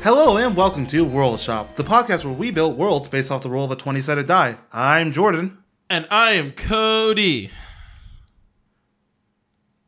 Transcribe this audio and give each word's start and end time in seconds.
Hello 0.00 0.36
and 0.36 0.54
welcome 0.54 0.86
to 0.86 1.04
World 1.04 1.40
Shop, 1.40 1.74
the 1.74 1.82
podcast 1.82 2.24
where 2.24 2.32
we 2.32 2.52
build 2.52 2.78
worlds 2.78 3.08
based 3.08 3.32
off 3.32 3.42
the 3.42 3.50
roll 3.50 3.64
of 3.64 3.72
a 3.72 3.76
20 3.76 4.00
sided 4.00 4.28
die. 4.28 4.56
I'm 4.72 5.10
Jordan. 5.10 5.58
And 5.90 6.06
I 6.08 6.34
am 6.34 6.52
Cody. 6.52 7.50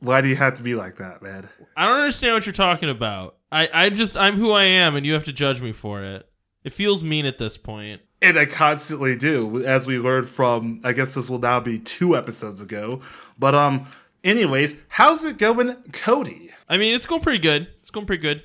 Why 0.00 0.20
do 0.20 0.26
you 0.26 0.34
have 0.34 0.56
to 0.56 0.62
be 0.62 0.74
like 0.74 0.96
that, 0.96 1.22
man? 1.22 1.48
I 1.76 1.86
don't 1.86 2.00
understand 2.00 2.34
what 2.34 2.44
you're 2.44 2.52
talking 2.52 2.88
about. 2.88 3.36
I, 3.52 3.68
I'm 3.72 3.94
just 3.94 4.16
I'm 4.16 4.34
who 4.34 4.50
I 4.50 4.64
am 4.64 4.96
and 4.96 5.06
you 5.06 5.12
have 5.12 5.24
to 5.24 5.32
judge 5.32 5.60
me 5.60 5.70
for 5.70 6.02
it. 6.02 6.28
It 6.64 6.72
feels 6.72 7.04
mean 7.04 7.24
at 7.24 7.38
this 7.38 7.56
point. 7.56 8.02
And 8.20 8.36
I 8.36 8.46
constantly 8.46 9.14
do, 9.16 9.64
as 9.64 9.86
we 9.86 9.98
learned 9.98 10.28
from, 10.28 10.80
I 10.82 10.92
guess 10.92 11.14
this 11.14 11.30
will 11.30 11.38
now 11.38 11.60
be 11.60 11.78
two 11.78 12.16
episodes 12.16 12.60
ago. 12.60 13.00
But, 13.38 13.54
um, 13.54 13.88
anyways, 14.24 14.76
how's 14.88 15.24
it 15.24 15.38
going, 15.38 15.76
Cody? 15.92 16.50
I 16.68 16.78
mean 16.78 16.96
it's 16.96 17.06
going 17.06 17.22
pretty 17.22 17.38
good. 17.38 17.68
It's 17.78 17.90
going 17.90 18.06
pretty 18.06 18.22
good. 18.22 18.42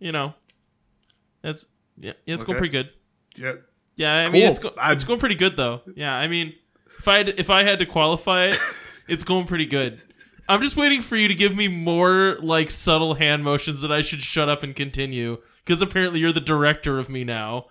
You 0.00 0.10
know. 0.10 0.34
It's 1.44 1.66
yeah, 1.98 2.12
yeah 2.26 2.34
it's 2.34 2.42
going 2.42 2.58
pretty 2.58 2.72
good. 2.72 2.92
Yeah. 3.36 3.52
Yeah, 3.96 4.12
I 4.12 4.28
mean 4.30 4.42
it's 4.50 4.58
go- 4.58 4.74
it's 4.76 5.04
going 5.04 5.20
pretty 5.20 5.36
good 5.36 5.56
though. 5.56 5.82
Yeah, 5.94 6.14
I 6.14 6.26
mean 6.26 6.54
if 6.98 7.06
I 7.06 7.18
had, 7.18 7.28
if 7.28 7.50
I 7.50 7.62
had 7.62 7.78
to 7.78 7.86
qualify 7.86 8.46
it, 8.46 8.58
it's 9.08 9.22
going 9.22 9.46
pretty 9.46 9.66
good. 9.66 10.02
I'm 10.48 10.60
just 10.60 10.76
waiting 10.76 11.00
for 11.00 11.16
you 11.16 11.28
to 11.28 11.34
give 11.34 11.56
me 11.56 11.68
more 11.68 12.36
like 12.40 12.70
subtle 12.70 13.14
hand 13.14 13.44
motions 13.44 13.80
that 13.82 13.92
I 13.92 14.02
should 14.02 14.22
shut 14.22 14.48
up 14.48 14.62
and 14.62 14.74
continue 14.74 15.38
because 15.64 15.80
apparently 15.80 16.20
you're 16.20 16.32
the 16.32 16.40
director 16.40 16.98
of 16.98 17.08
me 17.08 17.24
now. 17.24 17.66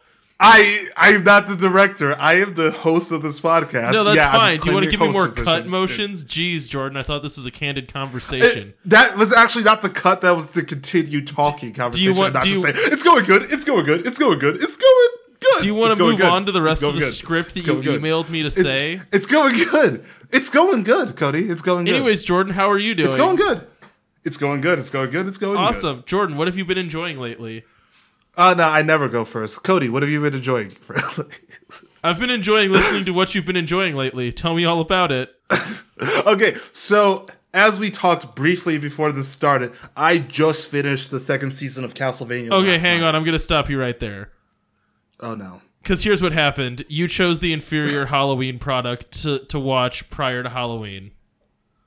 I 0.45 0.87
I'm 0.97 1.23
not 1.23 1.47
the 1.47 1.55
director. 1.55 2.15
I 2.19 2.33
am 2.35 2.53
the 2.55 2.71
host 2.71 3.11
of 3.11 3.21
this 3.21 3.39
podcast. 3.39 3.93
No, 3.93 4.03
that's 4.03 4.17
Yeah, 4.17 4.31
fine. 4.31 4.59
Do 4.59 4.67
you 4.69 4.73
want 4.73 4.83
to 4.85 4.91
give 4.91 4.99
me 4.99 5.09
more 5.11 5.25
position. 5.25 5.45
cut 5.45 5.67
motions? 5.67 6.25
Jeez, 6.25 6.67
Jordan, 6.69 6.97
I 6.97 7.01
thought 7.01 7.23
this 7.23 7.37
was 7.37 7.45
a 7.45 7.51
candid 7.51 7.91
conversation. 7.93 8.69
It- 8.69 8.77
that 8.89 9.17
was 9.17 9.31
actually 9.33 9.63
not 9.63 9.81
the 9.81 9.89
cut. 9.89 10.21
That 10.21 10.35
was 10.35 10.51
the 10.51 10.63
continued 10.63 11.27
talking 11.27 11.73
conversation. 11.73 12.09
Do 12.11 12.13
you 12.13 12.19
want- 12.19 12.33
not 12.33 12.43
do 12.43 12.49
you- 12.49 12.61
say 12.61 12.71
it's 12.75 13.03
going 13.03 13.23
good. 13.25 13.43
It's 13.51 13.63
going 13.63 13.85
good. 13.85 14.05
It's 14.05 14.19
going 14.19 14.37
good. 14.39 14.55
It's 14.57 14.77
going 14.77 15.09
good. 15.39 15.61
Do 15.61 15.65
you 15.67 15.75
want 15.75 15.91
It's 15.91 15.97
to 15.99 16.03
move 16.07 16.17
good. 16.17 16.25
on 16.25 16.45
to 16.45 16.51
the 16.51 16.61
rest 16.61 16.83
of 16.83 16.93
the 16.93 16.99
good. 17.01 17.13
script 17.13 17.53
that 17.55 17.65
you 17.65 17.81
good. 17.81 18.01
emailed 18.01 18.29
me 18.29 18.41
to 18.41 18.47
It's- 18.47 18.63
say? 18.63 19.01
It's 19.11 19.25
going 19.25 19.55
good. 19.71 20.03
It's 20.31 20.49
going 20.49 20.83
good, 20.83 21.15
Cody. 21.15 21.49
It's 21.49 21.61
going 21.61 21.85
good. 21.85 21.95
Anyways, 21.95 22.23
Jordan, 22.23 22.53
how 22.53 22.69
are 22.71 22.77
you 22.77 22.95
doing? 22.95 23.07
it's 23.07 23.15
going 23.17 23.35
good. 23.37 23.61
It's 24.25 24.37
going 24.37 24.61
good. 24.61 24.79
It's 24.79 24.89
going 24.89 25.09
good. 25.11 25.27
It's 25.27 25.37
going 25.37 25.55
good. 25.57 25.61
Awesome. 25.61 26.03
Jordan, 26.05 26.37
what 26.37 26.47
have 26.47 26.57
you 26.57 26.63
been 26.65 26.77
enjoying 26.77 27.19
lately? 27.19 27.63
Uh, 28.35 28.53
no, 28.55 28.67
I 28.67 28.81
never 28.81 29.07
go 29.09 29.25
first. 29.25 29.63
Cody, 29.63 29.89
what 29.89 30.01
have 30.01 30.09
you 30.09 30.21
been 30.21 30.33
enjoying? 30.33 30.71
I've 32.03 32.19
been 32.19 32.31
enjoying 32.31 32.71
listening 32.71 33.05
to 33.05 33.11
what 33.11 33.35
you've 33.35 33.45
been 33.45 33.55
enjoying 33.55 33.95
lately. 33.95 34.31
Tell 34.31 34.55
me 34.55 34.65
all 34.65 34.81
about 34.81 35.11
it. 35.11 35.29
okay, 36.25 36.55
so 36.73 37.27
as 37.53 37.77
we 37.79 37.91
talked 37.91 38.35
briefly 38.35 38.77
before 38.77 39.11
this 39.11 39.27
started, 39.29 39.71
I 39.95 40.17
just 40.17 40.67
finished 40.67 41.11
the 41.11 41.19
second 41.19 41.51
season 41.51 41.83
of 41.83 41.93
Castlevania. 41.93 42.51
Okay, 42.51 42.79
hang 42.79 43.01
night. 43.01 43.09
on. 43.09 43.15
I'm 43.15 43.23
going 43.23 43.33
to 43.33 43.39
stop 43.39 43.69
you 43.69 43.79
right 43.79 43.99
there. 43.99 44.31
Oh 45.19 45.35
no. 45.35 45.61
Because 45.81 46.03
here's 46.03 46.21
what 46.21 46.31
happened. 46.31 46.85
You 46.87 47.07
chose 47.07 47.39
the 47.39 47.53
inferior 47.53 48.05
Halloween 48.07 48.57
product 48.57 49.21
to, 49.23 49.39
to 49.45 49.59
watch 49.59 50.09
prior 50.09 50.41
to 50.41 50.49
Halloween 50.49 51.11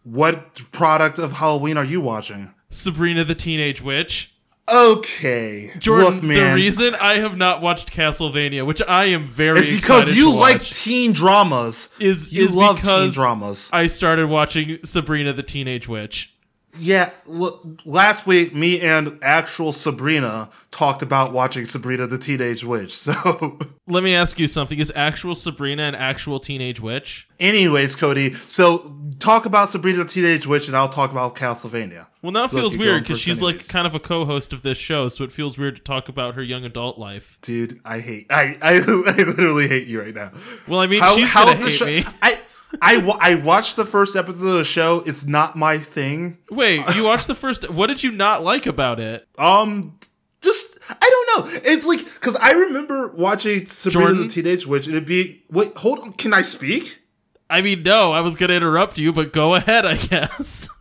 What 0.05 0.71
product 0.71 1.19
of 1.19 1.33
Halloween 1.33 1.77
are 1.77 1.85
you 1.85 2.01
watching? 2.01 2.55
Sabrina 2.71 3.25
the 3.25 3.35
Teenage 3.35 3.83
Witch. 3.83 4.36
Okay, 4.69 5.72
Jordan, 5.78 6.14
look, 6.14 6.22
man. 6.25 6.50
the 6.50 6.55
reason 6.56 6.95
I 6.97 7.19
have 7.19 7.36
not 7.36 7.62
watched 7.62 7.92
Castlevania, 7.92 8.67
which 8.67 8.83
I 8.89 9.06
am 9.06 9.27
very 9.27 9.61
It's 9.61 9.70
because 9.70 10.17
you 10.17 10.33
like 10.33 10.62
teen 10.62 11.12
dramas. 11.12 11.91
is 12.00 12.33
you 12.33 12.47
is 12.47 12.55
love 12.55 12.77
because 12.77 13.12
teen 13.14 13.22
dramas. 13.22 13.69
I 13.72 13.87
started 13.87 14.27
watching 14.28 14.78
Sabrina 14.84 15.33
the 15.33 15.44
Teenage 15.44 15.87
Witch. 15.87 16.32
Yeah, 16.78 17.10
look, 17.26 17.64
last 17.84 18.26
week 18.26 18.54
me 18.54 18.81
and 18.81 19.19
actual 19.22 19.72
Sabrina 19.72 20.50
talked 20.70 21.03
about 21.03 21.32
watching 21.32 21.64
Sabrina 21.64 22.06
the 22.06 22.19
Teenage 22.19 22.64
Witch. 22.64 22.97
So, 23.06 23.59
Let 23.87 24.03
me 24.03 24.14
ask 24.14 24.38
you 24.41 24.48
something: 24.48 24.78
Is 24.78 24.92
actual 24.97 25.34
Sabrina 25.34 25.82
an 25.84 25.94
actual 25.94 26.41
teenage 26.41 26.81
witch? 26.81 27.28
anyways, 27.38 27.94
Cody, 27.94 28.34
so 28.48 28.97
talk 29.19 29.44
about 29.47 29.69
Sabrina 29.70 29.98
the 29.98 30.04
Teenage 30.10 30.47
Witch, 30.47 30.66
and 30.69 30.76
I'll 30.76 30.88
talk 30.88 31.10
about 31.12 31.34
Castlevania. 31.37 32.06
Well, 32.22 32.32
now 32.32 32.44
it 32.44 32.50
feels 32.50 32.75
you're 32.75 32.84
weird 32.87 33.03
because 33.04 33.20
she's 33.20 33.38
anyways. 33.38 33.60
like 33.60 33.69
kind 33.69 33.87
of 33.87 33.94
a 33.94 34.00
co-host 34.00 34.53
of 34.53 34.62
this 34.62 34.78
show, 34.78 35.08
so 35.08 35.22
it 35.25 35.31
feels 35.32 35.56
weird 35.56 35.76
to 35.76 35.82
talk 35.82 36.08
about 36.08 36.34
her 36.34 36.43
young 36.43 36.64
adult 36.64 36.98
life. 36.98 37.38
Dude, 37.43 37.81
I 37.84 38.00
hate. 38.00 38.26
I 38.31 38.56
I, 38.60 38.75
I 39.06 39.16
literally 39.22 39.69
hate 39.69 39.87
you 39.87 40.00
right 40.00 40.14
now. 40.14 40.32
Well, 40.66 40.81
I 40.81 40.87
mean, 40.87 41.00
How, 41.00 41.14
she's 41.14 41.28
how's 41.31 41.56
gonna 41.56 41.70
hate 41.70 41.72
show? 41.72 41.87
me. 41.87 42.04
I. 42.22 42.38
I, 42.82 43.00
I 43.21 43.34
watched 43.37 43.77
the 43.77 43.84
first 43.84 44.16
episode 44.16 44.47
of 44.47 44.54
the 44.54 44.65
show. 44.65 45.03
It's 45.06 45.25
not 45.27 45.56
my 45.56 45.78
thing. 45.78 46.38
Wait, 46.50 46.82
you 46.94 47.04
watched 47.04 47.27
the 47.27 47.34
first? 47.34 47.71
What 47.71 47.87
did 47.87 48.03
you 48.03 48.10
not 48.10 48.43
like 48.43 48.66
about 48.66 49.00
it? 49.00 49.27
Um, 49.38 49.99
just 50.41 50.78
I 50.88 50.94
don't 51.00 51.53
know. 51.53 51.60
It's 51.65 51.87
like 51.87 52.05
because 52.05 52.37
I 52.37 52.53
remember 52.53 53.09
watching 53.09 53.66
Sabrina 53.66 54.09
Jordan? 54.09 54.22
the 54.22 54.28
Teenage 54.28 54.66
Witch, 54.66 54.87
and 54.87 54.94
it'd 54.94 55.09
be 55.09 55.44
wait, 55.50 55.76
hold 55.76 56.00
on. 56.00 56.12
Can 56.12 56.32
I 56.32 56.43
speak? 56.43 57.00
I 57.49 57.62
mean, 57.62 57.82
no, 57.82 58.12
I 58.12 58.21
was 58.21 58.37
gonna 58.37 58.55
interrupt 58.55 58.99
you, 58.99 59.12
but 59.12 59.32
go 59.32 59.55
ahead, 59.55 59.87
I 59.87 59.97
guess. 59.97 60.69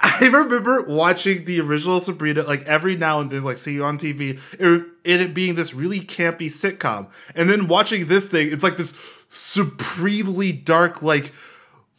I 0.00 0.26
remember 0.26 0.82
watching 0.82 1.44
the 1.44 1.60
original 1.60 2.00
Sabrina 2.00 2.42
like 2.42 2.66
every 2.68 2.96
now 2.96 3.20
and 3.20 3.30
then, 3.30 3.42
like 3.42 3.58
see 3.58 3.72
you 3.72 3.84
on 3.84 3.98
TV, 3.98 4.38
it, 4.52 4.86
it 5.04 5.34
being 5.34 5.56
this 5.56 5.74
really 5.74 6.00
campy 6.00 6.46
sitcom, 6.46 7.08
and 7.34 7.50
then 7.50 7.66
watching 7.66 8.06
this 8.06 8.28
thing, 8.28 8.52
it's 8.52 8.62
like 8.62 8.76
this 8.76 8.94
supremely 9.28 10.52
dark, 10.52 11.02
like 11.02 11.32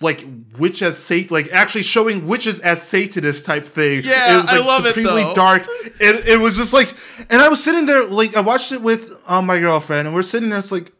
like 0.01 0.25
witch 0.57 0.81
as 0.81 0.97
Satan, 0.97 1.33
like 1.33 1.51
actually 1.51 1.83
showing 1.83 2.27
witches 2.27 2.59
as 2.59 2.81
Satanist 2.81 3.45
type 3.45 3.65
thing. 3.65 4.01
Yeah, 4.03 4.37
it 4.37 4.41
was 4.41 4.49
I 4.49 4.57
like 4.57 4.65
love 4.65 4.85
it, 4.85 4.95
supremely 4.95 5.23
though. 5.23 5.33
dark. 5.33 5.67
It 5.99 6.27
it 6.27 6.39
was 6.39 6.55
just 6.55 6.73
like, 6.73 6.93
and 7.29 7.41
I 7.41 7.49
was 7.49 7.63
sitting 7.63 7.85
there 7.85 8.05
like 8.05 8.35
I 8.35 8.41
watched 8.41 8.71
it 8.71 8.81
with 8.81 9.11
um, 9.27 9.45
my 9.45 9.59
girlfriend, 9.59 10.07
and 10.07 10.15
we're 10.15 10.21
sitting 10.21 10.49
there. 10.49 10.59
It's 10.59 10.71
like, 10.71 10.91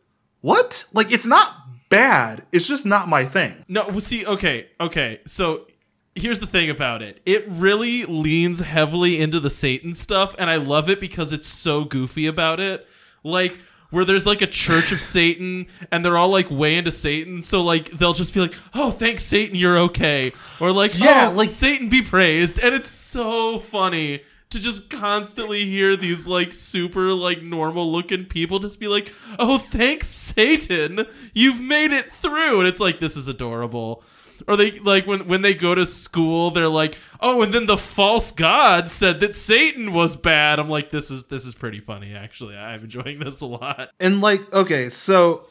what? 0.42 0.86
Like 0.94 1.12
it's 1.12 1.26
not 1.26 1.54
bad. 1.90 2.46
It's 2.52 2.68
just 2.68 2.86
not 2.86 3.08
my 3.08 3.26
thing. 3.26 3.66
No, 3.68 3.88
well, 3.88 4.02
see, 4.02 4.26
okay, 4.26 4.68
okay. 4.80 5.22
So 5.26 5.68
here's 6.16 6.40
the 6.40 6.48
thing 6.48 6.70
about 6.70 7.02
it. 7.02 7.22
It 7.26 7.46
really 7.48 8.06
leans 8.06 8.60
heavily 8.60 9.20
into 9.20 9.40
the 9.40 9.50
Satan 9.50 9.94
stuff, 9.94 10.36
and 10.38 10.50
I 10.50 10.58
love 10.58 10.90
it 10.90 11.00
because 11.00 11.32
it's 11.34 11.48
so 11.48 11.86
goofy 11.86 12.28
about 12.28 12.60
it. 12.60 12.86
Like 13.24 13.58
where 13.92 14.06
there's 14.06 14.26
like 14.26 14.42
a 14.42 14.48
church 14.48 14.92
of 14.92 15.00
Satan 15.02 15.66
and 15.92 16.04
they're 16.06 16.18
all 16.18 16.30
like 16.30 16.50
way 16.52 16.78
into 16.78 16.92
Satan, 16.92 17.42
so 17.42 17.62
like 17.62 17.92
they'll 17.92 18.14
just 18.14 18.34
be 18.34 18.40
like, 18.40 18.54
"Oh, 18.74 18.92
thanks 18.92 19.24
Satan, 19.24 19.56
you're 19.56 19.78
okay," 19.80 20.32
or 20.60 20.72
like, 20.72 20.98
Yeah, 21.00 21.30
"Oh, 21.32 21.36
like- 21.36 21.50
Satan 21.50 21.90
be 21.90 22.02
praised," 22.02 22.60
and 22.60 22.76
it's 22.76 22.90
so 22.90 23.60
funny 23.60 24.22
to 24.52 24.60
just 24.60 24.90
constantly 24.90 25.66
hear 25.66 25.96
these 25.96 26.26
like 26.26 26.52
super 26.54 27.14
like 27.14 27.44
normal 27.44 27.92
looking 27.92 28.26
people 28.26 28.60
just 28.60 28.80
be 28.80 28.88
like, 28.88 29.12
"Oh, 29.38 29.58
thanks 29.58 30.08
Satan, 30.08 31.06
you've 31.34 31.62
made 31.62 31.92
it 31.92 32.12
through," 32.12 32.60
and 32.60 32.68
it's 32.68 32.80
like 32.80 33.00
this 33.00 33.16
is 33.18 33.28
adorable. 33.28 34.04
Or 34.48 34.56
they 34.56 34.72
like 34.72 35.06
when 35.08 35.28
when 35.28 35.42
they 35.42 35.54
go 35.54 35.76
to 35.76 35.86
school, 35.86 36.52
they're 36.52 36.68
like, 36.70 36.98
"Oh, 37.20 37.42
and 37.42 37.54
then 37.54 37.66
the 37.66 37.78
false 37.78 38.32
god 38.32 38.90
said 38.90 39.20
that 39.20 39.36
Satan 39.36 39.94
was 39.94 40.16
bad." 40.16 40.60
I'm 40.60 40.70
like, 40.70 40.92
"This 40.92 41.12
is 41.12 41.26
this 41.28 41.46
is 41.46 41.54
pretty 41.56 41.80
funny, 41.80 42.14
actually. 42.16 42.56
I'm 42.56 42.84
enjoying 42.84 43.20
this 43.20 43.42
a 43.42 43.46
lot." 43.46 43.90
And 44.00 44.22
like, 44.22 44.52
okay, 44.54 44.90
so 44.90 45.46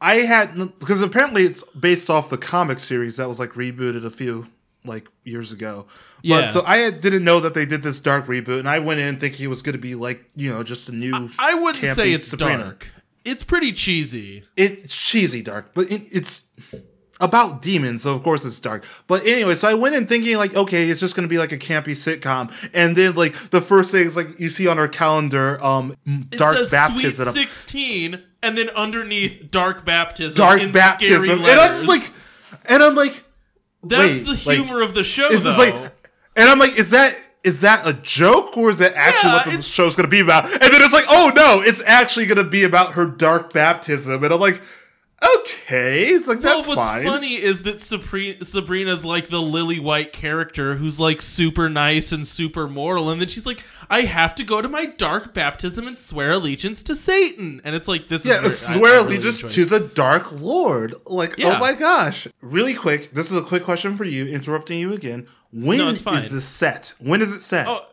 I 0.00 0.16
had 0.16 0.54
because 0.78 1.00
apparently 1.02 1.44
it's 1.44 1.62
based 1.72 2.10
off 2.10 2.28
the 2.30 2.38
comic 2.38 2.78
series 2.78 3.16
that 3.16 3.28
was 3.28 3.38
like 3.38 3.50
rebooted 3.52 4.04
a 4.04 4.10
few 4.10 4.48
like 4.84 5.06
years 5.22 5.52
ago. 5.52 5.86
Yeah. 6.22 6.42
But 6.42 6.48
so 6.50 6.64
I 6.66 6.78
had- 6.78 7.00
didn't 7.00 7.22
know 7.24 7.38
that 7.40 7.54
they 7.54 7.64
did 7.66 7.82
this 7.84 8.00
dark 8.00 8.26
reboot, 8.26 8.58
and 8.58 8.68
I 8.68 8.80
went 8.80 8.98
in 9.00 9.18
thinking 9.20 9.44
it 9.44 9.48
was 9.48 9.62
going 9.62 9.74
to 9.74 9.78
be 9.80 9.94
like 9.94 10.24
you 10.34 10.50
know 10.50 10.62
just 10.64 10.88
a 10.88 10.92
new. 10.92 11.30
I 11.38 11.54
wouldn't 11.54 11.84
say 11.94 12.12
it's 12.12 12.26
Sabrina. 12.26 12.64
dark. 12.64 12.88
It's 13.24 13.44
pretty 13.44 13.72
cheesy. 13.72 14.42
It's 14.56 14.92
cheesy 14.96 15.42
dark, 15.42 15.74
but 15.74 15.88
it, 15.92 16.02
it's 16.10 16.46
about 17.22 17.62
demons, 17.62 18.02
so 18.02 18.14
of 18.14 18.22
course 18.22 18.44
it's 18.44 18.60
dark. 18.60 18.84
But 19.06 19.24
anyway, 19.24 19.54
so 19.54 19.68
I 19.68 19.74
went 19.74 19.94
in 19.94 20.06
thinking 20.06 20.36
like, 20.36 20.54
okay, 20.54 20.90
it's 20.90 21.00
just 21.00 21.14
gonna 21.14 21.28
be 21.28 21.38
like 21.38 21.52
a 21.52 21.58
campy 21.58 21.92
sitcom, 21.92 22.52
and 22.74 22.96
then 22.96 23.14
like 23.14 23.34
the 23.50 23.62
first 23.62 23.90
thing 23.92 24.06
is 24.06 24.16
like 24.16 24.38
you 24.38 24.50
see 24.50 24.66
on 24.66 24.78
our 24.78 24.88
calendar, 24.88 25.62
um, 25.64 25.96
It 26.04 26.32
dark 26.32 26.56
says 26.56 26.70
baptism, 26.70 27.32
Sweet 27.32 27.44
16 27.48 28.22
and 28.42 28.58
then 28.58 28.68
underneath 28.70 29.50
dark 29.50 29.84
baptism 29.84 30.36
dark 30.36 30.60
in 30.60 30.72
baptism, 30.72 31.22
scary 31.22 31.30
and 31.30 31.60
I'm 31.60 31.74
just 31.74 31.88
like, 31.88 32.10
and 32.66 32.82
I'm 32.82 32.96
like, 32.96 33.24
That's 33.84 34.22
the 34.22 34.42
like, 34.44 34.58
humor 34.58 34.82
of 34.82 34.94
the 34.94 35.04
show 35.04 35.34
though. 35.34 35.50
like, 35.50 35.74
and 36.36 36.48
I'm 36.48 36.58
like, 36.58 36.74
is 36.74 36.90
that 36.90 37.16
is 37.44 37.60
that 37.60 37.86
a 37.86 37.92
joke 37.92 38.56
or 38.56 38.70
is 38.70 38.78
that 38.78 38.94
actually 38.94 39.30
Yeah, 39.30 39.36
what 39.36 39.56
the 39.56 39.62
show's 39.62 39.96
gonna 39.96 40.08
be 40.08 40.20
about? 40.20 40.44
And 40.44 40.60
then 40.60 40.82
it's 40.82 40.92
like, 40.92 41.06
oh 41.08 41.32
no, 41.34 41.60
it's 41.60 41.82
actually 41.86 42.26
gonna 42.26 42.44
be 42.44 42.64
about 42.64 42.92
her 42.94 43.06
dark 43.06 43.52
baptism, 43.52 44.22
and 44.24 44.32
I'm 44.34 44.40
like, 44.40 44.60
okay, 45.38 46.08
it's 46.08 46.26
like 46.26 46.40
that's 46.40 46.66
well, 46.66 46.76
what's 46.76 46.88
fine. 46.88 47.04
funny 47.04 47.34
is 47.34 47.62
that 47.62 47.80
Sabrina, 47.80 48.44
Sabrina's 48.44 49.04
like 49.04 49.28
the 49.28 49.40
lily 49.40 49.78
white 49.78 50.12
character 50.12 50.76
who's 50.76 50.98
like 51.00 51.22
super 51.22 51.68
nice 51.68 52.12
and 52.12 52.26
super 52.26 52.68
moral, 52.68 53.10
and 53.10 53.20
then 53.20 53.28
she's 53.28 53.46
like, 53.46 53.62
"I 53.88 54.02
have 54.02 54.34
to 54.36 54.44
go 54.44 54.60
to 54.60 54.68
my 54.68 54.86
dark 54.86 55.32
baptism 55.34 55.86
and 55.86 55.98
swear 55.98 56.32
allegiance 56.32 56.82
to 56.84 56.94
Satan," 56.94 57.60
and 57.64 57.74
it's 57.74 57.88
like 57.88 58.08
this 58.08 58.24
Yeah, 58.24 58.44
is 58.44 58.60
very- 58.62 58.74
I- 58.74 58.78
swear 58.78 58.92
I 58.92 58.96
really 59.04 59.16
allegiance 59.16 59.54
to 59.54 59.64
the 59.64 59.80
Dark 59.80 60.32
Lord. 60.40 60.94
Like, 61.06 61.32
oh 61.38 61.42
Yeah. 61.48 61.56
oh 61.56 61.60
my 61.60 61.74
gosh. 61.74 62.26
Really 62.40 62.74
quick, 62.74 63.12
this 63.14 63.30
is 63.30 63.38
a 63.38 63.42
quick 63.42 63.64
question 63.64 63.96
for 63.96 64.04
you, 64.04 64.26
interrupting 64.26 64.78
you 64.78 64.92
again. 64.92 65.26
When 65.52 65.78
No, 65.78 65.88
is 65.88 66.02
this 66.30 66.46
set? 66.46 66.94
When 66.98 67.20
is 67.20 67.32
it 67.32 67.42
set? 67.42 67.66
Oh, 67.68 67.84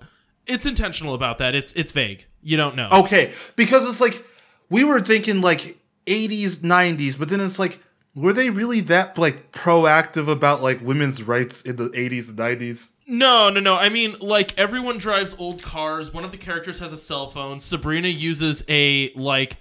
it's 0.48 0.66
intentional 0.66 1.14
about 1.14 1.38
that. 1.40 1.54
It's 1.56 1.74
it's 1.74 1.92
vague. 1.92 2.26
You 2.42 2.56
don't 2.58 2.76
know. 2.76 2.90
Okay, 2.92 3.34
because 3.58 3.88
it's 3.88 4.00
like 4.00 4.24
we 4.70 4.84
were 4.84 5.02
thinking 5.02 5.42
like 5.42 5.78
80s, 6.10 6.58
90s, 6.58 7.18
but 7.18 7.30
then 7.30 7.40
it's 7.40 7.60
like 7.60 7.80
were 8.16 8.34
they 8.34 8.50
really 8.50 8.82
that 8.82 9.18
like 9.18 9.52
proactive 9.52 10.28
about 10.28 10.62
like 10.64 10.82
women's 10.82 11.22
rights 11.24 11.62
in 11.62 11.76
the 11.78 11.90
80s 11.90 12.28
and 12.30 12.38
90s? 12.38 12.90
No, 13.08 13.50
no, 13.50 13.60
no. 13.60 13.76
I 13.76 13.90
mean, 13.90 14.16
like 14.20 14.58
everyone 14.58 14.98
drives 14.98 15.36
old 15.40 15.62
cars. 15.64 16.14
One 16.14 16.26
of 16.26 16.32
the 16.32 16.38
characters 16.38 16.80
has 16.80 16.92
a 16.92 16.98
cell 16.98 17.28
phone. 17.30 17.60
Sabrina 17.60 18.08
uses 18.08 18.64
a 18.68 19.12
like 19.14 19.58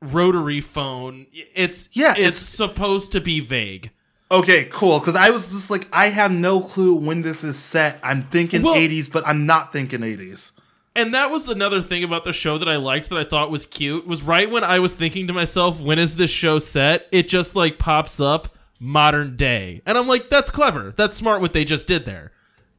rotary 0.00 0.60
phone. 0.60 1.26
It's 1.32 1.88
Yeah, 1.96 2.10
it's, 2.12 2.18
it's- 2.20 2.36
supposed 2.36 3.12
to 3.12 3.20
be 3.20 3.40
vague. 3.40 3.90
Okay, 4.30 4.64
cool. 4.72 4.98
Because 4.98 5.14
I 5.14 5.30
was 5.30 5.50
just 5.52 5.70
like, 5.70 5.86
I 5.92 6.08
have 6.08 6.32
no 6.32 6.60
clue 6.60 6.94
when 6.94 7.22
this 7.22 7.44
is 7.44 7.56
set. 7.58 8.00
I'm 8.02 8.22
thinking 8.24 8.62
Well- 8.62 8.74
80s, 8.74 9.10
but 9.10 9.26
I'm 9.26 9.46
not 9.46 9.72
thinking 9.72 10.00
80s. 10.00 10.50
And 10.96 11.12
that 11.12 11.30
was 11.30 11.48
another 11.48 11.82
thing 11.82 12.04
about 12.04 12.24
the 12.24 12.32
show 12.32 12.56
that 12.58 12.68
I 12.68 12.76
liked 12.76 13.08
that 13.08 13.18
I 13.18 13.24
thought 13.24 13.50
was 13.50 13.66
cute 13.66 14.06
was 14.06 14.22
right 14.22 14.48
when 14.50 14.62
I 14.62 14.78
was 14.78 14.94
thinking 14.94 15.26
to 15.26 15.32
myself, 15.32 15.80
when 15.80 15.98
is 15.98 16.16
this 16.16 16.30
show 16.30 16.58
set? 16.60 17.08
It 17.10 17.28
just 17.28 17.56
like 17.56 17.78
pops 17.78 18.20
up 18.20 18.54
modern 18.78 19.36
day. 19.36 19.82
And 19.86 19.98
I'm 19.98 20.06
like, 20.06 20.28
that's 20.28 20.50
clever. 20.52 20.94
That's 20.96 21.16
smart 21.16 21.40
what 21.40 21.52
they 21.52 21.64
just 21.64 21.88
did 21.88 22.04
there. 22.04 22.30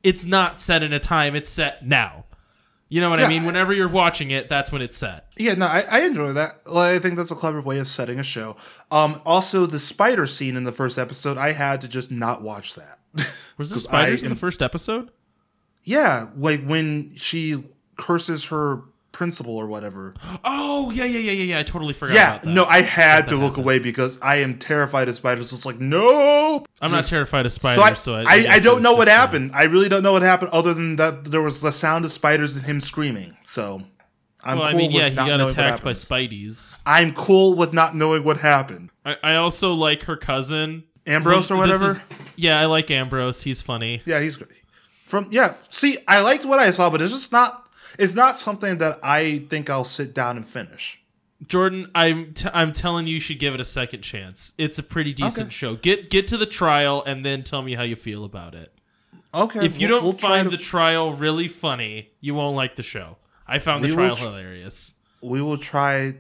It's 0.02 0.24
not 0.26 0.60
set 0.60 0.82
in 0.84 0.94
a 0.94 1.00
time, 1.00 1.36
it's 1.36 1.50
set 1.50 1.86
now. 1.86 2.26
You 2.88 3.02
know 3.02 3.10
what 3.10 3.20
I 3.20 3.28
mean? 3.28 3.44
Whenever 3.46 3.74
you're 3.74 3.90
watching 3.90 4.30
it, 4.30 4.48
that's 4.48 4.72
when 4.72 4.82
it's 4.84 4.96
set. 4.96 5.26
Yeah, 5.38 5.56
no, 5.56 5.66
I, 5.66 5.82
I 5.82 6.00
enjoy 6.02 6.34
that. 6.34 6.66
Like, 6.68 6.96
I 6.96 7.00
think 7.00 7.18
that's 7.18 7.32
a 7.32 7.36
clever 7.36 7.60
way 7.60 7.80
of 7.80 7.88
setting 7.88 8.20
a 8.20 8.24
show. 8.24 8.56
Um, 8.92 9.22
also, 9.26 9.66
the 9.66 9.80
spider 9.80 10.28
scene 10.28 10.56
in 10.56 10.66
the 10.66 10.72
first 10.72 11.00
episode, 11.00 11.36
I 11.38 11.54
had 11.54 11.82
to 11.82 11.88
just 11.88 12.12
not 12.12 12.44
watch 12.44 12.76
that. 12.76 13.00
Was 13.58 13.70
there 13.72 13.76
'Cause 13.78 13.84
spiders 13.86 14.24
I 14.24 14.28
in 14.28 14.30
the 14.30 14.40
first 14.40 14.62
episode? 14.62 15.10
yeah, 15.84 16.28
like 16.38 16.64
when 16.64 17.14
she 17.16 17.64
curses 17.98 18.46
her 18.46 18.82
principal 19.12 19.56
or 19.56 19.66
whatever. 19.66 20.14
Oh, 20.44 20.92
yeah, 20.92 21.06
yeah, 21.06 21.20
yeah, 21.20 21.32
yeah, 21.32 21.44
yeah. 21.44 21.60
I 21.60 21.64
totally 21.64 21.94
forgot 21.94 22.16
Yeah, 22.16 22.30
about 22.32 22.44
that. 22.44 22.50
no, 22.50 22.66
I 22.66 22.82
had 22.82 23.30
to 23.30 23.38
look 23.38 23.56
away 23.56 23.80
because 23.80 24.20
I 24.22 24.38
am 24.38 24.60
terrified 24.60 25.08
of 25.08 25.16
spiders. 25.16 25.54
It's 25.54 25.66
like, 25.66 25.80
no. 25.80 26.66
I'm 26.82 26.92
not 26.92 27.06
terrified 27.06 27.46
of 27.46 27.54
So 27.54 27.60
spiders, 27.60 27.80
I, 27.80 27.94
so 27.94 28.16
I, 28.16 28.22
I, 28.22 28.24
I, 28.26 28.56
it 28.58 28.64
don't 28.64 28.82
know 28.82 28.94
what 28.94 29.06
just, 29.06 29.16
happened. 29.18 29.52
I 29.54 29.64
really 29.66 29.88
don't 29.88 30.04
know 30.04 30.12
what 30.12 30.22
happened 30.22 30.52
other 30.52 30.74
than 30.74 30.98
that 30.98 31.24
there 31.32 31.42
was 31.42 31.62
the 31.62 31.72
sound 31.72 32.04
of 32.04 32.12
spiders 32.12 32.58
and 32.58 32.66
him 32.66 32.82
screaming. 32.82 33.38
So 33.46 33.84
I'm 34.44 34.58
Well, 34.58 34.68
cool 34.68 34.76
I 34.76 34.78
mean, 34.78 34.92
with 34.92 35.02
yeah, 35.02 35.10
he 35.10 35.16
not 35.16 35.28
got 35.28 35.50
attacked 35.52 35.84
by 35.84 35.92
spideys. 35.94 36.80
I'm 36.86 37.14
cool 37.14 37.54
with 37.56 37.72
not 37.72 37.96
knowing 37.96 38.26
what 38.26 38.40
happened. 38.40 38.90
I, 39.06 39.16
I 39.24 39.36
also 39.36 39.74
like 39.74 40.04
her 40.04 40.18
cousin. 40.18 40.84
Ambrose 41.08 41.50
or 41.50 41.56
Well, 41.58 41.68
whatever? 41.68 41.92
is- 41.92 42.00
yeah, 42.36 42.60
I 42.60 42.66
like 42.66 42.92
Ambrose. 42.92 43.44
He's 43.44 43.62
funny. 43.62 44.02
Yeah, 44.06 44.20
he's 44.20 44.36
good. 44.36 44.50
From 45.06 45.30
yeah, 45.32 45.54
see, 45.70 46.00
I 46.08 46.20
liked 46.20 46.44
what 46.44 46.60
I 46.60 46.72
saw, 46.72 46.90
but 46.90 47.02
it's 47.02 47.14
just 47.14 47.32
not. 47.32 47.62
It's 47.98 48.14
not 48.16 48.38
something 48.38 48.78
that 48.80 49.00
I 49.04 49.46
think 49.50 49.70
I'll 49.70 49.84
sit 49.86 50.14
down 50.14 50.38
and 50.38 50.48
finish. 50.48 51.00
Jordan, 51.48 51.92
I'm 51.94 52.34
t- 52.34 52.50
I'm 52.54 52.72
telling 52.74 53.08
you, 53.08 53.16
you 53.16 53.20
should 53.20 53.40
give 53.40 53.54
it 53.54 53.60
a 53.60 53.66
second 53.66 54.02
chance. 54.02 54.54
It's 54.58 54.80
a 54.80 54.84
pretty 54.84 55.14
decent 55.14 55.48
Okay. 55.48 55.54
show. 55.54 55.76
Get 55.76 56.10
get 56.10 56.28
to 56.28 56.38
the 56.38 56.46
trial 56.46 57.04
and 57.06 57.26
then 57.26 57.44
tell 57.44 57.62
me 57.62 57.76
how 57.76 57.84
you 57.84 57.96
feel 57.96 58.24
about 58.24 58.56
it. 58.56 58.72
Okay. 59.34 59.66
If 59.66 59.80
you 59.80 59.88
we'll- 59.88 59.98
don't 59.98 60.04
we'll 60.06 60.14
find 60.14 60.50
to- 60.50 60.56
the 60.58 60.62
trial 60.64 61.14
really 61.14 61.48
funny, 61.50 62.10
you 62.22 62.34
won't 62.34 62.56
like 62.56 62.78
the 62.78 62.84
show. 62.84 63.18
I 63.48 63.60
found 63.60 63.84
the 63.84 63.90
We 63.90 63.96
will 63.96 64.06
trial 64.06 64.16
tr- 64.16 64.24
hilarious. 64.24 64.96
we 65.22 65.42
will 65.42 65.58
try 65.58 66.16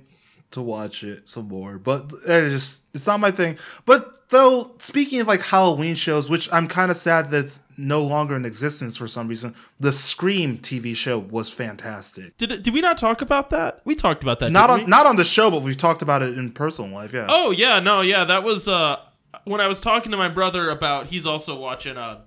to 0.51 0.61
watch 0.61 1.03
it 1.03 1.29
some 1.29 1.47
more, 1.47 1.77
but 1.77 2.11
it's 2.25 2.53
just 2.53 2.81
it's 2.93 3.07
not 3.07 3.19
my 3.19 3.31
thing. 3.31 3.57
But 3.85 4.29
though, 4.29 4.71
speaking 4.79 5.19
of 5.19 5.27
like 5.27 5.41
Halloween 5.41 5.95
shows, 5.95 6.29
which 6.29 6.51
I'm 6.51 6.67
kind 6.67 6.91
of 6.91 6.97
sad 6.97 7.31
that 7.31 7.45
it's 7.45 7.59
no 7.77 8.03
longer 8.03 8.35
in 8.35 8.45
existence 8.45 8.95
for 8.97 9.07
some 9.07 9.27
reason, 9.27 9.53
the 9.79 9.91
Scream 9.91 10.57
TV 10.57 10.95
show 10.95 11.19
was 11.19 11.49
fantastic. 11.49 12.37
Did 12.37 12.51
it, 12.51 12.63
did 12.63 12.73
we 12.73 12.81
not 12.81 12.97
talk 12.97 13.21
about 13.21 13.49
that? 13.49 13.81
We 13.85 13.95
talked 13.95 14.23
about 14.23 14.39
that. 14.39 14.51
Not 14.51 14.69
on 14.69 14.79
we? 14.81 14.85
not 14.85 15.05
on 15.05 15.15
the 15.15 15.25
show, 15.25 15.51
but 15.51 15.61
we've 15.61 15.77
talked 15.77 16.01
about 16.01 16.21
it 16.21 16.37
in 16.37 16.51
personal 16.51 16.91
life. 16.91 17.13
Yeah. 17.13 17.27
Oh 17.29 17.51
yeah, 17.51 17.79
no, 17.79 18.01
yeah, 18.01 18.23
that 18.25 18.43
was 18.43 18.67
uh 18.67 18.97
when 19.43 19.61
I 19.61 19.67
was 19.67 19.79
talking 19.79 20.11
to 20.11 20.17
my 20.17 20.29
brother 20.29 20.69
about 20.69 21.07
he's 21.07 21.25
also 21.25 21.57
watching 21.59 21.97
uh 21.97 22.21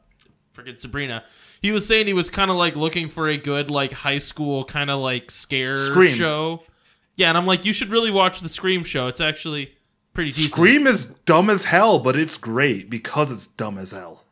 freaking 0.54 0.78
Sabrina. 0.78 1.24
He 1.60 1.72
was 1.72 1.86
saying 1.86 2.06
he 2.06 2.12
was 2.12 2.30
kind 2.30 2.50
of 2.50 2.56
like 2.56 2.76
looking 2.76 3.08
for 3.08 3.28
a 3.28 3.36
good 3.36 3.70
like 3.70 3.92
high 3.92 4.18
school 4.18 4.64
kind 4.64 4.90
of 4.90 5.00
like 5.00 5.30
scare 5.30 5.74
Scream. 5.74 6.14
show. 6.14 6.62
Yeah, 7.18 7.28
and 7.28 7.36
I'm 7.36 7.44
like 7.46 7.66
you 7.66 7.72
should 7.74 7.88
really 7.88 8.10
watch 8.10 8.40
the 8.40 8.48
Scream 8.48 8.82
show. 8.84 9.08
It's 9.08 9.20
actually 9.20 9.72
pretty 10.14 10.30
decent. 10.30 10.52
Scream 10.52 10.86
is 10.86 11.04
dumb 11.26 11.50
as 11.50 11.64
hell, 11.64 11.98
but 11.98 12.16
it's 12.16 12.36
great 12.38 12.88
because 12.88 13.30
it's 13.30 13.46
dumb 13.48 13.76
as 13.76 13.90
hell. 13.90 14.22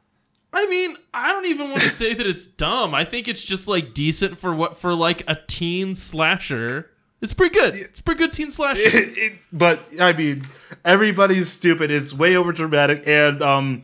I 0.53 0.65
mean, 0.67 0.97
I 1.13 1.33
don't 1.33 1.47
even 1.47 1.69
want 1.71 1.83
to 1.83 1.91
say 1.91 2.15
that 2.15 2.27
it's 2.27 2.47
dumb. 2.47 2.95
I 2.95 3.05
think 3.05 3.29
it's 3.29 3.43
just 3.43 3.69
like 3.69 3.93
decent 3.93 4.39
for 4.39 4.55
what 4.55 4.79
for 4.79 4.95
like 4.95 5.23
a 5.29 5.37
teen 5.47 5.95
slasher. 5.95 6.91
It's 7.21 7.33
pretty 7.33 7.55
good. 7.59 7.75
It's 7.75 8.01
pretty 8.01 8.19
good 8.21 8.33
teen 8.33 8.51
slasher. 8.51 8.81
It- 8.83 9.19
it- 9.19 9.39
but 9.53 9.81
I 10.01 10.13
mean, 10.13 10.47
everybody's 10.85 11.51
stupid. 11.51 11.91
It's 11.91 12.15
way 12.15 12.37
over 12.37 12.53
dramatic, 12.53 13.03
and 13.07 13.43
um, 13.43 13.83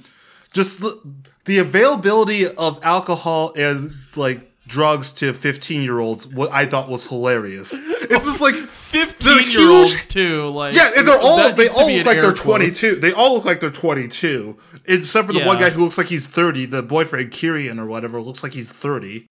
just 0.53 0.81
the, 0.81 1.01
the 1.45 1.59
availability 1.59 2.47
of 2.47 2.79
alcohol 2.85 3.53
and 3.57 3.93
like 4.17 4.51
drugs 4.67 5.13
to 5.15 5.33
fifteen 5.35 5.83
year 5.83 5.99
olds, 5.99 6.27
what 6.27 6.53
I 6.53 6.67
thought 6.67 6.89
was 6.89 7.07
hilarious. 7.09 7.75
It's 8.13 8.25
just 8.25 8.41
like. 8.41 8.55
Fifteen 8.55 9.51
year 9.51 9.71
olds 9.71 10.07
too. 10.07 10.49
Like 10.49 10.75
Yeah, 10.75 10.91
and 10.97 11.09
they're 11.09 11.19
all 11.19 11.53
they 11.55 11.69
all 11.69 11.91
look 11.91 12.07
like 12.07 12.21
they're 12.21 12.33
quotes. 12.33 12.41
22. 12.41 12.97
They 12.97 13.13
all 13.13 13.35
look 13.35 13.45
like 13.45 13.61
they're 13.61 13.71
22. 13.71 14.59
Except 14.85 15.27
for 15.27 15.33
the 15.33 15.45
one 15.45 15.59
guy 15.59 15.71
who 15.71 15.83
looks 15.83 15.97
like 15.97 16.09
he's 16.09 16.27
30, 16.27 16.67
the 16.67 16.83
boyfriend 16.83 17.31
Kieran 17.31 17.79
or 17.79 17.87
whatever 17.87 18.21
looks 18.21 18.43
like 18.43 18.53
he's 18.53 18.71
30. 18.71 19.27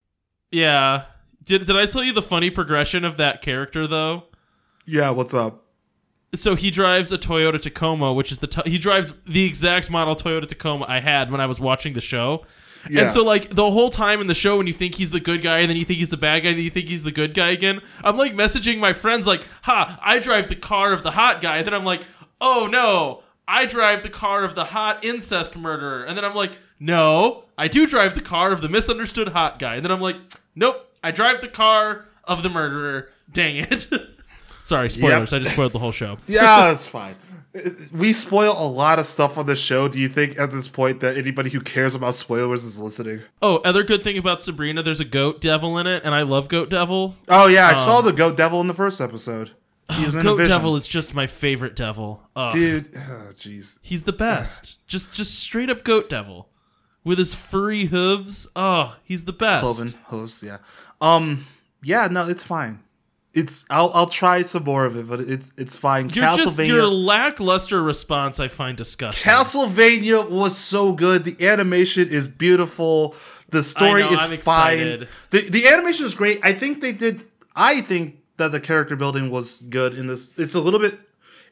Yeah. 0.51 1.03
Did 1.43 1.65
did 1.65 1.75
I 1.75 1.85
tell 1.85 2.03
you 2.03 2.13
the 2.13 2.21
funny 2.21 2.49
progression 2.49 3.05
of 3.05 3.17
that 3.17 3.41
character 3.41 3.87
though? 3.87 4.23
Yeah, 4.85 5.11
what's 5.11 5.33
up? 5.33 5.65
So 6.33 6.55
he 6.55 6.71
drives 6.71 7.11
a 7.11 7.17
Toyota 7.17 7.61
Tacoma, 7.61 8.13
which 8.13 8.31
is 8.31 8.39
the 8.39 8.47
t- 8.47 8.69
he 8.69 8.77
drives 8.77 9.13
the 9.27 9.43
exact 9.45 9.89
model 9.89 10.15
Toyota 10.15 10.47
Tacoma 10.47 10.85
I 10.87 11.01
had 11.01 11.29
when 11.31 11.41
I 11.41 11.45
was 11.45 11.59
watching 11.59 11.93
the 11.93 12.01
show. 12.01 12.45
Yeah. 12.89 13.01
And 13.01 13.11
so 13.11 13.23
like 13.23 13.53
the 13.53 13.69
whole 13.69 13.89
time 13.89 14.21
in 14.21 14.27
the 14.27 14.33
show 14.33 14.57
when 14.57 14.67
you 14.67 14.73
think 14.73 14.95
he's 14.95 15.11
the 15.11 15.19
good 15.19 15.41
guy 15.41 15.59
and 15.59 15.69
then 15.69 15.77
you 15.77 15.85
think 15.85 15.99
he's 15.99 16.09
the 16.09 16.17
bad 16.17 16.41
guy, 16.43 16.53
then 16.53 16.61
you 16.63 16.69
think 16.69 16.87
he's 16.87 17.03
the 17.03 17.11
good 17.11 17.33
guy 17.33 17.51
again. 17.51 17.81
I'm 18.03 18.17
like 18.17 18.33
messaging 18.33 18.79
my 18.79 18.93
friends 18.93 19.27
like, 19.27 19.41
"Ha, 19.63 19.99
I 20.01 20.19
drive 20.19 20.49
the 20.49 20.55
car 20.55 20.93
of 20.93 21.03
the 21.03 21.11
hot 21.11 21.41
guy." 21.41 21.57
And 21.57 21.67
then 21.67 21.73
I'm 21.73 21.85
like, 21.85 22.01
"Oh 22.39 22.67
no, 22.71 23.23
I 23.47 23.65
drive 23.65 24.03
the 24.03 24.09
car 24.09 24.43
of 24.43 24.55
the 24.55 24.65
hot 24.65 25.03
incest 25.03 25.55
murderer." 25.55 26.03
And 26.03 26.17
then 26.17 26.25
I'm 26.25 26.35
like, 26.35 26.57
"No, 26.79 27.43
I 27.57 27.67
do 27.67 27.85
drive 27.85 28.15
the 28.15 28.21
car 28.21 28.51
of 28.51 28.61
the 28.61 28.69
misunderstood 28.69 29.29
hot 29.29 29.59
guy." 29.59 29.75
And 29.75 29.83
then 29.85 29.91
I'm 29.91 30.01
like, 30.01 30.15
"Nope, 30.55 30.87
I 31.03 31.11
drive 31.11 31.41
the 31.41 31.47
car 31.47 32.05
of 32.23 32.41
the 32.43 32.49
murderer." 32.49 33.09
Dang 33.31 33.57
it. 33.57 33.87
Sorry, 34.63 34.89
spoilers. 34.89 35.33
I 35.33 35.39
just 35.39 35.51
spoiled 35.51 35.71
the 35.73 35.79
whole 35.79 35.91
show. 35.91 36.17
Yeah, 36.27 36.67
that's 36.71 36.85
fine. 36.99 37.15
We 37.91 38.13
spoil 38.13 38.55
a 38.57 38.65
lot 38.65 38.97
of 38.97 39.05
stuff 39.05 39.37
on 39.37 39.45
this 39.45 39.59
show. 39.59 39.89
Do 39.89 39.99
you 39.99 40.07
think 40.07 40.39
at 40.39 40.51
this 40.51 40.69
point 40.69 41.01
that 41.01 41.17
anybody 41.17 41.49
who 41.49 41.59
cares 41.59 41.95
about 41.95 42.15
spoilers 42.15 42.63
is 42.63 42.79
listening? 42.79 43.23
Oh, 43.41 43.57
other 43.57 43.83
good 43.83 44.03
thing 44.03 44.17
about 44.17 44.41
Sabrina, 44.41 44.81
there's 44.81 45.01
a 45.01 45.05
goat 45.05 45.41
devil 45.41 45.77
in 45.77 45.85
it, 45.85 46.03
and 46.05 46.15
I 46.15 46.21
love 46.21 46.47
goat 46.47 46.69
devil. 46.69 47.15
Oh 47.27 47.47
yeah, 47.47 47.67
I 47.67 47.73
saw 47.73 47.99
the 48.01 48.13
goat 48.13 48.37
devil 48.37 48.61
in 48.61 48.67
the 48.67 48.73
first 48.73 49.01
episode. 49.01 49.51
He 49.91 50.05
Um, 50.05 50.21
Goat 50.21 50.47
devil 50.47 50.75
is 50.75 50.87
just 50.87 51.13
my 51.13 51.27
favorite 51.27 51.75
devil. 51.75 52.23
Ugh. 52.35 52.53
dude. 52.53 52.89
oh, 52.95 53.29
Jeez. 53.33 53.79
He's 53.81 54.03
the 54.03 54.13
best. 54.13 54.77
just 54.87 55.11
just 55.13 55.37
straight 55.37 55.69
up 55.69 55.83
goat 55.83 56.09
devil. 56.09 56.47
With 57.03 57.17
his 57.17 57.33
furry 57.33 57.85
hooves. 57.85 58.47
Oh, 58.55 58.95
he's 59.03 59.25
the 59.25 59.33
best. 59.33 59.63
Cloven 59.63 59.93
host, 60.05 60.43
yeah. 60.43 60.59
Um, 61.01 61.47
yeah, 61.81 62.07
no, 62.07 62.29
it's 62.29 62.43
fine. 62.43 62.83
It's 63.33 63.65
I'll 63.69 63.91
I'll 63.93 64.09
try 64.09 64.41
some 64.41 64.65
more 64.65 64.85
of 64.85 64.97
it, 64.97 65.07
but 65.07 65.21
it's 65.21 65.51
it's 65.57 65.75
fine. 65.75 66.09
You're 66.09 66.25
just 66.35 66.57
Castlevania. 66.57 66.67
your 66.67 66.85
lackluster 66.87 67.81
response 67.81 68.39
I 68.39 68.49
find 68.49 68.77
disgusting. 68.77 69.31
Castlevania 69.31 70.29
was 70.29 70.57
so 70.57 70.91
good. 70.91 71.23
The 71.23 71.47
animation 71.47 72.09
is 72.09 72.27
beautiful. 72.27 73.15
The 73.49 73.63
story 73.63 74.01
know, 74.01 74.11
is 74.11 74.19
I'm 74.19 74.37
fine. 74.37 74.79
excited. 74.79 75.07
The 75.29 75.49
the 75.49 75.67
animation 75.67 76.05
is 76.05 76.13
great. 76.13 76.39
I 76.43 76.53
think 76.53 76.81
they 76.81 76.91
did. 76.91 77.23
I 77.55 77.81
think 77.81 78.17
that 78.35 78.51
the 78.51 78.59
character 78.59 78.97
building 78.97 79.29
was 79.29 79.61
good 79.61 79.93
in 79.93 80.07
this. 80.07 80.37
It's 80.37 80.55
a 80.55 80.61
little 80.61 80.79
bit. 80.79 80.99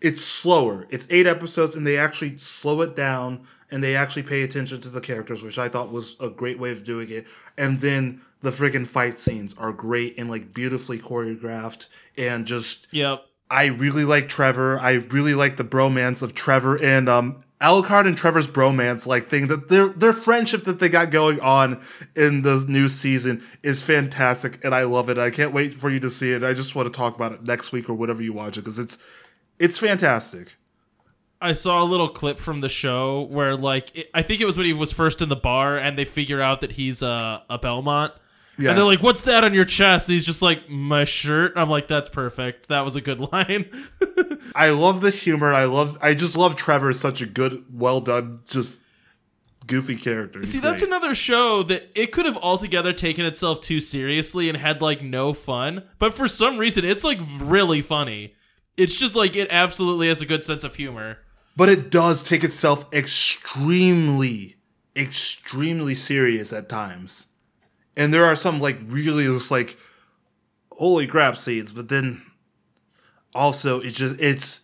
It's 0.01 0.24
slower. 0.24 0.86
It's 0.89 1.07
eight 1.09 1.27
episodes, 1.27 1.75
and 1.75 1.88
they 1.88 1.98
actually 1.98 2.38
slow 2.38 2.81
it 2.81 2.95
down, 2.95 3.45
and 3.71 3.83
they 3.83 3.95
actually 3.95 4.24
pay 4.24 4.43
attention 4.43 4.81
to 4.81 4.89
the 4.89 5.01
characters, 5.01 5.43
which 5.43 5.57
I 5.57 5.69
thought 5.69 5.91
was 5.91 6.15
a 6.19 6.29
great 6.29 6.59
way 6.59 6.71
of 6.71 6.83
doing 6.83 7.09
it. 7.09 7.25
And 7.57 7.81
then 7.81 8.21
the 8.41 8.51
freaking 8.51 8.88
fight 8.88 9.19
scenes 9.19 9.55
are 9.58 9.74
great 9.74 10.17
and 10.17 10.29
like 10.29 10.53
beautifully 10.53 11.00
choreographed, 11.00 11.88
and 12.17 12.46
just 12.46 12.88
Yep. 12.91 13.24
I 13.51 13.65
really 13.65 14.05
like 14.05 14.29
Trevor. 14.29 14.79
I 14.79 14.91
really 14.93 15.34
like 15.34 15.58
the 15.58 15.63
bromance 15.63 16.22
of 16.22 16.36
Trevor 16.36 16.75
and 16.81 17.10
um 17.10 17.43
Alucard 17.62 18.08
and 18.08 18.15
Trevor's 18.15 18.48
bromance 18.48 19.05
like 19.05 19.27
thing 19.27 19.48
that 19.48 19.67
their 19.67 19.89
their 19.89 20.13
friendship 20.13 20.63
that 20.63 20.79
they 20.79 20.88
got 20.88 21.12
going 21.12 21.39
on 21.41 21.81
in 22.15 22.43
the 22.43 22.63
new 22.69 22.88
season 22.88 23.43
is 23.63 23.81
fantastic 23.81 24.63
and 24.63 24.74
I 24.74 24.84
love 24.84 25.10
it. 25.10 25.17
I 25.17 25.29
can't 25.29 25.53
wait 25.53 25.74
for 25.74 25.89
you 25.89 26.00
to 26.00 26.10
see 26.10 26.31
it. 26.31 26.43
I 26.43 26.53
just 26.53 26.74
want 26.75 26.88
to 26.88 26.98
talk 26.98 27.15
about 27.15 27.34
it 27.34 27.43
next 27.43 27.72
week 27.72 27.89
or 27.89 27.93
whatever 27.93 28.22
you 28.22 28.31
watch 28.31 28.58
it 28.58 28.62
because 28.62 28.79
it's 28.79 28.98
it's 29.58 29.77
fantastic. 29.77 30.55
I 31.41 31.53
saw 31.53 31.81
a 31.81 31.86
little 31.86 32.10
clip 32.10 32.38
from 32.38 32.60
the 32.60 32.67
show 32.69 33.22
where, 33.29 33.55
like, 33.55 33.96
it, 33.96 34.10
I 34.13 34.22
think 34.24 34.41
it 34.41 34.46
was 34.46 34.58
when 34.58 34.65
he 34.65 34.74
was 34.74 34.91
first 34.91 35.22
in 35.22 35.29
the 35.29 35.38
bar 35.38 35.77
and 35.77 35.98
they 35.98 36.03
figure 36.03 36.41
out 36.41 36.60
that 36.62 36.74
he's 36.74 37.01
a, 37.01 37.43
a 37.50 37.58
Belmont. 37.58 38.13
Yeah. 38.59 38.69
And 38.69 38.77
they're 38.77 38.85
like, 38.85 39.01
"What's 39.01 39.21
that 39.23 39.43
on 39.43 39.53
your 39.53 39.65
chest?" 39.65 40.07
And 40.07 40.13
he's 40.13 40.25
just 40.25 40.41
like, 40.41 40.69
"My 40.69 41.05
shirt." 41.05 41.53
I'm 41.55 41.69
like, 41.69 41.87
"That's 41.87 42.09
perfect. 42.09 42.67
That 42.67 42.81
was 42.85 42.95
a 42.95 43.01
good 43.01 43.19
line." 43.31 43.69
I 44.55 44.69
love 44.71 45.01
the 45.01 45.11
humor. 45.11 45.53
I 45.53 45.63
love. 45.65 45.97
I 46.01 46.13
just 46.13 46.35
love 46.37 46.55
Trevor. 46.55 46.89
is 46.89 46.99
Such 46.99 47.21
a 47.21 47.25
good, 47.25 47.63
well 47.71 48.01
done, 48.01 48.41
just 48.47 48.81
goofy 49.65 49.95
character. 49.95 50.39
He's 50.39 50.51
See, 50.51 50.59
that's 50.59 50.81
great. 50.81 50.89
another 50.89 51.13
show 51.15 51.61
that 51.63 51.89
it 51.95 52.11
could 52.11 52.25
have 52.25 52.37
altogether 52.37 52.91
taken 52.91 53.23
itself 53.25 53.61
too 53.61 53.79
seriously 53.79 54.49
and 54.49 54.57
had 54.57 54.81
like 54.81 55.01
no 55.03 55.33
fun. 55.33 55.83
But 55.99 56.13
for 56.13 56.27
some 56.27 56.57
reason, 56.57 56.83
it's 56.83 57.03
like 57.03 57.19
really 57.39 57.81
funny. 57.81 58.33
It's 58.77 58.95
just 58.95 59.15
like 59.15 59.35
it 59.35 59.47
absolutely 59.51 60.07
has 60.07 60.21
a 60.21 60.25
good 60.25 60.43
sense 60.43 60.63
of 60.63 60.75
humor. 60.75 61.19
But 61.55 61.69
it 61.69 61.89
does 61.91 62.23
take 62.23 62.43
itself 62.43 62.85
extremely, 62.93 64.57
extremely 64.95 65.95
serious 65.95 66.51
at 66.53 66.69
times. 66.69 67.27
And 67.99 68.13
there 68.13 68.25
are 68.25 68.35
some 68.35 68.59
like 68.61 68.77
really 68.87 69.25
just 69.25 69.51
like 69.51 69.77
holy 70.71 71.05
crap 71.05 71.37
scenes, 71.37 71.71
but 71.73 71.89
then 71.89 72.21
also 73.35 73.79
it's 73.81 73.97
just 73.97 74.19
it's 74.19 74.61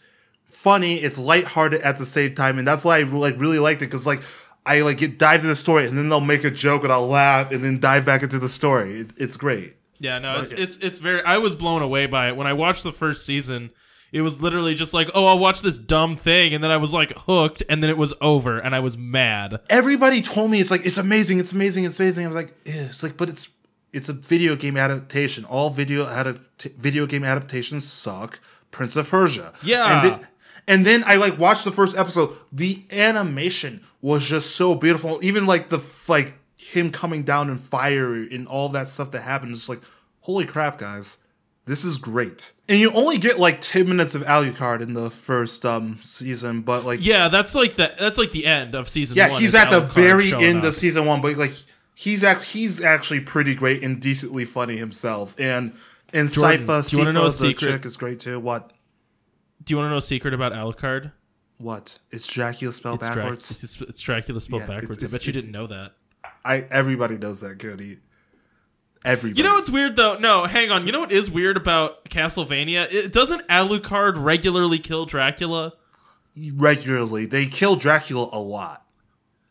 funny, 0.52 0.98
it's 1.04 1.18
lighthearted 1.20 1.82
at 1.82 2.00
the 2.00 2.06
same 2.06 2.34
time, 2.34 2.58
and 2.58 2.68
that's 2.68 2.86
why 2.86 3.00
I 3.00 3.04
like 3.04 3.38
really 3.38 3.60
liked 3.60 3.82
it 3.82 3.86
because 3.86 4.08
like 4.08 4.22
I 4.66 4.82
like 4.82 4.98
get 4.98 5.20
dive 5.20 5.42
into 5.42 5.48
the 5.48 5.56
story 5.56 5.86
and 5.86 5.98
then 5.98 6.10
they'll 6.10 6.22
make 6.22 6.44
a 6.44 6.50
joke 6.50 6.84
and 6.84 6.92
I'll 6.92 7.08
laugh 7.08 7.52
and 7.52 7.64
then 7.64 7.80
dive 7.80 8.06
back 8.06 8.24
into 8.24 8.40
the 8.40 8.50
story. 8.50 9.02
It's, 9.02 9.14
it's 9.18 9.38
great. 9.38 9.76
Yeah, 10.00 10.20
no, 10.20 10.42
it's, 10.42 10.54
Okay. 10.54 10.62
it's 10.64 10.78
it's 10.78 11.00
very. 11.00 11.22
I 11.24 11.38
was 11.38 11.56
blown 11.56 11.82
away 11.82 12.06
by 12.06 12.30
it 12.30 12.36
when 12.36 12.48
I 12.48 12.54
watched 12.54 12.84
the 12.84 12.92
first 12.94 13.26
season. 13.26 13.72
It 14.16 14.22
was 14.22 14.42
literally 14.42 14.76
just 14.76 14.94
like, 14.94 15.10
oh, 15.14 15.26
I'll 15.26 15.38
watch 15.40 15.62
this 15.62 15.78
dumb 15.78 16.16
thing, 16.16 16.54
and 16.54 16.64
then 16.64 16.72
I 16.72 16.78
was 16.78 16.94
like 16.94 17.12
hooked, 17.28 17.62
and 17.68 17.84
then 17.84 17.90
it 17.90 17.98
was 17.98 18.14
over, 18.22 18.58
and 18.60 18.74
I 18.74 18.80
was 18.80 18.96
mad. 18.98 19.60
everybody 19.70 20.22
told 20.22 20.50
me 20.52 20.62
it's 20.62 20.72
like 20.72 20.86
it's 20.86 20.98
amazing, 20.98 21.40
it's 21.40 21.52
amazing, 21.52 21.84
it's 21.84 22.00
amazing. 22.00 22.24
I 22.26 22.30
was 22.30 22.36
like, 22.38 22.54
it's 22.66 23.04
like, 23.04 23.18
but 23.18 23.28
it's 23.28 23.50
it's 23.92 24.08
a 24.10 24.14
video 24.14 24.56
game 24.56 24.78
adaptation. 24.78 25.44
All 25.46 25.70
video 25.70 26.06
adapt- 26.08 26.64
video 26.80 27.06
game 27.06 27.24
adaptations 27.26 27.86
suck. 27.88 28.40
Prince 28.72 28.96
of 28.96 29.08
Persia, 29.10 29.54
Yeah. 29.64 29.86
and 30.02 30.10
then, 30.10 30.28
and 30.68 30.86
then 30.86 31.04
I 31.08 31.16
like 31.16 31.38
watched 31.38 31.64
the 31.66 31.72
first 31.72 31.96
episode. 31.98 32.30
The 32.52 32.84
animation 32.92 33.82
was 34.02 34.26
just 34.26 34.56
so 34.56 34.76
beautiful. 34.76 35.20
Even 35.24 35.46
like 35.46 35.70
the 35.70 35.78
f- 35.80 36.10
like 36.10 36.34
him 36.58 36.90
coming 36.92 37.24
down 37.24 37.50
in 37.50 37.58
fire 37.58 38.14
and 38.14 38.48
all 38.48 38.70
that 38.70 38.90
stuff 38.90 39.12
that 39.12 39.22
happened. 39.22 39.52
It's 39.54 39.70
like, 39.70 39.82
holy 40.22 40.46
crap, 40.46 40.78
guys. 40.78 41.18
This 41.66 41.84
is 41.84 41.98
great. 41.98 42.52
And 42.70 42.80
you 42.80 42.92
only 42.92 43.18
get 43.18 43.40
like 43.40 43.60
10 43.60 43.88
minutes 43.90 44.14
of 44.14 44.22
Alucard 44.24 44.82
in 44.82 44.94
the 44.94 45.10
first 45.10 45.66
um 45.66 46.00
season, 46.04 46.62
but 46.62 46.86
like 46.86 47.04
Yeah, 47.04 47.28
that's 47.30 47.56
like 47.56 47.76
the 47.76 47.94
that's 48.00 48.18
like 48.18 48.32
the 48.32 48.46
end 48.46 48.76
of 48.76 48.88
season 48.88 49.18
yeah, 49.18 49.30
one. 49.32 49.42
he's 49.42 49.50
is 49.50 49.56
at 49.56 49.72
the 49.72 49.80
very 49.82 50.32
end 50.34 50.60
up. 50.60 50.66
of 50.66 50.76
season 50.76 51.06
one, 51.06 51.22
but 51.22 51.38
like 51.38 51.54
he's 51.96 52.24
act 52.24 52.44
he's 52.44 52.82
actually 52.82 53.20
pretty 53.22 53.56
great 53.56 53.84
and 53.84 54.00
decently 54.02 54.46
funny 54.46 54.78
himself. 54.78 55.34
And 55.40 55.74
and 56.14 56.30
Jordan, 56.32 56.66
Sypha, 56.68 56.90
do 56.90 56.96
you 56.98 57.04
wanna 57.04 57.14
know 57.14 57.26
a 57.26 57.32
secret? 57.32 57.72
chick 57.72 57.86
is 57.86 57.98
great 57.98 58.20
too. 58.20 58.40
What? 58.40 58.72
Do 59.64 59.74
you 59.74 59.78
want 59.78 59.88
to 59.88 59.92
know 59.92 59.98
a 59.98 60.02
secret 60.02 60.34
about 60.36 60.52
Alucard? 60.52 61.12
What? 61.58 61.98
It's 62.12 62.28
Dracula 62.28 62.72
spelled 62.74 63.00
It's, 63.00 63.08
Drac- 63.08 63.16
backwards. 63.18 63.64
it's, 63.64 63.82
it's 63.82 64.02
Dracula 64.02 64.40
spelled 64.40 64.62
Yeah, 64.64 64.68
backwards. 64.68 65.02
it's- 65.02 65.12
I 65.12 65.18
bet 65.18 65.26
you 65.26 65.34
didn't 65.34 65.52
know 65.52 65.66
that. 65.66 65.94
I 66.44 66.68
everybody 66.70 67.18
knows 67.18 67.42
that, 67.42 67.58
Cody. 67.58 67.98
Everybody. 69.06 69.38
You 69.40 69.48
know 69.48 69.54
what's 69.54 69.70
weird 69.70 69.96
though? 69.96 70.18
No, 70.18 70.46
hang 70.46 70.72
on. 70.72 70.86
You 70.86 70.92
know 70.92 71.00
what 71.00 71.12
is 71.12 71.30
weird 71.32 71.56
about 71.58 72.04
Castlevania? 72.06 72.92
It 72.92 73.14
doesn't 73.14 73.48
Alucard 73.48 74.16
regularly 74.22 74.80
kill 74.80 75.06
Dracula? 75.06 75.74
regularly 76.54 77.26
they 77.26 77.46
kill 77.46 77.76
Dracula 77.76 78.30
a 78.34 78.40
lot. 78.40 78.86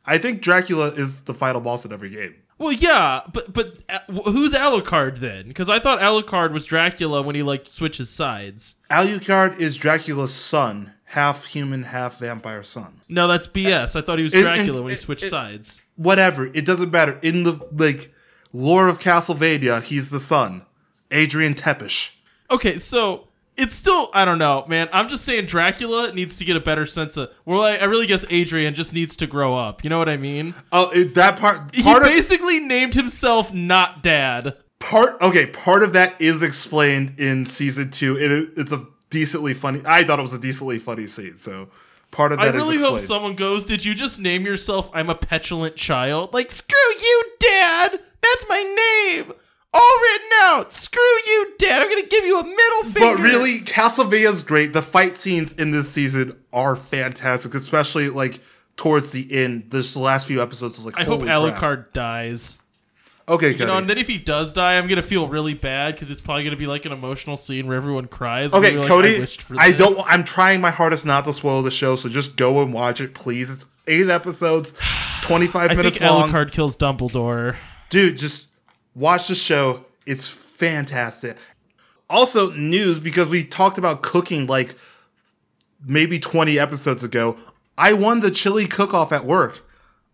I 0.04 0.18
think 0.18 0.42
Dracula 0.42 0.88
is 0.88 1.22
the 1.22 1.32
final 1.34 1.60
boss 1.60 1.84
in 1.84 1.92
every 1.92 2.10
game. 2.10 2.34
Well, 2.58 2.72
yeah, 2.72 3.22
but 3.32 3.52
but 3.52 3.78
uh, 3.88 4.00
who's 4.30 4.52
Alucard 4.52 5.18
then? 5.18 5.48
Because 5.48 5.68
I 5.68 5.78
thought 5.80 6.00
Alucard 6.00 6.52
was 6.52 6.66
Dracula 6.66 7.22
when 7.22 7.34
he 7.34 7.42
like 7.42 7.66
switches 7.66 8.10
sides. 8.10 8.76
Alucard 8.90 9.58
is 9.58 9.76
Dracula's 9.76 10.32
son, 10.34 10.92
half 11.04 11.46
human, 11.46 11.84
half 11.84 12.18
vampire 12.18 12.62
son. 12.62 13.00
No, 13.08 13.26
that's 13.26 13.48
BS. 13.48 13.96
I 13.96 14.02
thought 14.02 14.18
he 14.18 14.22
was 14.22 14.32
Dracula 14.32 14.76
and- 14.78 14.84
when 14.84 14.90
he 14.90 14.96
switched 14.96 15.22
and- 15.22 15.30
sides. 15.30 15.80
whatever. 15.96 16.46
It 16.46 16.64
doesn't 16.66 16.90
matter. 16.92 17.18
In 17.22 17.42
the 17.44 17.58
like 17.72 18.13
lore 18.54 18.88
of 18.88 18.98
Castlevania, 18.98 19.82
he's 19.82 20.08
the 20.08 20.20
son, 20.20 20.64
Adrian 21.10 21.54
Tepes. 21.54 22.10
Okay, 22.50 22.78
so 22.78 23.28
it's 23.56 23.74
still 23.74 24.08
I 24.14 24.24
don't 24.24 24.38
know, 24.38 24.64
man. 24.68 24.88
I'm 24.92 25.08
just 25.08 25.24
saying 25.24 25.46
Dracula 25.46 26.12
needs 26.12 26.36
to 26.38 26.44
get 26.44 26.56
a 26.56 26.60
better 26.60 26.86
sense 26.86 27.16
of. 27.16 27.30
Well, 27.44 27.62
I, 27.62 27.76
I 27.76 27.84
really 27.84 28.06
guess 28.06 28.24
Adrian 28.30 28.74
just 28.74 28.92
needs 28.92 29.14
to 29.16 29.26
grow 29.26 29.54
up. 29.54 29.84
You 29.84 29.90
know 29.90 29.98
what 29.98 30.08
I 30.08 30.16
mean? 30.16 30.54
Oh, 30.72 30.88
it, 30.90 31.14
that 31.14 31.38
part. 31.38 31.74
He 31.74 31.82
Part 31.82 32.02
of 32.02 32.08
basically 32.08 32.60
named 32.60 32.94
himself 32.94 33.52
not 33.52 34.02
dad. 34.02 34.56
part. 34.78 35.20
Okay, 35.20 35.46
part 35.46 35.82
of 35.82 35.92
that 35.92 36.20
is 36.20 36.42
explained 36.42 37.18
in 37.18 37.44
season 37.44 37.90
two. 37.90 38.16
It, 38.16 38.52
it's 38.56 38.72
a 38.72 38.86
decently 39.10 39.54
funny. 39.54 39.80
I 39.86 40.04
thought 40.04 40.18
it 40.18 40.22
was 40.22 40.32
a 40.32 40.38
decently 40.38 40.78
funny 40.78 41.06
scene. 41.06 41.36
So 41.36 41.68
part 42.14 42.32
of 42.32 42.38
I 42.38 42.46
that 42.46 42.54
is 42.54 42.62
really 42.62 42.78
hope 42.78 43.00
someone 43.00 43.34
goes, 43.34 43.66
Did 43.66 43.84
you 43.84 43.94
just 43.94 44.18
name 44.18 44.46
yourself 44.46 44.90
I'm 44.94 45.10
a 45.10 45.14
petulant 45.14 45.76
child? 45.76 46.32
Like, 46.32 46.50
screw 46.50 46.76
you, 47.00 47.24
Dad! 47.40 48.00
That's 48.22 48.46
my 48.48 48.62
name! 48.62 49.32
All 49.72 50.00
written 50.00 50.28
out! 50.42 50.72
Screw 50.72 51.02
you, 51.02 51.52
Dad! 51.58 51.82
I'm 51.82 51.88
gonna 51.88 52.06
give 52.06 52.24
you 52.24 52.38
a 52.38 52.44
middle 52.44 52.84
finger! 52.84 53.16
But 53.16 53.18
really, 53.22 53.60
Castlevania's 53.60 54.42
great. 54.42 54.72
The 54.72 54.82
fight 54.82 55.18
scenes 55.18 55.52
in 55.52 55.72
this 55.72 55.90
season 55.90 56.36
are 56.52 56.76
fantastic, 56.76 57.54
especially 57.54 58.08
like 58.08 58.40
towards 58.76 59.10
the 59.10 59.30
end. 59.32 59.70
This 59.70 59.94
the 59.94 60.00
last 60.00 60.26
few 60.26 60.40
episodes 60.40 60.78
is 60.78 60.86
like. 60.86 60.98
I 60.98 61.04
hope 61.04 61.22
holy 61.22 61.52
crap. 61.52 61.60
Alucard 61.60 61.92
dies. 61.92 62.58
Okay, 63.26 63.54
You 63.54 63.64
know, 63.64 63.78
and 63.78 63.88
then 63.88 63.96
if 63.96 64.06
he 64.06 64.18
does 64.18 64.52
die, 64.52 64.76
I'm 64.76 64.86
gonna 64.86 65.00
feel 65.00 65.28
really 65.28 65.54
bad 65.54 65.94
because 65.94 66.10
it's 66.10 66.20
probably 66.20 66.44
gonna 66.44 66.56
be 66.56 66.66
like 66.66 66.84
an 66.84 66.92
emotional 66.92 67.36
scene 67.38 67.66
where 67.66 67.76
everyone 67.76 68.06
cries. 68.06 68.52
and 68.52 68.62
Okay, 68.64 68.76
like, 68.76 68.86
Cody. 68.88 69.16
I, 69.16 69.20
wished 69.20 69.40
for 69.42 69.56
I 69.58 69.72
don't. 69.72 69.94
this." 69.96 70.06
I'm 70.10 70.24
trying 70.24 70.60
my 70.60 70.70
hardest 70.70 71.06
not 71.06 71.24
to 71.24 71.32
spoil 71.32 71.62
the 71.62 71.70
show, 71.70 71.96
so 71.96 72.08
just 72.10 72.36
go 72.36 72.60
and 72.62 72.72
watch 72.74 73.00
it, 73.00 73.14
please. 73.14 73.48
It's 73.48 73.64
eight 73.86 74.10
episodes, 74.10 74.74
twenty 75.22 75.46
five 75.46 75.70
I 75.70 75.74
minutes 75.74 75.98
think 75.98 76.10
long. 76.10 76.30
Alucard 76.30 76.52
kills 76.52 76.76
Dumbledore. 76.76 77.56
Dude, 77.88 78.18
just 78.18 78.48
watch 78.94 79.28
the 79.28 79.34
show. 79.34 79.86
It's 80.04 80.26
fantastic. 80.28 81.36
Also, 82.10 82.50
news 82.50 83.00
because 83.00 83.28
we 83.28 83.42
talked 83.42 83.78
about 83.78 84.02
cooking 84.02 84.46
like 84.46 84.74
maybe 85.86 86.18
twenty 86.18 86.58
episodes 86.58 87.02
ago. 87.02 87.38
I 87.78 87.94
won 87.94 88.20
the 88.20 88.30
chili 88.30 88.66
cook 88.66 88.92
off 88.92 89.12
at 89.12 89.24
work. 89.24 89.62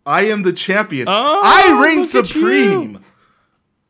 I 0.07 0.23
am 0.23 0.43
the 0.43 0.53
champion. 0.53 1.07
Oh, 1.09 1.41
I 1.43 1.81
reign 1.83 2.07
supreme. 2.07 3.01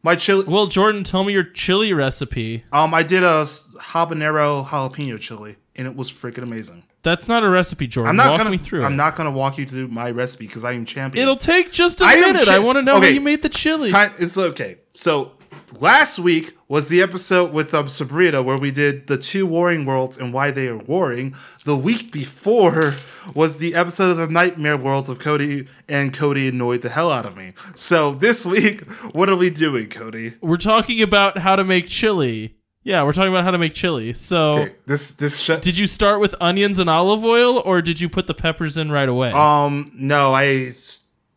My 0.03 0.17
chili. 0.17 0.45
Well, 0.47 0.67
Jordan, 0.67 1.05
tell 1.05 1.25
me 1.25 1.33
your 1.33 1.45
chili 1.45 1.93
recipe. 1.93 2.65
Um, 2.73 2.95
I 2.95 3.03
did 3.03 3.23
a 3.23 3.45
habanero 3.79 4.67
jalapeno 4.67 5.19
chili, 5.21 5.57
and 5.77 5.87
it 5.87 5.95
was 5.95 6.11
freaking 6.11 6.43
amazing. 6.43 6.85
That's 7.03 7.29
not 7.29 7.45
a 7.45 7.49
recipe, 7.49 7.87
Jordan. 7.87 8.11
I'm 8.11 8.17
not 8.17 8.31
Walk 8.31 8.39
gonna. 8.39 8.51
me 8.51 8.59
through. 8.59 8.85
I'm 8.85 8.93
it. 8.95 8.97
not 8.97 9.17
gonna 9.17 9.31
walk 9.31 9.57
you 9.59 9.67
through 9.67 9.89
my 9.89 10.11
recipe 10.11 10.47
because 10.47 10.65
I 10.65 10.73
am 10.73 10.85
champion. 10.85 11.23
It'll 11.23 11.37
take 11.37 11.73
just 11.73 12.01
a 12.01 12.05
I 12.05 12.17
minute. 12.17 12.45
chi- 12.47 12.55
I 12.57 12.59
want 12.59 12.77
to 12.77 12.83
know 12.83 13.01
how 13.01 13.07
you 13.07 13.21
made 13.21 13.43
the 13.43 13.49
chili. 13.49 13.85
It's, 13.85 13.93
time, 13.93 14.13
it's 14.19 14.37
okay. 14.37 14.79
So 14.95 15.33
last 15.79 16.19
week 16.19 16.57
was 16.69 16.89
the 16.89 17.01
episode 17.03 17.53
with 17.53 17.73
um, 17.75 17.89
Sabrina 17.89 18.43
where 18.43 18.57
we 18.59 18.71
did 18.71 19.07
the 19.07 19.17
two 19.19 19.47
warring 19.47 19.85
worlds 19.85 20.17
and 20.19 20.33
why 20.33 20.51
they 20.51 20.69
are 20.69 20.77
warring. 20.79 21.35
The 21.65 21.77
week 21.77 22.13
before 22.13 22.95
was 23.35 23.59
the 23.59 23.75
episode 23.75 24.11
of 24.11 24.17
the 24.17 24.27
Nightmare 24.29 24.77
Worlds 24.77 25.09
of 25.09 25.19
Cody, 25.19 25.67
and 25.89 26.13
Cody 26.13 26.49
annoyed 26.49 26.83
the 26.83 26.89
hell 26.89 27.11
out 27.11 27.27
of 27.27 27.37
me. 27.37 27.53
So 27.75 28.13
this 28.15 28.45
week, 28.47 28.81
what 29.13 29.29
are 29.29 29.37
we 29.37 29.51
doing, 29.51 29.89
Cody? 29.89 30.35
We're 30.41 30.57
talking 30.57 31.03
about 31.03 31.39
how 31.39 31.57
to 31.57 31.65
make 31.65 31.87
chili. 31.89 32.57
Yeah, 32.83 33.03
we're 33.03 33.13
talking 33.13 33.31
about 33.33 33.45
how 33.45 33.51
to 33.51 33.59
make 33.59 33.75
chili. 33.75 34.15
So, 34.15 34.53
Okay, 34.55 34.75
this 34.87 35.11
this 35.11 35.39
sh- 35.39 35.51
did 35.61 35.77
you 35.77 35.87
start 35.87 36.19
with 36.19 36.35
onions 36.41 36.79
and 36.79 36.89
olive 36.89 37.23
oil, 37.23 37.59
or 37.59 37.83
did 37.83 38.01
you 38.01 38.09
put 38.09 38.27
the 38.27 38.33
peppers 38.35 38.79
in 38.79 38.91
right 38.91 39.09
away? 39.09 39.33
um 39.33 39.93
no, 39.95 40.35
I 40.35 40.73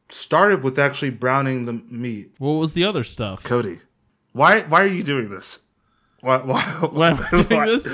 started 0.09 0.63
with 0.63 0.79
actually 0.79 1.09
browning 1.09 1.65
the 1.65 1.73
meat. 1.73 2.31
what 2.37 2.53
was 2.53 2.73
the 2.73 2.85
other 2.85 3.03
stuff? 3.03 3.43
Cody, 3.43 3.79
why 4.33 4.61
why 4.63 4.83
are 4.83 4.87
you 4.87 5.03
doing 5.03 5.29
this? 5.29 5.59
Why 6.21 6.37
why, 6.37 6.61
Why 6.91 7.11
am 7.11 7.19
I 7.19 7.29
doing 7.31 7.47
why- 7.49 7.65
this? 7.65 7.93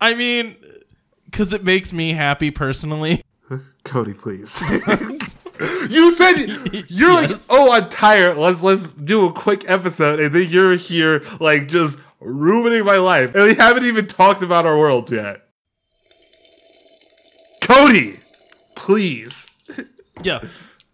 I 0.00 0.14
mean, 0.14 0.56
because 1.24 1.52
it 1.52 1.64
makes 1.64 1.92
me 1.92 2.12
happy 2.12 2.50
personally. 2.50 3.22
Cody, 3.84 4.12
please. 4.14 4.60
you 5.90 6.14
said 6.14 6.84
you're 6.88 7.12
like, 7.12 7.30
oh, 7.50 7.72
I'm 7.72 7.88
tired. 7.90 8.36
Let's 8.36 8.60
let's 8.62 8.90
do 8.92 9.26
a 9.26 9.32
quick 9.32 9.68
episode, 9.68 10.20
and 10.20 10.34
then 10.34 10.48
you're 10.48 10.76
here 10.76 11.22
like 11.40 11.68
just 11.68 11.98
ruining 12.20 12.84
my 12.84 12.96
life, 12.96 13.34
and 13.34 13.44
we 13.44 13.54
haven't 13.54 13.86
even 13.86 14.06
talked 14.06 14.42
about 14.42 14.66
our 14.66 14.78
world 14.78 15.10
yet. 15.10 15.42
Cody, 17.62 18.20
please. 18.76 19.46
Yeah, 20.22 20.40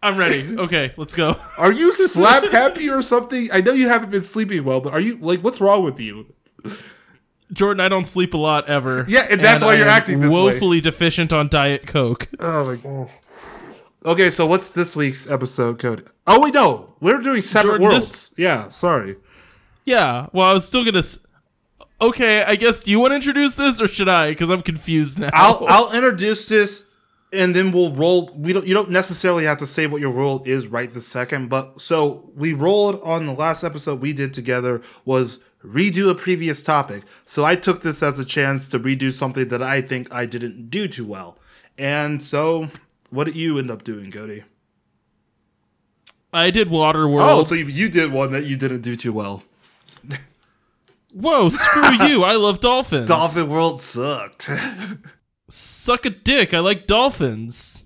I'm 0.04 0.16
ready. 0.16 0.56
Okay, 0.58 0.92
let's 0.96 1.14
go. 1.14 1.36
Are 1.58 1.72
you 1.72 1.92
slap 2.08 2.44
happy 2.44 2.88
or 2.90 3.02
something? 3.02 3.48
I 3.52 3.60
know 3.60 3.72
you 3.72 3.88
haven't 3.88 4.10
been 4.10 4.22
sleeping 4.22 4.62
well, 4.64 4.80
but 4.80 4.92
are 4.92 5.00
you 5.00 5.16
like 5.16 5.40
what's 5.42 5.60
wrong 5.60 5.82
with 5.84 5.98
you? 5.98 6.26
Jordan, 7.52 7.80
I 7.80 7.88
don't 7.88 8.04
sleep 8.06 8.34
a 8.34 8.36
lot 8.38 8.68
ever. 8.68 9.04
Yeah, 9.08 9.26
and 9.30 9.40
that's 9.40 9.62
why 9.62 9.74
I 9.74 9.76
you're 9.76 9.88
acting 9.88 10.20
this 10.20 10.30
way. 10.30 10.40
woefully 10.42 10.80
deficient 10.80 11.32
on 11.32 11.48
Diet 11.48 11.86
Coke. 11.86 12.28
Oh 12.40 12.64
my 12.66 12.76
god. 12.76 13.10
Okay, 14.06 14.30
so 14.30 14.44
what's 14.44 14.70
this 14.72 14.94
week's 14.94 15.30
episode, 15.30 15.78
Cody? 15.78 16.02
Oh 16.26 16.40
wait, 16.40 16.52
no, 16.54 16.94
we're 17.00 17.18
doing 17.18 17.40
separate 17.40 17.78
Jordan, 17.78 17.88
worlds. 17.88 18.10
this- 18.10 18.34
Yeah, 18.36 18.68
sorry. 18.68 19.16
Yeah. 19.86 20.26
Well, 20.32 20.46
I 20.48 20.52
was 20.52 20.66
still 20.66 20.84
gonna. 20.84 20.98
S- 20.98 21.18
okay, 22.00 22.42
I 22.42 22.56
guess. 22.56 22.82
Do 22.82 22.90
you 22.90 22.98
want 23.00 23.12
to 23.12 23.16
introduce 23.16 23.54
this, 23.54 23.80
or 23.80 23.88
should 23.88 24.08
I? 24.08 24.30
Because 24.30 24.50
I'm 24.50 24.62
confused 24.62 25.18
now. 25.18 25.30
I'll 25.32 25.64
I'll 25.68 25.92
introduce 25.92 26.48
this 26.48 26.86
and 27.34 27.54
then 27.54 27.72
we'll 27.72 27.92
roll 27.92 28.30
we 28.36 28.52
don't 28.52 28.66
you 28.66 28.74
don't 28.74 28.90
necessarily 28.90 29.44
have 29.44 29.58
to 29.58 29.66
say 29.66 29.86
what 29.86 30.00
your 30.00 30.10
world 30.10 30.46
is 30.46 30.66
right 30.66 30.92
this 30.92 31.06
second, 31.06 31.48
but 31.48 31.80
so 31.80 32.30
we 32.34 32.52
rolled 32.52 33.00
on 33.02 33.26
the 33.26 33.32
last 33.32 33.64
episode 33.64 34.00
we 34.00 34.12
did 34.12 34.32
together 34.32 34.80
was 35.04 35.40
redo 35.64 36.10
a 36.10 36.14
previous 36.14 36.62
topic. 36.62 37.02
So 37.24 37.44
I 37.44 37.56
took 37.56 37.82
this 37.82 38.02
as 38.02 38.18
a 38.18 38.24
chance 38.24 38.68
to 38.68 38.78
redo 38.78 39.12
something 39.12 39.48
that 39.48 39.62
I 39.62 39.82
think 39.82 40.12
I 40.12 40.26
didn't 40.26 40.70
do 40.70 40.88
too 40.88 41.06
well. 41.06 41.38
And 41.76 42.22
so 42.22 42.70
what 43.10 43.24
did 43.24 43.36
you 43.36 43.58
end 43.58 43.70
up 43.70 43.84
doing, 43.84 44.10
Cody? 44.10 44.44
I 46.32 46.50
did 46.50 46.68
Waterworld. 46.68 47.28
Oh, 47.28 47.42
so 47.44 47.54
you, 47.54 47.66
you 47.66 47.88
did 47.88 48.12
one 48.12 48.32
that 48.32 48.44
you 48.44 48.56
didn't 48.56 48.80
do 48.80 48.96
too 48.96 49.12
well. 49.12 49.42
Whoa, 51.12 51.48
screw 51.48 52.08
you! 52.08 52.24
I 52.24 52.34
love 52.34 52.58
dolphins. 52.58 53.06
Dolphin 53.06 53.48
World 53.48 53.80
sucked. 53.80 54.50
Suck 55.56 56.04
a 56.04 56.10
dick. 56.10 56.52
I 56.52 56.58
like 56.58 56.88
dolphins. 56.88 57.84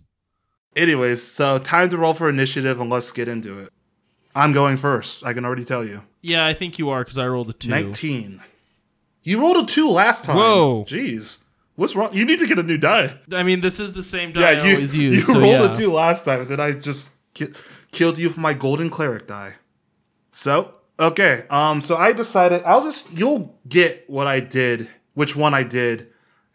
Anyways, 0.75 1.23
so 1.23 1.59
time 1.59 1.91
to 1.91 1.99
roll 1.99 2.15
for 2.15 2.31
initiative 2.31 2.81
and 2.81 2.89
let's 2.89 3.13
get 3.13 3.29
into 3.29 3.59
it. 3.59 3.71
I'm 4.35 4.53
going 4.53 4.79
first. 4.79 5.23
I 5.23 5.35
can 5.35 5.45
already 5.45 5.67
tell 5.67 5.85
you. 5.85 6.01
Yeah, 6.23 6.47
I 6.47 6.55
think 6.55 6.79
you 6.79 6.89
are 6.89 7.05
because 7.05 7.19
I 7.19 7.27
rolled 7.27 7.51
a 7.51 7.53
two. 7.53 7.69
19. 7.69 8.41
You 9.23 9.41
rolled 9.43 9.59
a 9.59 9.67
2 9.67 9.91
last 9.91 10.25
time. 10.25 10.37
Whoa. 10.37 10.87
Jeez. 10.89 11.39
What's 11.77 11.95
wrong? 11.95 12.15
You 12.15 12.25
need 12.25 12.39
to 12.39 12.47
get 12.47 12.59
a 12.59 12.63
new 12.63 12.79
die. 12.79 13.19
I 13.33 13.43
mean, 13.43 13.61
this 13.61 13.79
is 13.79 13.93
the 13.93 14.03
same 14.03 14.33
die 14.33 14.41
Yeah, 14.41 14.63
I 14.63 14.67
you, 14.67 14.75
always 14.75 14.97
you 14.97 15.21
so 15.21 15.35
rolled 15.35 15.61
yeah. 15.61 15.75
a 15.75 15.77
2 15.77 15.93
last 15.93 16.25
time, 16.25 16.41
and 16.41 16.49
then 16.49 16.61
I 16.61 16.73
just 16.73 17.11
ki- 17.35 17.53
killed 17.93 18.17
you 18.17 18.29
with 18.29 18.39
my 18.39 18.55
golden 18.55 18.89
cleric 18.89 19.27
die. 19.27 19.57
So, 20.33 20.73
okay. 20.99 21.45
Um, 21.51 21.83
so 21.83 21.97
I 21.97 22.13
decided 22.13 22.63
I'll 22.65 22.85
just 22.85 23.13
you'll 23.13 23.59
get 23.69 24.09
what 24.09 24.27
I 24.27 24.41
did, 24.41 24.89
which 25.13 25.37
one 25.37 25.53
I 25.53 25.65
did 25.65 26.09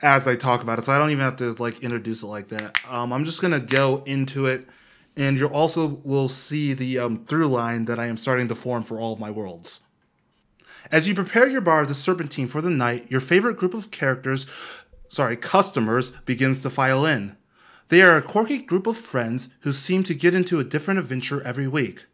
as 0.03 0.27
I 0.27 0.35
talk 0.35 0.61
about 0.61 0.77
it. 0.77 0.83
So 0.83 0.93
I 0.93 0.99
don't 0.99 1.09
even 1.09 1.23
have 1.23 1.37
to 1.37 1.53
like 1.53 1.81
introduce 1.81 2.21
it 2.21 2.27
like 2.27 2.49
that. 2.49 2.77
Um, 2.87 3.11
I'm 3.11 3.23
just 3.23 3.41
gonna 3.41 3.59
go 3.59 4.03
into 4.05 4.45
it, 4.45 4.67
and 5.15 5.39
you 5.39 5.47
also 5.47 6.01
will 6.03 6.29
see 6.29 6.73
the 6.73 6.99
um, 6.99 7.25
through 7.25 7.47
line 7.47 7.85
that 7.85 7.99
I 7.99 8.07
am 8.07 8.17
starting 8.17 8.49
to 8.49 8.55
form 8.55 8.83
for 8.83 8.99
all 8.99 9.13
of 9.13 9.19
my 9.19 9.31
worlds. 9.31 9.79
As 10.91 11.07
you 11.07 11.15
prepare 11.15 11.47
your 11.47 11.61
bar 11.61 11.85
the 11.85 11.95
Serpentine 11.95 12.47
for 12.47 12.61
the 12.61 12.69
night, 12.69 13.09
your 13.09 13.21
favorite 13.21 13.57
group 13.57 13.73
of 13.73 13.89
characters, 13.89 14.45
sorry, 15.07 15.37
customers, 15.37 16.11
begins 16.25 16.61
to 16.61 16.69
file 16.69 17.05
in. 17.05 17.37
They 17.87 18.01
are 18.01 18.17
a 18.17 18.21
quirky 18.21 18.57
group 18.59 18.85
of 18.85 18.97
friends 18.97 19.47
who 19.61 19.71
seem 19.71 20.03
to 20.03 20.13
get 20.13 20.35
into 20.35 20.59
a 20.59 20.63
different 20.63 20.99
adventure 20.99 21.41
every 21.43 21.67
week. 21.67 22.05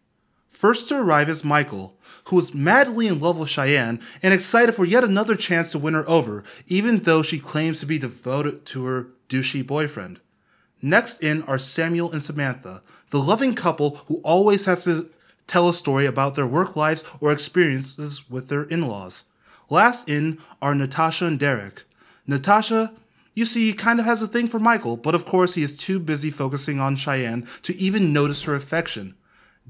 First 0.60 0.90
to 0.90 1.00
arrive 1.00 1.30
is 1.30 1.46
Michael, 1.46 1.98
who 2.26 2.38
is 2.38 2.54
madly 2.54 3.08
in 3.08 3.22
love 3.22 3.40
with 3.40 3.50
Cheyenne 3.50 4.02
and 4.22 4.34
excited 4.34 4.76
for 4.76 4.84
yet 4.84 5.06
another 5.06 5.38
chance 5.38 5.72
to 5.72 5.80
win 5.80 5.94
her 5.94 6.04
over, 6.06 6.44
even 6.68 6.98
though 6.98 7.22
she 7.24 7.40
claims 7.40 7.80
to 7.80 7.86
be 7.86 7.98
devoted 7.98 8.66
to 8.66 8.84
her 8.84 9.08
douchey 9.30 9.66
boyfriend. 9.66 10.20
Next 10.82 11.24
in 11.24 11.44
are 11.44 11.58
Samuel 11.58 12.12
and 12.12 12.22
Samantha, 12.22 12.82
the 13.10 13.22
loving 13.22 13.56
couple 13.56 14.02
who 14.08 14.18
always 14.18 14.66
has 14.66 14.84
to 14.84 15.10
tell 15.48 15.70
a 15.70 15.74
story 15.74 16.06
about 16.06 16.36
their 16.36 16.46
work 16.46 16.76
lives 16.76 17.06
or 17.22 17.32
experiences 17.32 18.30
with 18.30 18.50
their 18.50 18.64
in 18.64 18.82
laws. 18.82 19.30
Last 19.70 20.10
in 20.10 20.40
are 20.62 20.76
Natasha 20.76 21.24
and 21.24 21.40
Derek. 21.40 21.86
Natasha, 22.28 22.92
you 23.34 23.46
see, 23.46 23.72
kind 23.72 23.98
of 23.98 24.06
has 24.06 24.22
a 24.22 24.28
thing 24.28 24.50
for 24.50 24.60
Michael, 24.60 24.98
but 24.98 25.16
of 25.16 25.24
course 25.24 25.54
he 25.54 25.64
is 25.64 25.78
too 25.78 26.02
busy 26.02 26.30
focusing 26.30 26.82
on 26.82 26.98
Cheyenne 26.98 27.48
to 27.62 27.74
even 27.78 28.12
notice 28.12 28.44
her 28.44 28.56
affection. 28.56 29.16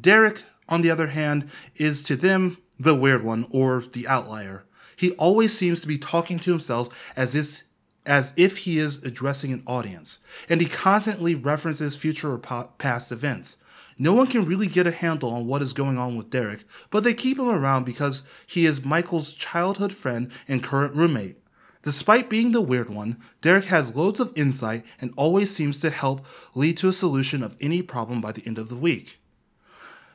Derek, 0.01 0.45
on 0.69 0.81
the 0.81 0.91
other 0.91 1.07
hand, 1.07 1.49
is 1.75 2.03
to 2.03 2.15
them 2.15 2.57
the 2.79 2.95
weird 2.95 3.23
one 3.23 3.45
or 3.49 3.83
the 3.91 4.07
outlier. 4.07 4.63
He 4.95 5.11
always 5.11 5.57
seems 5.57 5.81
to 5.81 5.87
be 5.87 5.97
talking 5.97 6.39
to 6.39 6.51
himself 6.51 6.89
as 7.15 7.35
if, 7.35 7.63
as 8.05 8.33
if 8.37 8.59
he 8.59 8.77
is 8.77 9.03
addressing 9.03 9.51
an 9.51 9.63
audience, 9.67 10.19
and 10.47 10.61
he 10.61 10.67
constantly 10.67 11.35
references 11.35 11.95
future 11.95 12.33
or 12.33 12.37
pa- 12.37 12.69
past 12.77 13.11
events. 13.11 13.57
No 13.97 14.13
one 14.13 14.27
can 14.27 14.45
really 14.45 14.67
get 14.67 14.87
a 14.87 14.91
handle 14.91 15.31
on 15.31 15.45
what 15.45 15.61
is 15.61 15.73
going 15.73 15.97
on 15.97 16.15
with 16.15 16.29
Derek, 16.29 16.63
but 16.89 17.03
they 17.03 17.13
keep 17.13 17.37
him 17.37 17.49
around 17.49 17.83
because 17.83 18.23
he 18.47 18.65
is 18.65 18.85
Michael's 18.85 19.33
childhood 19.33 19.91
friend 19.91 20.31
and 20.47 20.63
current 20.63 20.95
roommate. 20.95 21.37
Despite 21.83 22.29
being 22.29 22.51
the 22.51 22.61
weird 22.61 22.89
one, 22.89 23.17
Derek 23.41 23.65
has 23.65 23.95
loads 23.95 24.19
of 24.19 24.33
insight 24.35 24.85
and 24.99 25.13
always 25.15 25.53
seems 25.53 25.79
to 25.79 25.89
help 25.89 26.25
lead 26.55 26.77
to 26.77 26.89
a 26.89 26.93
solution 26.93 27.41
of 27.41 27.55
any 27.61 27.81
problem 27.81 28.19
by 28.19 28.31
the 28.31 28.45
end 28.45 28.57
of 28.57 28.69
the 28.69 28.75
week. 28.75 29.18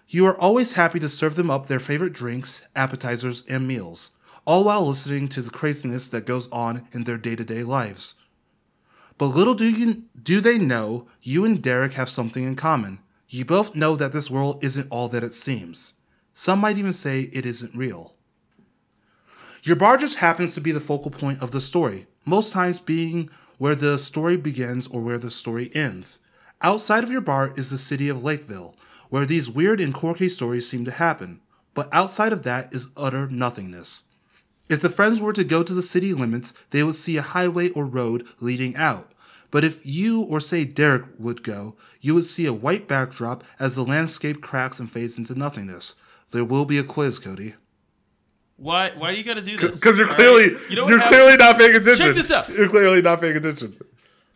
You 0.09 0.27
are 0.27 0.38
always 0.38 0.73
happy 0.73 1.01
to 1.01 1.09
serve 1.09 1.35
them 1.35 1.51
up 1.51 1.67
their 1.67 1.81
favorite 1.81 2.12
drinks, 2.12 2.62
appetizers, 2.77 3.43
and 3.49 3.67
meals, 3.67 4.12
all 4.45 4.64
while 4.64 4.87
listening 4.87 5.29
to 5.29 5.43
the 5.43 5.51
craziness 5.51 6.09
that 6.09 6.27
goes 6.27 6.49
on 6.51 6.87
in 6.93 7.05
their 7.05 7.17
day 7.19 7.37
to 7.37 7.45
day 7.45 7.62
lives. 7.62 8.14
But 9.17 9.27
little 9.27 9.55
do, 9.55 9.69
you, 9.71 10.03
do 10.21 10.40
they 10.40 10.59
know, 10.59 11.07
you 11.23 11.45
and 11.45 11.62
Derek 11.62 11.95
have 11.95 12.09
something 12.09 12.45
in 12.45 12.57
common. 12.57 12.99
You 13.29 13.45
both 13.45 13.75
know 13.75 13.97
that 13.97 14.12
this 14.12 14.31
world 14.31 14.62
isn't 14.62 14.88
all 14.90 15.09
that 15.09 15.25
it 15.25 15.35
seems. 15.35 15.95
Some 16.35 16.59
might 16.59 16.79
even 16.79 16.93
say 16.93 17.31
it 17.33 17.47
isn't 17.47 17.75
real. 17.75 18.14
Your 19.62 19.77
bar 19.77 19.97
just 19.97 20.17
happens 20.17 20.55
to 20.55 20.61
be 20.61 20.73
the 20.73 20.81
focal 20.81 21.11
point 21.11 21.40
of 21.40 21.51
the 21.51 21.61
story, 21.61 22.07
most 22.27 22.53
times 22.53 22.81
being 22.81 23.31
where 23.57 23.75
the 23.75 23.99
story 23.99 24.37
begins 24.37 24.87
or 24.87 25.01
where 25.01 25.19
the 25.19 25.31
story 25.31 25.71
ends. 25.75 26.19
Outside 26.61 27.05
of 27.05 27.11
your 27.11 27.21
bar 27.21 27.55
is 27.57 27.71
the 27.71 27.79
city 27.79 28.09
of 28.09 28.23
Lakeville, 28.23 28.75
where 29.14 29.24
these 29.24 29.48
weird 29.48 29.81
and 29.81 29.94
quirky 29.94 30.29
stories 30.29 30.68
seem 30.68 30.85
to 30.85 30.90
happen, 30.90 31.40
but 31.72 31.88
outside 31.92 32.33
of 32.33 32.42
that 32.42 32.74
is 32.74 32.88
utter 32.96 33.29
nothingness. 33.29 34.03
If 34.68 34.81
the 34.81 34.90
friends 34.90 35.20
were 35.20 35.33
to 35.35 35.44
go 35.44 35.62
to 35.62 35.72
the 35.72 35.85
city 35.85 36.12
limits, 36.12 36.53
they 36.70 36.83
would 36.83 36.96
see 36.96 37.16
a 37.16 37.22
highway 37.22 37.68
or 37.70 37.85
road 37.85 38.27
leading 38.40 38.74
out. 38.74 39.12
But 39.53 39.62
if 39.62 39.87
you 39.87 40.22
or 40.22 40.40
say 40.40 40.64
Derek 40.64 41.05
would 41.16 41.44
go, 41.44 41.77
you 42.00 42.12
would 42.16 42.27
see 42.27 42.44
a 42.44 42.53
white 42.53 42.88
backdrop 42.88 43.44
as 43.61 43.77
the 43.77 43.85
landscape 43.85 44.42
cracks 44.42 44.81
and 44.81 44.90
fades 44.90 45.16
into 45.16 45.38
nothingness. 45.38 45.94
There 46.33 46.44
will 46.44 46.64
be 46.64 46.79
a 46.79 46.83
quiz, 46.83 47.20
Cody. 47.20 47.55
Why? 48.57 48.90
Why 48.96 49.12
do 49.12 49.18
you 49.18 49.22
got 49.22 49.35
to 49.35 49.42
do 49.42 49.57
this? 49.57 49.79
Because 49.79 49.96
you're 49.96 50.09
All 50.09 50.16
clearly 50.16 50.55
right? 50.55 50.70
you 50.70 50.74
know 50.74 50.88
you're 50.88 50.98
happened? 50.98 51.16
clearly 51.20 51.37
not 51.37 51.57
paying 51.57 51.77
attention. 51.77 52.07
Check 52.07 52.16
this 52.16 52.33
out. 52.33 52.48
You're 52.48 52.68
clearly 52.68 53.00
not 53.00 53.20
paying 53.20 53.37
attention. 53.37 53.77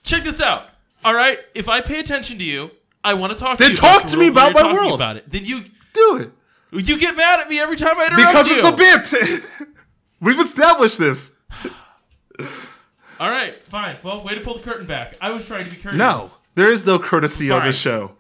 Check 0.05 0.23
this 0.23 0.41
out. 0.41 0.67
All 1.05 1.15
right. 1.15 1.41
If 1.57 1.69
I 1.69 1.81
pay 1.81 1.99
attention 1.99 2.39
to 2.39 2.45
you, 2.45 2.71
I 3.05 3.15
want 3.15 3.33
to 3.33 3.39
talk 3.39 3.59
Then 3.59 3.69
to 3.71 3.75
you. 3.75 3.81
Then 3.81 3.91
talk 4.01 4.07
to 4.11 4.17
me 4.17 4.27
about 4.29 4.53
my 4.55 4.73
world. 4.73 4.95
About 4.95 5.17
it. 5.17 5.31
Then 5.31 5.45
you 5.45 5.65
Do 5.95 6.17
it. 6.17 6.31
you 6.73 6.99
get 6.99 7.17
mad 7.17 7.41
at 7.41 7.49
me 7.49 7.59
every 7.61 7.77
time 7.77 7.99
I 7.99 8.07
interrupt 8.07 8.21
you. 8.21 8.27
Because 8.27 8.49
you. 8.49 8.57
it's 8.59 9.15
a 9.23 9.37
bit. 9.37 9.69
We've 10.21 10.41
established 10.41 10.99
this. 10.99 11.33
All 13.21 13.31
right. 13.31 13.55
Fine. 13.67 13.97
Well, 14.03 14.23
way 14.23 14.35
to 14.35 14.41
pull 14.41 14.55
the 14.59 14.63
curtain 14.63 14.87
back. 14.87 15.17
I 15.21 15.31
was 15.31 15.47
trying 15.47 15.65
to 15.65 15.71
be 15.71 15.77
courteous. 15.77 15.97
No, 15.97 16.29
there 16.55 16.73
is 16.73 16.87
no 16.87 16.99
courtesy 16.99 17.51
on 17.51 17.61
Fine. 17.61 17.69
this 17.71 17.79
show. 17.79 18.13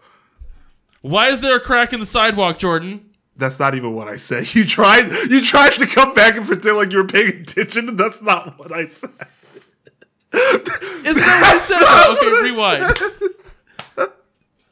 Why 1.02 1.28
is 1.28 1.40
there 1.40 1.56
a 1.56 1.60
crack 1.60 1.92
in 1.92 2.00
the 2.00 2.06
sidewalk, 2.06 2.58
Jordan? 2.58 3.04
That's 3.36 3.60
not 3.60 3.76
even 3.76 3.94
what 3.94 4.08
I 4.08 4.16
said. 4.16 4.46
You 4.54 4.64
tried. 4.66 5.10
You 5.30 5.44
tried 5.44 5.72
to 5.74 5.86
come 5.86 6.14
back 6.14 6.36
and 6.36 6.44
pretend 6.46 6.76
like 6.76 6.90
you 6.90 6.98
were 6.98 7.04
paying 7.06 7.28
attention. 7.42 7.88
and 7.88 7.98
That's 7.98 8.20
not 8.22 8.58
what 8.58 8.72
I 8.72 8.86
said. 8.86 9.10
Isn't 10.32 11.14
that 11.16 11.40
what 11.40 11.54
I 11.54 11.58
said? 11.58 12.28
okay, 12.28 12.42
rewind. 12.42 12.98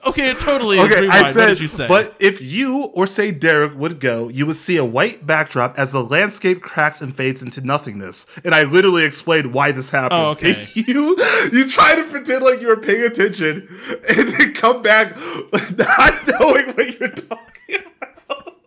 Okay, 0.06 0.30
it 0.30 0.38
totally. 0.38 0.78
Okay. 0.78 1.08
I 1.08 1.32
said. 1.32 1.40
what 1.40 1.48
did 1.48 1.60
you 1.60 1.68
say? 1.68 1.88
But 1.88 2.14
if 2.20 2.40
you 2.40 2.84
or 2.84 3.08
say 3.08 3.32
Derek 3.32 3.74
would 3.76 3.98
go, 3.98 4.28
you 4.28 4.46
would 4.46 4.56
see 4.56 4.76
a 4.76 4.84
white 4.84 5.26
backdrop 5.26 5.76
as 5.76 5.90
the 5.90 6.02
landscape 6.02 6.62
cracks 6.62 7.00
and 7.00 7.14
fades 7.14 7.42
into 7.42 7.60
nothingness. 7.60 8.26
And 8.44 8.54
I 8.54 8.62
literally 8.62 9.04
explained 9.04 9.52
why 9.52 9.72
this 9.72 9.92
oh, 9.92 9.98
happens. 9.98 10.18
Oh, 10.18 10.28
okay. 10.30 10.54
And 10.54 10.76
you 10.88 11.16
you 11.52 11.68
try 11.68 11.96
to 11.96 12.04
pretend 12.04 12.44
like 12.44 12.60
you 12.60 12.68
were 12.68 12.76
paying 12.76 13.02
attention, 13.02 13.68
and 14.08 14.28
then 14.28 14.54
come 14.54 14.80
back 14.80 15.16
not 15.76 16.28
knowing 16.28 16.66
what 16.68 17.00
you're 17.00 17.08
talking 17.08 17.82
about. 18.28 18.60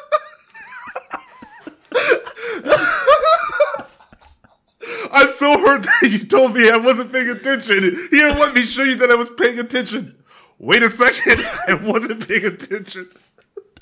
I'm 5.12 5.28
so 5.30 5.58
hurt 5.60 5.84
that 5.84 6.10
you 6.12 6.20
told 6.26 6.54
me 6.56 6.70
I 6.70 6.78
wasn't 6.78 7.12
paying 7.12 7.30
attention. 7.30 8.08
Here, 8.12 8.30
let 8.30 8.54
me 8.54 8.64
show 8.64 8.84
you 8.84 8.96
that 8.96 9.12
I 9.12 9.16
was 9.16 9.30
paying 9.30 9.60
attention. 9.60 10.16
Wait 10.58 10.84
a 10.84 10.90
second, 10.90 11.44
I 11.68 11.74
wasn't 11.74 12.28
paying 12.28 12.46
attention. 12.46 13.10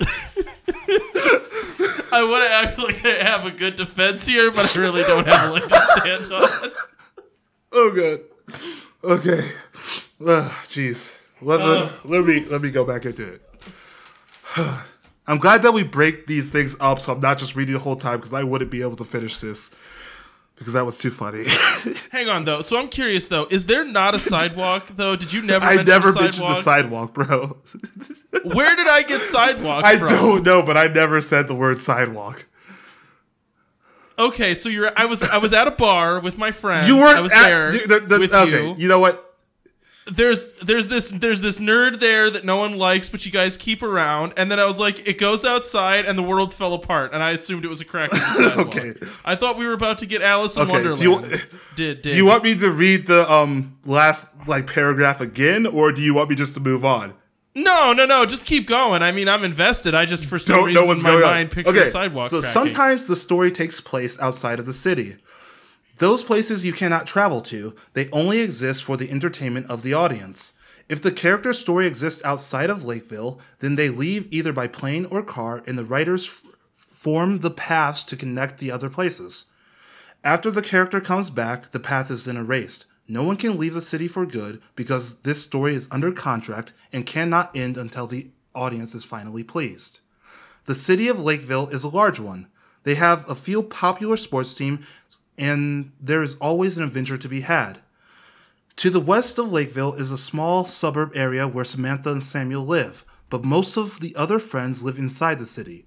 I 2.12 2.24
want 2.28 2.44
to 2.48 2.50
act 2.52 2.78
like 2.78 3.04
I 3.04 3.22
have 3.22 3.44
a 3.46 3.50
good 3.50 3.76
defense 3.76 4.26
here, 4.26 4.50
but 4.50 4.76
I 4.76 4.80
really 4.80 5.02
don't 5.02 5.26
have 5.26 5.50
a 5.50 5.52
leg 5.52 5.68
to 5.68 5.80
stand 6.00 6.32
on. 6.32 6.70
Oh 7.72 7.92
god. 7.92 8.20
Okay. 9.04 9.48
Ah, 10.26 10.60
Jeez. 10.66 11.12
let, 11.40 11.60
Uh. 11.60 11.88
me- 12.04 12.10
let 12.16 12.24
me 12.24 12.40
let 12.46 12.60
me 12.62 12.70
go 12.72 12.84
back 12.84 13.04
into 13.06 13.34
it. 13.34 13.42
I'm 15.28 15.38
glad 15.38 15.62
that 15.62 15.70
we 15.72 15.84
break 15.84 16.26
these 16.26 16.50
things 16.50 16.76
up, 16.80 16.98
so 17.00 17.12
I'm 17.12 17.20
not 17.20 17.38
just 17.38 17.54
reading 17.54 17.74
the 17.74 17.78
whole 17.78 17.94
time 17.94 18.16
because 18.16 18.32
I 18.32 18.42
wouldn't 18.42 18.72
be 18.72 18.82
able 18.82 18.96
to 18.96 19.04
finish 19.04 19.38
this. 19.38 19.70
Because 20.60 20.74
that 20.74 20.84
was 20.86 20.98
too 20.98 21.10
funny. 21.10 21.46
Hang 22.12 22.28
on 22.28 22.44
though. 22.44 22.60
So 22.60 22.76
I'm 22.78 22.88
curious 22.88 23.26
though. 23.28 23.46
Is 23.50 23.66
there 23.66 23.84
not 23.84 24.14
a 24.14 24.20
sidewalk 24.20 24.88
though? 24.94 25.16
Did 25.16 25.32
you 25.32 25.42
never? 25.42 25.64
I 25.64 25.76
mention 25.76 25.86
never 25.86 26.10
a 26.10 26.14
mentioned 26.14 26.48
the 26.48 26.54
sidewalk? 26.62 27.14
bro. 27.14 27.56
Where 28.44 28.76
did 28.76 28.86
I 28.86 29.02
get 29.02 29.22
sidewalk 29.22 29.84
I 29.84 29.96
from? 29.98 30.08
don't 30.08 30.42
know, 30.44 30.62
but 30.62 30.76
I 30.76 30.86
never 30.86 31.20
said 31.20 31.48
the 31.48 31.54
word 31.54 31.80
sidewalk. 31.80 32.46
Okay, 34.18 34.54
so 34.54 34.68
you're. 34.68 34.92
I 34.96 35.06
was. 35.06 35.22
I 35.22 35.38
was 35.38 35.52
at 35.54 35.66
a 35.66 35.70
bar 35.70 36.20
with 36.20 36.36
my 36.36 36.52
friend. 36.52 36.86
You 36.86 36.96
weren't 36.98 37.16
I 37.16 37.20
was 37.22 37.32
at- 37.32 37.44
there 37.46 37.72
the- 37.72 38.00
the- 38.06 38.18
with 38.18 38.32
okay, 38.34 38.68
you. 38.68 38.74
you 38.76 38.86
know 38.86 38.98
what? 38.98 39.29
There's 40.10 40.52
there's 40.62 40.88
this 40.88 41.10
there's 41.10 41.40
this 41.40 41.58
nerd 41.60 42.00
there 42.00 42.30
that 42.30 42.44
no 42.44 42.56
one 42.56 42.76
likes, 42.76 43.08
but 43.08 43.24
you 43.24 43.30
guys 43.32 43.56
keep 43.56 43.82
around. 43.82 44.32
And 44.36 44.50
then 44.50 44.58
I 44.58 44.64
was 44.66 44.78
like, 44.80 45.06
it 45.08 45.18
goes 45.18 45.44
outside, 45.44 46.04
and 46.06 46.18
the 46.18 46.22
world 46.22 46.52
fell 46.52 46.74
apart. 46.74 47.12
And 47.12 47.22
I 47.22 47.30
assumed 47.30 47.64
it 47.64 47.68
was 47.68 47.80
a 47.80 47.84
crack 47.84 48.12
in 48.12 48.18
the 48.18 48.24
sidewalk. 48.50 48.66
Okay. 48.76 48.94
I 49.24 49.36
thought 49.36 49.56
we 49.56 49.66
were 49.66 49.72
about 49.72 49.98
to 50.00 50.06
get 50.06 50.20
Alice 50.22 50.56
in 50.56 50.62
Okay, 50.62 50.72
Wonderland. 50.72 51.00
do 51.00 51.10
you- 51.10 51.20
did 51.76 52.02
did 52.02 52.02
Do 52.02 52.16
you 52.16 52.24
want 52.26 52.44
me 52.44 52.54
to 52.56 52.70
read 52.70 53.06
the 53.06 53.30
um 53.32 53.76
last 53.86 54.48
like 54.48 54.66
paragraph 54.66 55.20
again, 55.20 55.66
or 55.66 55.92
do 55.92 56.00
you 56.02 56.12
want 56.14 56.28
me 56.30 56.36
just 56.36 56.54
to 56.54 56.60
move 56.60 56.84
on? 56.84 57.14
No, 57.54 57.92
no, 57.92 58.06
no. 58.06 58.26
Just 58.26 58.46
keep 58.46 58.66
going. 58.68 59.02
I 59.02 59.10
mean, 59.12 59.28
I'm 59.28 59.42
invested. 59.44 59.94
I 59.94 60.06
just 60.06 60.26
for 60.26 60.38
some 60.38 60.56
Don't 60.56 60.66
reason 60.66 60.90
in 60.90 61.02
my 61.02 61.20
mind 61.20 61.48
on. 61.50 61.54
picture 61.54 61.70
Okay, 61.70 61.90
sidewalk. 61.90 62.30
so 62.30 62.40
cracking. 62.40 62.52
sometimes 62.52 63.06
the 63.06 63.16
story 63.16 63.50
takes 63.50 63.80
place 63.80 64.18
outside 64.20 64.58
of 64.60 64.66
the 64.66 64.72
city. 64.72 65.16
Those 66.00 66.24
places 66.24 66.64
you 66.64 66.72
cannot 66.72 67.06
travel 67.06 67.42
to, 67.42 67.74
they 67.92 68.08
only 68.08 68.40
exist 68.40 68.82
for 68.82 68.96
the 68.96 69.10
entertainment 69.10 69.68
of 69.68 69.82
the 69.82 69.92
audience. 69.92 70.54
If 70.88 71.02
the 71.02 71.12
character's 71.12 71.58
story 71.58 71.86
exists 71.86 72.22
outside 72.24 72.70
of 72.70 72.82
Lakeville, 72.82 73.38
then 73.58 73.76
they 73.76 73.90
leave 73.90 74.26
either 74.32 74.50
by 74.50 74.66
plane 74.66 75.04
or 75.04 75.22
car, 75.22 75.62
and 75.66 75.76
the 75.76 75.84
writers 75.84 76.26
f- 76.26 76.42
form 76.74 77.40
the 77.40 77.50
paths 77.50 78.02
to 78.04 78.16
connect 78.16 78.60
the 78.60 78.70
other 78.70 78.88
places. 78.88 79.44
After 80.24 80.50
the 80.50 80.62
character 80.62 81.02
comes 81.02 81.28
back, 81.28 81.70
the 81.70 81.78
path 81.78 82.10
is 82.10 82.24
then 82.24 82.38
erased. 82.38 82.86
No 83.06 83.22
one 83.22 83.36
can 83.36 83.58
leave 83.58 83.74
the 83.74 83.82
city 83.82 84.08
for 84.08 84.24
good 84.24 84.62
because 84.76 85.16
this 85.18 85.42
story 85.42 85.74
is 85.74 85.86
under 85.90 86.12
contract 86.12 86.72
and 86.94 87.04
cannot 87.04 87.54
end 87.54 87.76
until 87.76 88.06
the 88.06 88.30
audience 88.54 88.94
is 88.94 89.04
finally 89.04 89.44
pleased. 89.44 90.00
The 90.64 90.74
city 90.74 91.08
of 91.08 91.20
Lakeville 91.20 91.68
is 91.68 91.84
a 91.84 91.88
large 91.88 92.18
one. 92.18 92.46
They 92.84 92.94
have 92.94 93.28
a 93.28 93.34
few 93.34 93.62
popular 93.62 94.16
sports 94.16 94.54
teams, 94.54 94.86
and 95.38 95.92
there 96.00 96.22
is 96.22 96.34
always 96.40 96.76
an 96.76 96.84
adventure 96.84 97.18
to 97.18 97.28
be 97.28 97.42
had. 97.42 97.78
To 98.76 98.90
the 98.90 99.00
west 99.00 99.38
of 99.38 99.52
Lakeville 99.52 99.94
is 99.94 100.10
a 100.10 100.18
small 100.18 100.66
suburb 100.66 101.12
area 101.14 101.46
where 101.46 101.64
Samantha 101.64 102.10
and 102.10 102.22
Samuel 102.22 102.64
live, 102.64 103.04
but 103.28 103.44
most 103.44 103.76
of 103.76 104.00
the 104.00 104.16
other 104.16 104.38
friends 104.38 104.82
live 104.82 104.98
inside 104.98 105.38
the 105.38 105.46
city. 105.46 105.86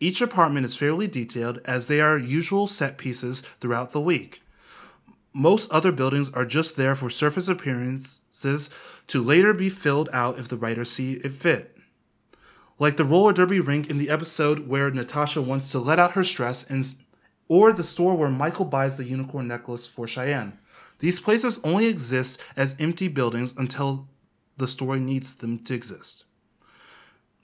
Each 0.00 0.20
apartment 0.22 0.64
is 0.64 0.76
fairly 0.76 1.06
detailed 1.06 1.60
as 1.66 1.86
they 1.86 2.00
are 2.00 2.16
usual 2.16 2.66
set 2.66 2.96
pieces 2.96 3.42
throughout 3.60 3.92
the 3.92 4.00
week. 4.00 4.42
Most 5.32 5.70
other 5.70 5.92
buildings 5.92 6.30
are 6.32 6.46
just 6.46 6.76
there 6.76 6.96
for 6.96 7.10
surface 7.10 7.48
appearances 7.48 8.70
to 9.06 9.22
later 9.22 9.52
be 9.52 9.68
filled 9.68 10.08
out 10.12 10.38
if 10.38 10.48
the 10.48 10.56
writers 10.56 10.90
see 10.90 11.14
it 11.14 11.32
fit. 11.32 11.76
Like 12.78 12.96
the 12.96 13.04
roller 13.04 13.34
derby 13.34 13.60
rink 13.60 13.90
in 13.90 13.98
the 13.98 14.08
episode 14.08 14.66
where 14.66 14.90
Natasha 14.90 15.42
wants 15.42 15.70
to 15.70 15.78
let 15.78 15.98
out 15.98 16.12
her 16.12 16.24
stress, 16.24 16.64
and, 16.64 16.86
or 17.50 17.72
the 17.72 17.82
store 17.82 18.14
where 18.14 18.30
Michael 18.30 18.64
buys 18.64 18.96
the 18.96 19.04
unicorn 19.04 19.48
necklace 19.48 19.84
for 19.84 20.06
Cheyenne. 20.06 20.56
These 21.00 21.18
places 21.18 21.58
only 21.64 21.86
exist 21.86 22.40
as 22.56 22.76
empty 22.78 23.08
buildings 23.08 23.52
until 23.56 24.06
the 24.56 24.68
story 24.68 25.00
needs 25.00 25.34
them 25.34 25.58
to 25.64 25.74
exist. 25.74 26.24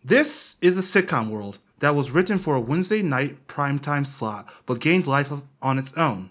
This 0.04 0.56
is 0.60 0.78
a 0.78 0.80
sitcom 1.02 1.28
world 1.28 1.58
that 1.80 1.96
was 1.96 2.12
written 2.12 2.38
for 2.38 2.54
a 2.54 2.60
Wednesday 2.60 3.02
night 3.02 3.48
primetime 3.48 4.06
slot 4.06 4.48
but 4.64 4.80
gained 4.80 5.08
life 5.08 5.32
on 5.60 5.76
its 5.76 5.92
own. 5.94 6.30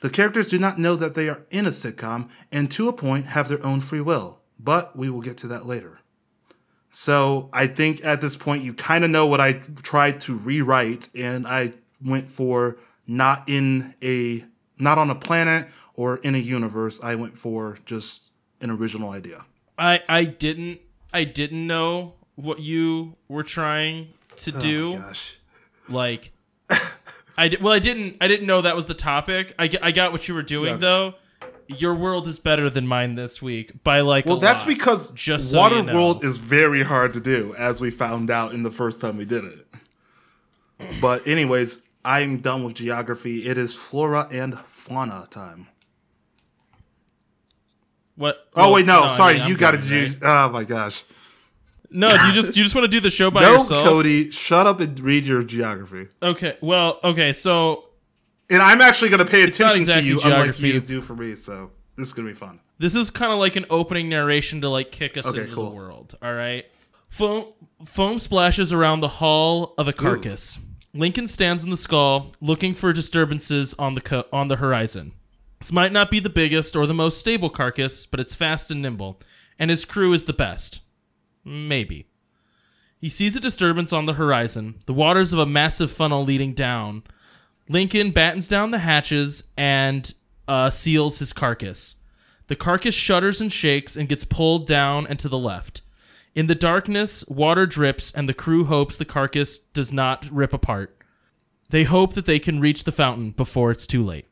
The 0.00 0.10
characters 0.10 0.50
do 0.50 0.58
not 0.58 0.78
know 0.78 0.94
that 0.94 1.14
they 1.14 1.30
are 1.30 1.46
in 1.50 1.64
a 1.64 1.70
sitcom 1.70 2.28
and 2.52 2.70
to 2.72 2.88
a 2.88 2.92
point 2.92 3.26
have 3.26 3.48
their 3.48 3.64
own 3.64 3.80
free 3.80 4.02
will, 4.02 4.40
but 4.60 4.94
we 4.94 5.08
will 5.08 5.22
get 5.22 5.38
to 5.38 5.46
that 5.46 5.66
later. 5.66 6.00
So 6.92 7.48
I 7.54 7.68
think 7.68 8.04
at 8.04 8.20
this 8.20 8.36
point 8.36 8.64
you 8.64 8.74
kind 8.74 9.02
of 9.02 9.10
know 9.10 9.26
what 9.26 9.40
I 9.40 9.54
tried 9.82 10.20
to 10.22 10.36
rewrite, 10.36 11.08
and 11.14 11.46
I 11.46 11.72
went 12.04 12.30
for 12.30 12.76
not 13.08 13.48
in 13.48 13.94
a 14.02 14.44
not 14.78 14.98
on 14.98 15.10
a 15.10 15.14
planet 15.16 15.66
or 15.94 16.18
in 16.18 16.36
a 16.36 16.38
universe. 16.38 17.00
I 17.02 17.16
went 17.16 17.36
for 17.36 17.78
just 17.84 18.30
an 18.60 18.70
original 18.70 19.10
idea. 19.10 19.44
I 19.76 20.02
I 20.08 20.24
didn't 20.24 20.78
I 21.12 21.24
didn't 21.24 21.66
know 21.66 22.12
what 22.36 22.60
you 22.60 23.14
were 23.28 23.42
trying 23.42 24.08
to 24.36 24.52
oh 24.56 24.60
do. 24.60 24.88
Oh, 24.94 24.98
gosh. 24.98 25.36
like 25.88 26.32
I 27.36 27.56
well 27.60 27.72
I 27.72 27.78
didn't 27.78 28.16
I 28.20 28.28
didn't 28.28 28.46
know 28.46 28.60
that 28.62 28.76
was 28.76 28.86
the 28.86 28.94
topic. 28.94 29.54
I, 29.58 29.70
I 29.82 29.90
got 29.90 30.12
what 30.12 30.28
you 30.28 30.34
were 30.34 30.42
doing 30.42 30.72
Yeah. 30.74 30.76
though. 30.76 31.14
Your 31.70 31.94
world 31.94 32.26
is 32.26 32.38
better 32.38 32.70
than 32.70 32.86
mine 32.86 33.14
this 33.14 33.42
week 33.42 33.84
by 33.84 34.00
like 34.00 34.24
Well, 34.24 34.38
that's 34.38 34.60
lot. 34.60 34.68
because 34.68 35.10
just 35.10 35.50
so 35.50 35.68
you 35.68 35.82
know. 35.82 35.92
Waterworld 35.92 36.24
is 36.24 36.36
very 36.38 36.82
hard 36.82 37.12
to 37.14 37.20
do, 37.20 37.54
as 37.58 37.78
we 37.80 37.90
found 37.90 38.30
out 38.30 38.54
in 38.54 38.62
the 38.62 38.70
first 38.70 39.00
time 39.02 39.16
we 39.18 39.26
did 39.26 39.44
it. 39.44 39.66
But 41.00 41.26
anyways, 41.26 41.82
I'm 42.04 42.38
done 42.38 42.64
with 42.64 42.74
geography. 42.74 43.46
It 43.46 43.58
is 43.58 43.74
flora 43.74 44.28
and 44.30 44.58
fauna 44.70 45.26
time. 45.30 45.68
what 48.16 48.48
Oh 48.54 48.72
wait, 48.72 48.86
no, 48.86 49.04
I 49.04 49.08
sorry, 49.16 49.40
I'm 49.40 49.48
you 49.50 49.56
got 49.56 49.72
to 49.72 49.78
do. 49.78 50.06
right? 50.06 50.18
Oh 50.22 50.48
my 50.50 50.64
gosh, 50.64 51.04
No, 51.90 52.08
do 52.08 52.26
you 52.26 52.32
just 52.32 52.56
you 52.56 52.62
just 52.62 52.74
want 52.74 52.84
to 52.84 52.88
do 52.88 53.00
the 53.00 53.10
show 53.10 53.30
by 53.30 53.42
no, 53.42 53.52
yourself? 53.58 53.84
No, 53.84 53.90
Cody, 53.92 54.30
shut 54.30 54.66
up 54.66 54.80
and 54.80 54.98
read 55.00 55.24
your 55.24 55.42
geography. 55.42 56.08
Okay. 56.22 56.56
Well, 56.60 56.98
okay, 57.04 57.32
so 57.32 57.84
And 58.50 58.62
I'm 58.62 58.80
actually 58.80 59.10
going 59.10 59.24
to 59.24 59.30
pay 59.30 59.42
attention 59.42 59.78
exactly 59.80 60.02
to 60.02 60.08
you, 60.08 60.14
unlike 60.16 60.32
geography. 60.54 60.68
you 60.70 60.80
do 60.80 61.00
for 61.02 61.14
me. 61.14 61.34
So 61.36 61.70
this 61.96 62.08
is 62.08 62.12
going 62.12 62.26
to 62.28 62.32
be 62.34 62.38
fun. 62.38 62.60
This 62.78 62.94
is 62.94 63.10
kind 63.10 63.32
of 63.32 63.38
like 63.38 63.56
an 63.56 63.66
opening 63.70 64.08
narration 64.08 64.60
to 64.62 64.68
like 64.68 64.90
kick 64.92 65.16
us 65.16 65.26
Okay, 65.26 65.40
into 65.40 65.54
cool. 65.54 65.70
the 65.70 65.76
world. 65.76 66.14
All 66.22 66.32
right. 66.34 66.64
Foam, 67.10 67.46
foam 67.84 68.18
splashes 68.18 68.72
around 68.72 69.00
the 69.00 69.08
hull 69.08 69.74
of 69.78 69.88
a 69.88 69.92
carcass. 69.92 70.58
Lincoln 70.94 71.28
stands 71.28 71.64
in 71.64 71.70
the 71.70 71.76
skull, 71.76 72.34
looking 72.40 72.74
for 72.74 72.92
disturbances 72.92 73.74
on 73.74 73.94
the 73.94 74.00
co- 74.00 74.24
on 74.32 74.48
the 74.48 74.56
horizon. 74.56 75.12
This 75.60 75.72
might 75.72 75.92
not 75.92 76.10
be 76.10 76.20
the 76.20 76.30
biggest 76.30 76.76
or 76.76 76.86
the 76.86 76.94
most 76.94 77.18
stable 77.18 77.50
carcass, 77.50 78.06
but 78.06 78.20
it's 78.20 78.34
fast 78.34 78.70
and 78.70 78.80
nimble, 78.80 79.20
and 79.58 79.70
his 79.70 79.84
crew 79.84 80.12
is 80.12 80.24
the 80.24 80.32
best. 80.32 80.80
Maybe. 81.44 82.06
He 83.00 83.08
sees 83.08 83.36
a 83.36 83.40
disturbance 83.40 83.92
on 83.92 84.06
the 84.06 84.14
horizon, 84.14 84.76
the 84.86 84.92
waters 84.92 85.32
of 85.32 85.38
a 85.38 85.46
massive 85.46 85.90
funnel 85.92 86.24
leading 86.24 86.52
down. 86.52 87.04
Lincoln 87.68 88.10
battens 88.10 88.48
down 88.48 88.70
the 88.70 88.78
hatches 88.78 89.44
and 89.56 90.12
uh, 90.48 90.70
seals 90.70 91.18
his 91.18 91.32
carcass. 91.32 91.96
The 92.48 92.56
carcass 92.56 92.94
shudders 92.94 93.40
and 93.40 93.52
shakes 93.52 93.94
and 93.94 94.08
gets 94.08 94.24
pulled 94.24 94.66
down 94.66 95.06
and 95.06 95.18
to 95.18 95.28
the 95.28 95.38
left. 95.38 95.82
In 96.34 96.46
the 96.46 96.54
darkness, 96.54 97.24
water 97.26 97.66
drips, 97.66 98.12
and 98.12 98.28
the 98.28 98.34
crew 98.34 98.64
hopes 98.64 98.96
the 98.98 99.04
carcass 99.04 99.58
does 99.58 99.92
not 99.92 100.28
rip 100.30 100.52
apart. 100.52 100.96
They 101.70 101.84
hope 101.84 102.14
that 102.14 102.26
they 102.26 102.38
can 102.38 102.60
reach 102.60 102.84
the 102.84 102.92
fountain 102.92 103.30
before 103.32 103.70
it's 103.70 103.86
too 103.86 104.02
late. 104.02 104.26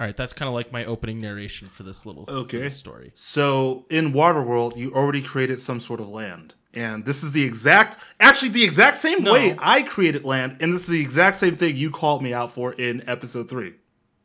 All 0.00 0.06
right, 0.06 0.16
that's 0.16 0.32
kind 0.32 0.48
of 0.48 0.54
like 0.54 0.72
my 0.72 0.84
opening 0.84 1.20
narration 1.20 1.68
for 1.68 1.82
this 1.84 2.04
little 2.04 2.24
Okay. 2.28 2.58
this 2.58 2.76
story. 2.76 3.12
So 3.14 3.86
in 3.90 4.12
Waterworld, 4.12 4.76
you 4.76 4.92
already 4.92 5.22
created 5.22 5.60
some 5.60 5.78
sort 5.78 6.00
of 6.00 6.08
land. 6.08 6.54
And 6.74 7.04
this 7.04 7.22
is 7.22 7.32
the 7.32 7.44
exact, 7.44 7.98
actually, 8.18 8.48
the 8.48 8.64
exact 8.64 8.96
same 8.96 9.22
No. 9.22 9.32
way 9.32 9.54
I 9.60 9.82
created 9.82 10.24
land. 10.24 10.56
And 10.58 10.72
this 10.72 10.82
is 10.82 10.88
the 10.88 11.00
exact 11.02 11.36
same 11.36 11.54
thing 11.54 11.76
you 11.76 11.90
called 11.90 12.22
me 12.22 12.32
out 12.32 12.52
for 12.52 12.72
in 12.72 13.06
episode 13.08 13.48
three. 13.50 13.74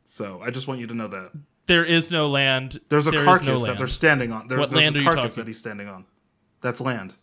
So 0.02 0.40
I 0.42 0.50
just 0.50 0.66
want 0.66 0.80
you 0.80 0.86
to 0.86 0.94
know 0.94 1.08
that. 1.08 1.32
There 1.66 1.84
is 1.84 2.10
no 2.10 2.26
land. 2.28 2.80
There's 2.88 3.06
a 3.06 3.10
There 3.10 3.22
carcass 3.24 3.46
no 3.46 3.58
that 3.66 3.76
they're 3.78 3.86
standing 3.86 4.32
on. 4.32 4.48
There, 4.48 4.58
What 4.58 4.70
there's 4.70 4.82
land 4.82 4.96
a 4.96 4.98
are 5.00 5.02
you 5.02 5.08
carcass 5.10 5.34
that 5.34 5.46
he's 5.46 5.58
standing 5.58 5.86
on. 5.86 6.06
That's 6.60 6.80
land. 6.80 7.14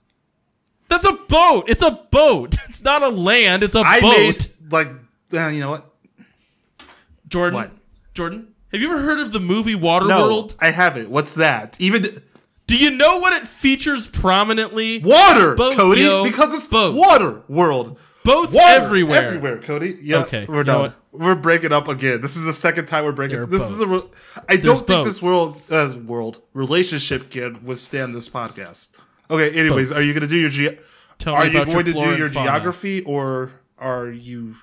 That's 0.87 1.05
a 1.05 1.13
boat. 1.13 1.69
It's 1.69 1.83
a 1.83 1.91
boat. 2.11 2.55
It's 2.69 2.83
not 2.83 3.03
a 3.03 3.09
land. 3.09 3.63
It's 3.63 3.75
a 3.75 3.79
I 3.79 4.01
boat. 4.01 4.17
made, 4.17 4.47
like, 4.69 4.89
uh, 5.33 5.47
you 5.47 5.61
know 5.61 5.71
what? 5.71 5.89
Jordan. 7.27 7.53
What? 7.55 7.71
Jordan. 8.13 8.49
Have 8.71 8.81
you 8.81 8.91
ever 8.91 9.01
heard 9.01 9.19
of 9.19 9.31
the 9.31 9.39
movie 9.39 9.75
No, 9.75 9.79
Waterworld? 9.85 10.55
I 10.59 10.71
haven't. 10.71 11.09
What's 11.09 11.33
that? 11.35 11.75
Even 11.79 12.21
Do 12.67 12.75
you 12.77 12.91
know 12.91 13.17
what 13.19 13.31
it 13.33 13.47
features 13.47 14.07
prominently? 14.07 14.99
water, 14.99 15.55
Boats, 15.55 15.75
Cody, 15.77 16.01
yo. 16.01 16.23
because 16.25 16.53
it's 16.53 16.67
Boats. 16.67 16.97
water 16.97 17.43
world. 17.47 17.97
Boats 18.25 18.53
Water 18.53 18.83
everywhere. 18.83 19.21
everywhere, 19.21 19.57
Cody. 19.59 19.99
Yeah, 20.01 20.23
Okay, 20.23 20.45
we're 20.49 20.57
you 20.57 20.63
know 20.63 20.81
done. 20.87 20.93
We're 21.11 21.35
breaking 21.35 21.71
up 21.71 21.87
again. 21.87 22.21
This 22.21 22.35
is 22.35 22.43
the 22.43 22.53
second 22.53 22.87
time 22.87 23.05
we're 23.05 23.11
breaking. 23.11 23.45
This 23.51 23.61
is 23.69 23.79
a. 23.79 23.85
boats. 23.85 24.07
Re- 24.35 24.43
I 24.49 24.55
There's 24.57 24.63
don't 24.65 24.87
think 24.87 25.07
this 25.07 25.21
world, 25.21 25.61
uh, 25.69 25.93
world 26.05 26.41
relationship 26.53 27.29
can 27.29 27.63
withstand 27.63 28.15
this 28.15 28.27
podcast. 28.27 28.89
Okay. 29.29 29.57
Anyways, 29.57 29.89
Boats. 29.89 29.99
are 29.99 30.03
you 30.03 30.13
gonna 30.13 30.27
do 30.27 30.37
your 30.37 30.49
ge- 30.49 30.79
Tell 31.17 31.33
Are 31.33 31.45
you 31.47 31.65
going 31.65 31.85
to 31.85 31.93
do 31.93 32.17
your 32.17 32.29
geography, 32.29 33.01
or 33.01 33.51
are 33.77 34.09
you? 34.09 34.55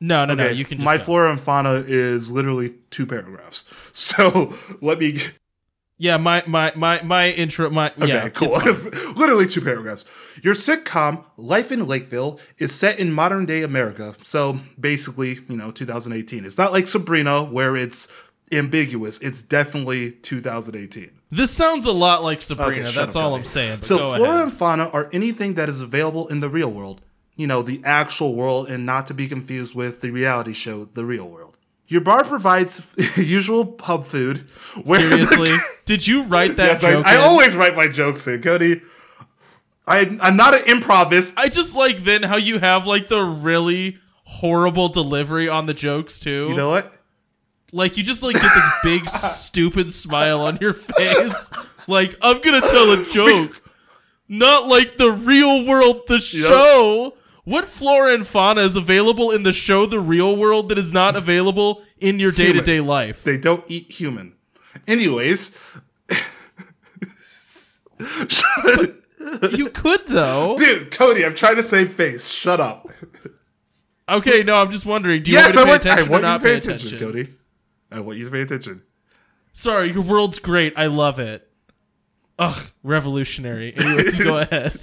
No, 0.00 0.24
no, 0.24 0.34
no. 0.34 0.48
You 0.48 0.64
can 0.64 0.78
just 0.78 0.84
my 0.84 0.98
go. 0.98 1.04
flora 1.04 1.30
and 1.30 1.40
fauna 1.40 1.84
is 1.86 2.30
literally 2.30 2.70
two 2.90 3.06
paragraphs. 3.06 3.64
So 3.92 4.54
let 4.80 4.98
me. 4.98 5.18
Yeah, 5.98 6.16
my 6.16 6.42
my 6.46 6.72
my 6.74 7.02
my 7.02 7.30
intro. 7.30 7.70
My 7.70 7.90
Okay, 7.92 8.08
yeah, 8.08 8.28
cool. 8.30 8.50
it's. 8.54 8.86
It's 8.86 9.16
literally 9.16 9.46
two 9.46 9.60
paragraphs. 9.60 10.04
Your 10.42 10.54
sitcom, 10.54 11.24
Life 11.36 11.70
in 11.70 11.86
Lakeville, 11.86 12.40
is 12.58 12.74
set 12.74 12.98
in 12.98 13.12
modern 13.12 13.46
day 13.46 13.62
America. 13.62 14.16
So 14.24 14.58
basically, 14.80 15.40
you 15.48 15.56
know, 15.56 15.70
2018. 15.70 16.44
It's 16.44 16.58
not 16.58 16.72
like 16.72 16.88
Sabrina 16.88 17.44
where 17.44 17.76
it's 17.76 18.08
ambiguous. 18.50 19.18
It's 19.20 19.42
definitely 19.42 20.12
2018. 20.12 21.10
This 21.32 21.50
sounds 21.50 21.86
a 21.86 21.92
lot 21.92 22.22
like 22.22 22.42
Sabrina. 22.42 22.92
shut 22.92 22.94
That's 22.94 23.16
all 23.16 23.34
I'm 23.34 23.44
saying. 23.44 23.80
So 23.82 23.96
flora 23.96 24.32
ahead. 24.32 24.42
and 24.42 24.52
fauna 24.52 24.88
are 24.90 25.08
anything 25.12 25.54
that 25.54 25.70
is 25.70 25.80
available 25.80 26.28
in 26.28 26.40
the 26.40 26.50
real 26.50 26.70
world. 26.70 27.00
You 27.36 27.46
know, 27.46 27.62
the 27.62 27.80
actual 27.84 28.34
world 28.34 28.68
and 28.68 28.84
not 28.84 29.06
to 29.06 29.14
be 29.14 29.26
confused 29.26 29.74
with 29.74 30.02
the 30.02 30.10
reality 30.10 30.52
show, 30.52 30.84
The 30.84 31.06
Real 31.06 31.26
World. 31.26 31.56
Your 31.88 32.02
bar 32.02 32.24
provides 32.24 32.82
usual 33.16 33.64
pub 33.64 34.06
food. 34.06 34.46
Seriously, 34.84 35.56
did 35.86 36.06
you 36.06 36.24
write 36.24 36.56
that 36.56 36.82
yes, 36.82 36.84
I, 36.84 36.92
joke? 36.92 37.06
I 37.06 37.14
in? 37.14 37.20
always 37.20 37.56
write 37.56 37.74
my 37.74 37.88
jokes 37.88 38.26
in, 38.26 38.42
Cody. 38.42 38.82
I, 39.86 40.16
I'm 40.20 40.36
not 40.36 40.54
an 40.54 40.68
improvist. 40.68 41.32
I 41.38 41.48
just 41.48 41.74
like 41.74 42.04
then 42.04 42.22
how 42.24 42.36
you 42.36 42.58
have 42.58 42.86
like 42.86 43.08
the 43.08 43.22
really 43.22 43.98
horrible 44.24 44.90
delivery 44.90 45.48
on 45.48 45.64
the 45.64 45.74
jokes 45.74 46.18
too. 46.18 46.48
You 46.50 46.56
know 46.56 46.68
what? 46.68 46.98
Like 47.72 47.96
you 47.96 48.02
just 48.02 48.22
like 48.22 48.34
get 48.34 48.54
this 48.54 48.68
big 48.82 49.08
stupid 49.08 49.92
smile 49.92 50.40
on 50.42 50.58
your 50.60 50.74
face. 50.74 51.50
Like 51.88 52.16
I'm 52.22 52.40
gonna 52.40 52.60
tell 52.60 52.92
a 52.92 53.04
joke, 53.06 53.62
not 54.28 54.68
like 54.68 54.98
the 54.98 55.10
real 55.10 55.66
world, 55.66 56.02
the 56.06 56.20
show. 56.20 57.14
What 57.44 57.64
flora 57.64 58.14
and 58.14 58.24
fauna 58.24 58.60
is 58.60 58.76
available 58.76 59.32
in 59.32 59.42
the 59.42 59.50
show, 59.50 59.84
the 59.84 59.98
real 59.98 60.36
world, 60.36 60.68
that 60.68 60.78
is 60.78 60.92
not 60.92 61.16
available 61.16 61.82
in 61.98 62.20
your 62.20 62.30
day 62.30 62.52
to 62.52 62.60
day 62.60 62.80
life? 62.80 63.24
They 63.24 63.36
don't 63.36 63.64
eat 63.68 63.90
human. 63.90 64.34
Anyways. 64.86 65.50
You 69.50 69.70
could 69.70 70.06
though. 70.06 70.56
Dude, 70.56 70.90
Cody, 70.90 71.24
I'm 71.24 71.34
trying 71.34 71.56
to 71.56 71.62
save 71.62 71.94
face. 71.94 72.28
Shut 72.28 72.60
up. 72.60 72.88
Okay, 74.08 74.42
no, 74.42 74.56
I'm 74.56 74.70
just 74.70 74.84
wondering. 74.84 75.22
Do 75.22 75.30
you 75.30 75.38
yes, 75.38 75.54
want 75.54 75.68
me 75.68 75.74
I 75.74 75.78
to 75.78 75.82
pay 75.82 75.86
want, 75.86 75.86
I 75.86 75.92
attention 75.92 76.08
or 76.08 76.10
want 76.12 76.22
to 76.22 76.28
not 76.28 76.42
pay 76.42 76.46
pay 76.46 76.56
attention, 76.56 76.86
attention? 76.88 77.06
Cody. 77.12 77.34
I 77.92 78.00
want 78.00 78.18
you 78.18 78.24
to 78.24 78.30
pay 78.30 78.42
attention. 78.42 78.82
Sorry, 79.52 79.92
your 79.92 80.02
world's 80.02 80.38
great. 80.38 80.72
I 80.76 80.86
love 80.86 81.18
it. 81.18 81.48
Ugh, 82.38 82.70
revolutionary. 82.82 83.76
Anyways, 83.76 84.18
go 84.18 84.38
ahead. 84.50 84.72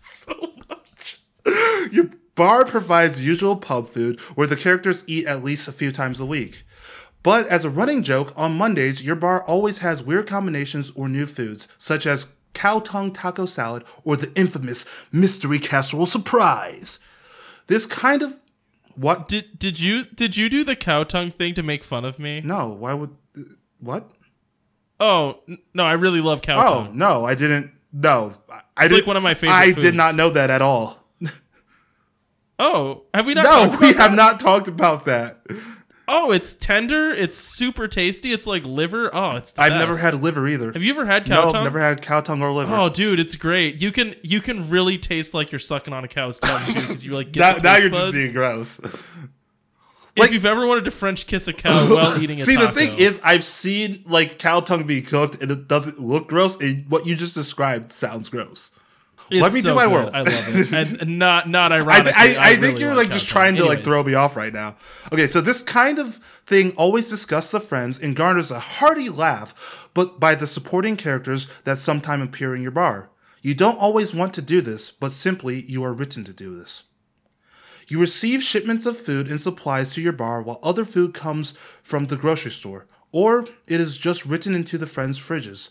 so 0.00 0.52
much. 0.68 1.20
Your 1.90 2.10
bar 2.34 2.64
provides 2.64 3.20
usual 3.20 3.56
pub 3.56 3.88
food 3.88 4.20
where 4.34 4.46
the 4.46 4.56
characters 4.56 5.02
eat 5.06 5.26
at 5.26 5.44
least 5.44 5.68
a 5.68 5.72
few 5.72 5.92
times 5.92 6.20
a 6.20 6.26
week. 6.26 6.64
But 7.22 7.46
as 7.48 7.64
a 7.64 7.70
running 7.70 8.02
joke, 8.02 8.32
on 8.36 8.56
Mondays, 8.56 9.02
your 9.02 9.14
bar 9.14 9.42
always 9.44 9.78
has 9.78 10.02
weird 10.02 10.26
combinations 10.26 10.90
or 10.94 11.08
new 11.08 11.26
foods, 11.26 11.68
such 11.78 12.06
as 12.06 12.34
cow 12.54 12.80
tongue 12.80 13.12
taco 13.12 13.46
salad 13.46 13.84
or 14.04 14.16
the 14.16 14.32
infamous 14.34 14.84
mystery 15.12 15.58
casserole 15.58 16.06
surprise. 16.06 16.98
This 17.66 17.86
kind 17.86 18.22
of. 18.22 18.38
What? 18.96 19.28
Did 19.28 19.58
did 19.58 19.80
you 19.80 20.04
did 20.04 20.36
you 20.36 20.48
do 20.48 20.64
the 20.64 20.76
cow 20.76 21.04
tongue 21.04 21.30
thing 21.30 21.54
to 21.54 21.62
make 21.62 21.82
fun 21.84 22.04
of 22.04 22.18
me? 22.18 22.40
No, 22.42 22.68
why 22.68 22.94
would. 22.94 23.10
Uh, 23.36 23.42
what? 23.80 24.10
Oh 25.00 25.40
no, 25.74 25.84
I 25.84 25.92
really 25.94 26.20
love 26.20 26.42
cow 26.42 26.58
Oh, 26.66 26.84
tongue. 26.84 26.98
no, 26.98 27.24
I 27.24 27.34
didn't. 27.34 27.72
No. 27.92 28.34
I 28.48 28.84
It's 28.84 28.88
didn't, 28.92 28.98
like 29.00 29.06
one 29.06 29.16
of 29.16 29.22
my 29.22 29.34
favorite 29.34 29.56
I 29.56 29.72
did 29.72 29.94
not 29.94 30.14
know 30.14 30.30
that 30.30 30.48
at 30.50 30.62
all. 30.62 30.98
Oh, 32.58 33.04
have 33.12 33.26
we 33.26 33.34
not? 33.34 33.44
No, 33.44 33.76
we 33.80 33.90
about 33.90 33.96
have 34.02 34.12
not 34.12 34.38
talked 34.38 34.68
about 34.68 35.06
that. 35.06 35.40
Oh, 36.14 36.30
it's 36.30 36.54
tender. 36.54 37.10
It's 37.10 37.38
super 37.38 37.88
tasty. 37.88 38.32
It's 38.32 38.46
like 38.46 38.64
liver. 38.64 39.10
Oh, 39.14 39.36
it's. 39.36 39.54
I've 39.56 39.70
best. 39.70 39.78
never 39.78 39.96
had 39.96 40.22
liver 40.22 40.46
either. 40.46 40.70
Have 40.70 40.82
you 40.82 40.92
ever 40.92 41.06
had 41.06 41.24
cow 41.24 41.46
no, 41.46 41.50
tongue? 41.50 41.56
I've 41.56 41.64
never 41.64 41.80
had 41.80 42.02
cow 42.02 42.20
tongue 42.20 42.42
or 42.42 42.52
liver. 42.52 42.74
Oh, 42.74 42.90
dude, 42.90 43.18
it's 43.18 43.34
great. 43.34 43.80
You 43.80 43.90
can 43.90 44.14
you 44.22 44.42
can 44.42 44.68
really 44.68 44.98
taste 44.98 45.32
like 45.32 45.50
you're 45.50 45.58
sucking 45.58 45.94
on 45.94 46.04
a 46.04 46.08
cow's 46.08 46.38
tongue 46.38 46.62
because 46.66 47.02
you 47.02 47.12
like 47.12 47.32
get 47.32 47.40
now, 47.40 47.54
the 47.54 47.60
now 47.62 47.76
you're 47.76 47.90
buds. 47.90 48.12
just 48.12 48.12
being 48.12 48.32
gross. 48.34 48.78
if 50.16 50.32
you've 50.32 50.44
ever 50.44 50.66
wanted 50.66 50.84
to 50.84 50.90
French 50.90 51.26
kiss 51.26 51.48
a 51.48 51.54
cow 51.54 51.94
while 51.94 52.22
eating 52.22 52.40
a 52.40 52.44
See, 52.44 52.56
taco, 52.56 52.66
the 52.66 52.72
thing 52.72 52.98
is, 52.98 53.18
I've 53.24 53.44
seen 53.44 54.04
like 54.06 54.38
cow 54.38 54.60
tongue 54.60 54.86
be 54.86 55.00
cooked, 55.00 55.40
and 55.40 55.50
it 55.50 55.66
doesn't 55.68 55.98
look 55.98 56.28
gross. 56.28 56.60
And 56.60 56.86
what 56.90 57.06
you 57.06 57.16
just 57.16 57.34
described 57.34 57.92
sounds 57.92 58.28
gross. 58.28 58.72
It's 59.32 59.42
let 59.42 59.52
me 59.52 59.62
do 59.62 59.74
my 59.74 59.84
good. 59.84 59.92
world. 59.92 60.10
I 60.12 60.20
love 60.20 60.72
it, 60.72 61.02
and 61.02 61.18
not 61.18 61.48
not 61.48 61.72
I, 61.72 61.76
ironically. 61.76 62.12
I, 62.12 62.36
I, 62.38 62.50
think 62.50 62.62
really 62.62 62.80
you're 62.80 62.94
like 62.94 63.10
just 63.10 63.26
trying 63.26 63.54
tongue. 63.54 63.64
to 63.64 63.68
like 63.68 63.82
throw 63.82 64.02
me 64.04 64.14
off 64.14 64.36
right 64.36 64.52
now. 64.52 64.76
Okay, 65.10 65.26
so 65.26 65.40
this 65.40 65.62
kind 65.62 65.98
of 65.98 66.20
thing 66.44 66.72
always 66.72 67.08
disgusts 67.08 67.50
the 67.50 67.60
friends 67.60 67.98
and 67.98 68.14
garners 68.14 68.50
a 68.50 68.60
hearty 68.60 69.08
laugh, 69.08 69.54
but 69.94 70.20
by 70.20 70.34
the 70.34 70.46
supporting 70.46 70.96
characters 70.96 71.48
that 71.64 71.78
sometime 71.78 72.20
appear 72.20 72.54
in 72.54 72.62
your 72.62 72.70
bar. 72.70 73.08
You 73.40 73.54
don't 73.54 73.78
always 73.78 74.14
want 74.14 74.34
to 74.34 74.42
do 74.42 74.60
this, 74.60 74.90
but 74.90 75.10
simply 75.10 75.62
you 75.62 75.82
are 75.82 75.92
written 75.92 76.22
to 76.24 76.32
do 76.32 76.56
this. 76.56 76.84
You 77.88 77.98
receive 77.98 78.42
shipments 78.42 78.86
of 78.86 78.96
food 78.96 79.28
and 79.28 79.40
supplies 79.40 79.92
to 79.94 80.00
your 80.00 80.12
bar 80.12 80.40
while 80.40 80.60
other 80.62 80.84
food 80.84 81.12
comes 81.12 81.54
from 81.82 82.06
the 82.06 82.16
grocery 82.16 82.52
store, 82.52 82.86
or 83.10 83.46
it 83.66 83.80
is 83.80 83.98
just 83.98 84.24
written 84.24 84.54
into 84.54 84.78
the 84.78 84.86
friends' 84.86 85.18
fridges. 85.18 85.70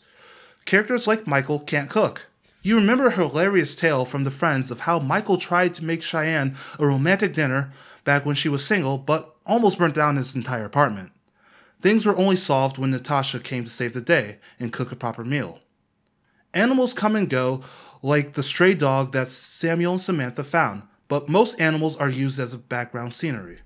Characters 0.66 1.08
like 1.08 1.26
Michael 1.26 1.60
can't 1.60 1.90
cook. 1.90 2.28
You 2.64 2.76
remember 2.76 3.08
a 3.08 3.16
hilarious 3.16 3.76
tale 3.76 4.06
from 4.06 4.24
the 4.24 4.32
friends 4.32 4.70
of 4.70 4.82
how 4.82 5.00
Michael 5.00 5.38
tried 5.38 5.74
to 5.76 5.84
make 5.84 6.04
Cheyenne 6.04 6.56
a 6.78 6.86
romantic 6.86 7.34
dinner 7.34 7.74
back 8.04 8.24
when 8.26 8.36
she 8.36 8.50
was 8.50 8.64
single, 8.64 9.00
but 9.00 9.36
almost 9.48 9.80
burnt 9.80 9.96
down 9.96 10.18
his 10.18 10.36
entire 10.36 10.66
apartment. 10.66 11.12
Things 11.80 12.06
were 12.06 12.16
only 12.16 12.36
solved 12.36 12.78
when 12.78 12.92
Natasha 12.92 13.40
came 13.40 13.64
to 13.64 13.72
save 13.72 13.94
the 13.94 14.02
day 14.02 14.38
and 14.60 14.72
cook 14.72 14.92
a 14.92 14.96
proper 14.96 15.24
meal. 15.24 15.60
Animals 16.54 16.94
come 16.94 17.16
and 17.16 17.28
go, 17.28 17.64
like 18.04 18.34
the 18.34 18.44
stray 18.44 18.76
dog 18.76 19.12
that 19.14 19.28
Samuel 19.28 19.94
and 19.94 20.02
Samantha 20.02 20.44
found, 20.44 20.84
but 21.08 21.28
most 21.28 21.60
animals 21.60 21.96
are 21.96 22.10
used 22.10 22.40
as 22.40 22.54
a 22.54 22.60
background 22.60 23.14
scenery. 23.16 23.62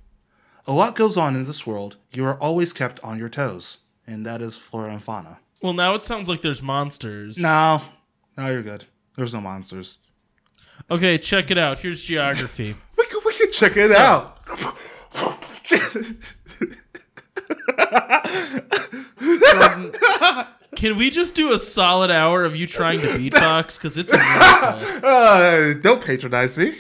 A 0.66 0.72
lot 0.72 0.96
goes 0.96 1.18
on 1.18 1.36
in 1.36 1.44
this 1.44 1.68
world. 1.68 1.98
You 2.14 2.26
are 2.26 2.40
always 2.40 2.72
kept 2.72 3.02
on 3.04 3.20
your 3.20 3.30
toes, 3.30 3.80
and 4.08 4.26
that 4.26 4.42
is 4.42 4.58
flora 4.58 4.94
and 4.94 5.04
fauna. 5.04 5.40
Well, 5.62 5.74
now 5.74 5.96
it 5.96 6.04
sounds 6.04 6.30
like 6.30 6.42
there's 6.42 6.62
monsters. 6.62 7.38
No, 7.38 7.82
no, 8.38 8.52
you're 8.52 8.64
good. 8.64 8.86
There's 9.16 9.34
no 9.34 9.42
monsters. 9.42 9.98
Okay, 10.92 11.18
check 11.18 11.50
it 11.52 11.58
out. 11.58 11.80
Here's 11.80 12.02
geography. 12.02 12.76
We 12.98 13.06
can, 13.08 13.20
we 13.26 13.34
can 13.34 13.52
check 13.52 13.74
it 13.78 13.92
So- 13.92 13.98
out. 13.98 14.40
Can 20.76 20.98
we 20.98 21.10
just 21.10 21.36
do 21.36 21.54
a 21.54 21.60
solid 21.60 22.12
hour 22.12 22.44
of 22.44 22.56
you 22.56 22.68
trying 22.68 23.00
to 23.02 23.08
beatbox? 23.08 23.78
Because 23.78 23.98
it's 23.98 24.12
a. 24.14 24.18
Uh, 24.20 25.74
don't 25.82 26.04
patronize 26.04 26.58
me. 26.58 26.78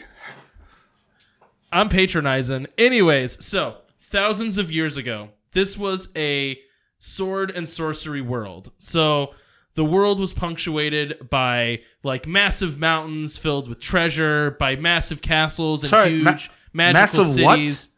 I'm 1.72 1.90
patronizing. 1.90 2.68
Anyways, 2.78 3.44
so 3.46 3.78
thousands 4.00 4.58
of 4.58 4.72
years 4.72 4.98
ago, 4.98 5.30
this 5.54 5.78
was 5.78 6.10
a 6.16 6.60
sword 7.00 7.52
and 7.56 7.68
sorcery 7.68 8.22
world. 8.22 8.72
So 8.80 9.34
the 9.76 9.86
world 9.86 10.20
was 10.20 10.34
punctuated 10.34 11.30
by 11.30 11.82
like 12.04 12.26
massive 12.28 12.80
mountains 12.80 13.38
filled 13.38 13.68
with 13.70 13.80
treasure, 13.80 14.52
by 14.60 14.76
massive 14.76 15.22
castles 15.22 15.84
and 15.84 15.90
Sorry, 15.90 16.10
huge 16.12 16.50
ma- 16.74 16.92
magical 16.94 17.24
massive 17.26 17.44
what? 17.44 17.56
cities. 17.56 17.90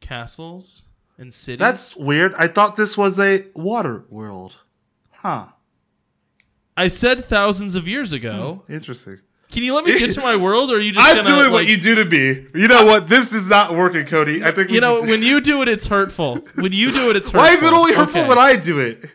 Castles 0.00 0.82
and 1.18 1.32
cities. 1.32 1.58
That's 1.60 1.96
weird. 1.96 2.34
I 2.38 2.48
thought 2.48 2.76
this 2.76 2.96
was 2.96 3.18
a 3.18 3.44
water 3.54 4.04
world. 4.08 4.56
Huh. 5.10 5.46
I 6.76 6.88
said 6.88 7.24
thousands 7.26 7.74
of 7.74 7.86
years 7.86 8.12
ago. 8.12 8.62
Hmm, 8.66 8.72
interesting. 8.72 9.18
Can 9.52 9.62
you 9.64 9.74
let 9.74 9.84
me 9.84 9.98
get 9.98 10.12
to 10.12 10.20
my 10.20 10.36
world, 10.36 10.70
or 10.70 10.76
are 10.76 10.80
you 10.80 10.92
just 10.92 11.06
I'm 11.06 11.16
gonna, 11.24 11.28
doing 11.28 11.50
what 11.50 11.66
you 11.66 11.76
do 11.76 11.96
to 11.96 12.04
me. 12.04 12.46
You 12.54 12.68
know 12.68 12.86
what? 12.86 13.08
This 13.08 13.32
is 13.32 13.48
not 13.48 13.74
working, 13.74 14.06
Cody. 14.06 14.44
I 14.44 14.52
think 14.52 14.70
You 14.70 14.80
know, 14.80 15.02
when 15.02 15.22
you 15.24 15.40
do 15.40 15.60
it, 15.62 15.68
it's 15.68 15.88
hurtful. 15.88 16.36
When 16.54 16.72
you 16.72 16.92
do 16.92 17.10
it, 17.10 17.16
it's 17.16 17.30
hurtful. 17.30 17.40
Why 17.40 17.54
is 17.54 17.62
it 17.62 17.72
only 17.72 17.92
hurtful 17.92 18.20
Okay. 18.20 18.28
when 18.28 18.38
I 18.38 18.54
do 18.56 18.78
it? 18.78 19.10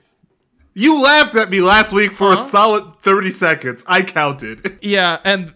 You 0.78 1.02
laughed 1.02 1.36
at 1.36 1.50
me 1.50 1.62
last 1.62 1.94
week 1.94 2.12
for 2.12 2.36
Huh? 2.36 2.46
a 2.46 2.50
solid 2.50 2.84
30 3.02 3.32
seconds. 3.32 3.84
I 3.88 4.02
counted. 4.04 4.78
Yeah, 4.84 5.20
and 5.24 5.54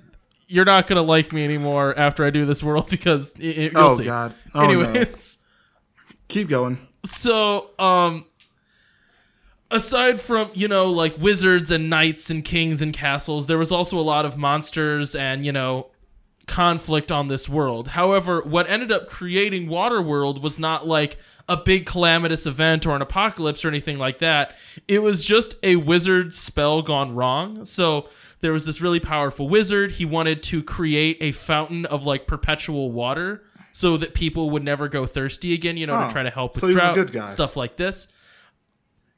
you're 0.48 0.66
not 0.66 0.88
gonna 0.88 1.02
like 1.04 1.32
me 1.34 1.44
anymore 1.44 1.94
after 2.00 2.26
I 2.26 2.30
do 2.32 2.46
this 2.46 2.64
world 2.64 2.90
because 2.90 3.34
y- 3.40 3.46
you'll 3.74 3.78
Oh, 3.78 3.98
see. 3.98 4.06
God. 4.06 4.34
Oh, 4.56 4.62
no. 4.62 4.82
Anyways, 4.82 5.38
Keep 6.30 6.48
going. 6.48 6.88
so 7.06 7.70
um, 7.78 8.26
aside 9.72 10.20
from 10.20 10.50
you 10.54 10.68
know 10.68 10.86
like 10.90 11.18
wizards 11.18 11.70
and 11.72 11.90
knights 11.90 12.30
and 12.30 12.44
kings 12.44 12.82
and 12.82 12.94
castles, 12.94 13.48
there 13.48 13.58
was 13.58 13.72
also 13.72 14.00
a 14.00 14.02
lot 14.02 14.26
of 14.26 14.38
monsters 14.38 15.16
and 15.16 15.46
you 15.46 15.52
know 15.52 15.92
conflict 16.48 17.12
on 17.12 17.28
this 17.28 17.48
world. 17.48 17.90
However, 17.90 18.42
what 18.42 18.68
ended 18.70 18.92
up 18.92 19.08
creating 19.08 19.68
Waterworld 19.68 20.42
was 20.42 20.58
not 20.58 20.88
like 20.88 21.18
a 21.50 21.58
big 21.58 21.86
calamitous 21.86 22.46
event 22.46 22.86
or 22.86 22.96
an 22.96 23.02
apocalypse 23.02 23.66
or 23.66 23.68
anything 23.68 23.98
like 23.98 24.20
that. 24.20 24.56
It 24.88 25.00
was 25.02 25.26
just 25.26 25.56
a 25.64 25.76
wizard 25.76 26.34
spell 26.34 26.82
gone 26.82 27.14
wrong. 27.16 27.66
So 27.66 28.08
there 28.40 28.54
was 28.54 28.66
this 28.66 28.80
really 28.80 29.00
powerful 29.02 29.50
wizard. 29.50 29.94
He 29.94 30.06
wanted 30.06 30.42
to 30.44 30.64
create 30.64 31.18
a 31.20 31.32
fountain 31.34 31.86
of 31.88 32.06
like 32.06 32.28
perpetual 32.28 32.92
water. 32.92 33.44
so 33.72 33.98
that 33.98 34.14
people 34.14 34.50
would 34.50 34.64
never 34.64 34.88
go 34.88 35.06
thirsty 35.06 35.54
again, 35.54 35.76
you 35.78 35.86
know, 35.88 35.96
Oh, 35.96 36.08
to 36.08 36.12
try 36.14 36.24
to 36.24 36.30
help 36.30 36.54
with 36.56 36.62
so 36.62 36.68
he 36.68 36.76
was 36.76 36.84
a 36.84 37.06
drought, 37.06 37.30
stuff 37.30 37.56
like 37.58 37.78
this. 37.78 38.08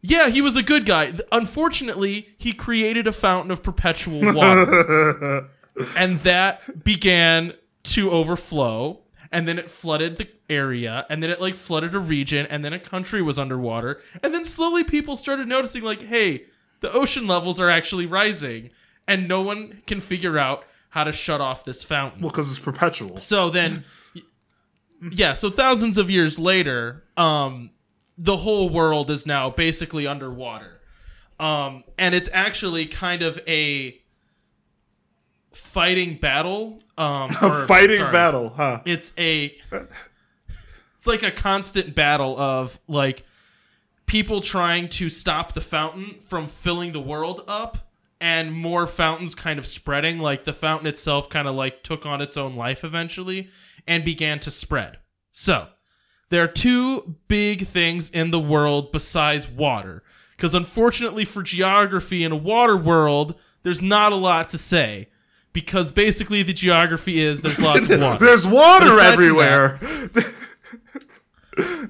Yeah, 0.02 0.30
he 0.30 0.41
was 0.41 0.56
a 0.56 0.63
good 0.63 0.86
guy. 0.86 1.13
Unfortunately, 1.32 2.30
he 2.38 2.54
created 2.54 3.06
a 3.08 3.12
fountain 3.12 3.52
of 3.52 3.62
perpetual 3.62 4.34
water. 4.34 5.48
and 5.96 6.20
that 6.22 6.84
began 6.84 7.54
to 7.84 8.10
overflow 8.12 9.00
and 9.32 9.48
then 9.48 9.58
it 9.58 9.72
flooded 9.72 10.17
the 10.17 10.28
area 10.50 11.06
and 11.10 11.24
then 11.24 11.30
it 11.30 11.39
like 11.39 11.56
flooded 11.56 11.96
a 11.96 12.00
region 12.00 12.46
and 12.48 12.63
then 12.65 12.74
a 12.74 12.80
country 12.80 13.22
was 13.22 13.39
underwater 13.39 14.02
and 14.22 14.34
then 14.34 14.44
slowly 14.46 14.84
people 14.84 15.15
started 15.15 15.48
noticing 15.48 15.84
like 15.84 16.02
hey 16.04 16.44
the 16.82 16.91
ocean 16.91 17.28
levels 17.28 17.60
are 17.60 17.70
actually 17.70 18.06
rising 18.06 18.70
and 19.08 19.28
no 19.28 19.41
one 19.41 19.82
can 19.88 20.02
figure 20.02 20.38
out 20.38 20.65
how 20.89 21.04
to 21.06 21.13
shut 21.13 21.39
off 21.39 21.63
this 21.63 21.84
fountain 21.84 22.20
Well, 22.22 22.30
because 22.32 22.50
it's 22.50 22.60
perpetual. 22.60 23.17
so 23.17 23.50
then 23.50 23.84
yeah 25.12 25.34
so 25.34 25.50
thousands 25.50 25.98
of 25.98 26.10
years 26.10 26.38
later 26.38 27.04
um 27.17 27.72
the 28.17 28.38
whole 28.38 28.70
world 28.70 29.10
is 29.10 29.26
now 29.26 29.50
basically 29.50 30.06
underwater 30.06 30.80
um 31.39 31.84
and 31.98 32.13
it's 32.13 32.30
actually 32.34 32.86
kind 32.86 33.22
of 33.24 33.39
a 33.48 34.00
fighting 35.53 36.15
battle 36.17 36.79
um 36.97 37.31
or- 37.41 37.65
Fighting 37.65 37.97
sorry, 37.97 38.11
battle, 38.11 38.49
huh? 38.55 38.81
it's 38.85 39.11
a 39.17 39.55
it's 40.97 41.07
like 41.07 41.23
a 41.23 41.31
constant 41.31 41.95
battle 41.95 42.37
of 42.39 42.79
like 42.87 43.25
people 44.05 44.41
trying 44.41 44.87
to 44.89 45.09
stop 45.09 45.53
the 45.53 45.61
fountain 45.61 46.19
from 46.21 46.47
filling 46.47 46.91
the 46.91 46.99
world 46.99 47.43
up 47.47 47.89
and 48.19 48.53
more 48.53 48.85
fountains 48.85 49.33
kind 49.33 49.57
of 49.57 49.65
spreading 49.65 50.19
like 50.19 50.43
the 50.43 50.53
fountain 50.53 50.85
itself 50.87 51.29
kind 51.29 51.47
of 51.47 51.55
like 51.55 51.81
took 51.83 52.05
on 52.05 52.21
its 52.21 52.37
own 52.37 52.55
life 52.55 52.83
eventually 52.83 53.49
and 53.87 54.05
began 54.05 54.39
to 54.39 54.51
spread. 54.51 54.97
So 55.31 55.69
there 56.29 56.43
are 56.43 56.47
two 56.47 57.15
big 57.27 57.65
things 57.65 58.09
in 58.09 58.31
the 58.31 58.39
world 58.39 58.91
besides 58.91 59.47
water 59.47 60.03
because 60.35 60.53
unfortunately 60.53 61.25
for 61.25 61.41
geography 61.41 62.23
in 62.23 62.31
a 62.31 62.37
water 62.37 62.77
world 62.77 63.35
there's 63.63 63.81
not 63.81 64.11
a 64.11 64.15
lot 64.15 64.49
to 64.49 64.57
say 64.57 65.07
because 65.53 65.91
basically 65.91 66.43
the 66.43 66.53
geography 66.53 67.19
is 67.19 67.41
there's 67.41 67.59
lots 67.59 67.89
of 67.89 68.01
water 68.01 68.25
There's 68.25 68.47
water 68.47 68.99
everywhere. 68.99 69.79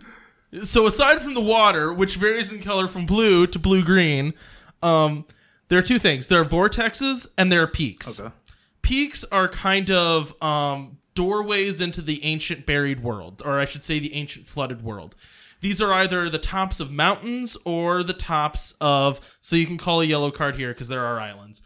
so 0.63 0.87
aside 0.87 1.21
from 1.21 1.33
the 1.33 1.41
water, 1.41 1.93
which 1.93 2.15
varies 2.15 2.51
in 2.51 2.61
color 2.61 2.87
from 2.87 3.05
blue 3.05 3.47
to 3.47 3.59
blue 3.59 3.83
green, 3.83 4.33
um, 4.81 5.25
there 5.67 5.79
are 5.79 5.83
two 5.83 5.99
things. 5.99 6.27
There 6.27 6.41
are 6.41 6.45
vortexes 6.45 7.27
and 7.37 7.51
there 7.51 7.61
are 7.61 7.67
peaks. 7.67 8.19
Okay. 8.19 8.33
Peaks 8.81 9.23
are 9.25 9.47
kind 9.47 9.91
of 9.91 10.33
um, 10.41 10.97
doorways 11.13 11.79
into 11.79 12.01
the 12.01 12.23
ancient 12.25 12.65
buried 12.65 13.03
world, 13.03 13.41
or 13.45 13.59
I 13.59 13.65
should 13.65 13.83
say 13.83 13.99
the 13.99 14.13
ancient 14.15 14.47
flooded 14.47 14.81
world. 14.81 15.15
These 15.61 15.79
are 15.79 15.93
either 15.93 16.27
the 16.27 16.39
tops 16.39 16.79
of 16.79 16.91
mountains 16.91 17.55
or 17.63 18.01
the 18.01 18.13
tops 18.13 18.73
of. 18.81 19.21
So 19.39 19.55
you 19.55 19.67
can 19.67 19.77
call 19.77 20.01
a 20.01 20.05
yellow 20.05 20.31
card 20.31 20.55
here 20.55 20.73
because 20.73 20.87
there 20.87 21.05
are 21.05 21.19
islands. 21.19 21.61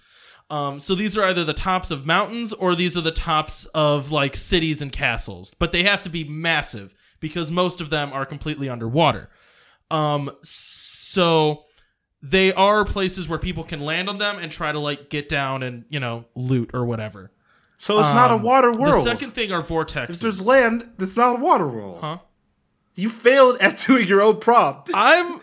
Um, 0.49 0.79
so 0.79 0.93
these 0.95 1.17
are 1.17 1.23
either 1.23 1.43
the 1.43 1.53
tops 1.55 1.89
of 1.91 2.05
mountains 2.05 2.53
or 2.53 2.75
these 2.75 2.95
are 2.95 3.01
the 3.01 3.11
tops 3.11 3.65
of 3.73 4.11
like 4.11 4.35
cities 4.35 4.81
and 4.81 4.91
castles, 4.91 5.55
but 5.57 5.71
they 5.71 5.83
have 5.83 6.01
to 6.03 6.09
be 6.09 6.23
massive 6.23 6.93
because 7.19 7.49
most 7.49 7.81
of 7.81 7.89
them 7.89 8.13
are 8.13 8.25
completely 8.25 8.69
underwater. 8.69 9.29
Um, 9.89 10.29
so 10.43 11.63
they 12.21 12.53
are 12.53 12.85
places 12.85 13.27
where 13.27 13.39
people 13.39 13.63
can 13.63 13.79
land 13.79 14.07
on 14.09 14.17
them 14.19 14.37
and 14.37 14.51
try 14.51 14.71
to 14.71 14.79
like 14.79 15.09
get 15.09 15.29
down 15.29 15.63
and 15.63 15.85
you 15.89 15.99
know 15.99 16.25
loot 16.35 16.71
or 16.73 16.85
whatever. 16.85 17.31
So 17.77 17.99
it's 17.99 18.09
not 18.11 18.31
a 18.31 18.35
Um, 18.35 18.41
water 18.43 18.71
world. 18.71 18.95
The 18.95 19.01
second 19.01 19.31
thing 19.31 19.51
are 19.51 19.61
vortexes. 19.61 20.09
if 20.11 20.19
there's 20.21 20.45
land, 20.45 20.89
it's 20.97 21.17
not 21.17 21.35
a 21.35 21.39
water 21.39 21.67
world. 21.67 21.99
Huh? 22.01 22.19
You 22.95 23.09
failed 23.09 23.57
at 23.59 23.79
doing 23.87 24.07
your 24.07 24.21
own 24.21 24.39
prompt. 24.39 24.91
I'm. 24.93 25.41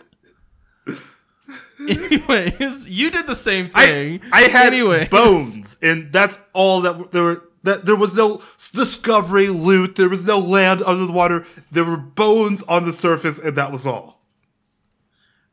Anyways, 1.89 2.89
you 2.89 3.11
did 3.11 3.27
the 3.27 3.35
same 3.35 3.69
thing. 3.69 4.21
I 4.31 4.41
had 4.43 4.73
Anyways. 4.73 5.09
bones, 5.09 5.77
and 5.81 6.11
that's 6.11 6.39
all 6.53 6.81
that 6.81 7.11
there 7.11 7.23
were. 7.23 7.43
That 7.63 7.85
there 7.85 7.95
was 7.95 8.13
no 8.13 8.41
discovery, 8.73 9.47
loot. 9.47 9.95
There 9.95 10.09
was 10.09 10.25
no 10.25 10.37
land 10.37 10.83
under 10.85 11.05
the 11.05 11.13
water. 11.13 11.45
There 11.71 11.85
were 11.85 11.95
bones 11.95 12.61
on 12.63 12.83
the 12.85 12.91
surface, 12.91 13.39
and 13.39 13.55
that 13.55 13.71
was 13.71 13.85
all. 13.85 14.19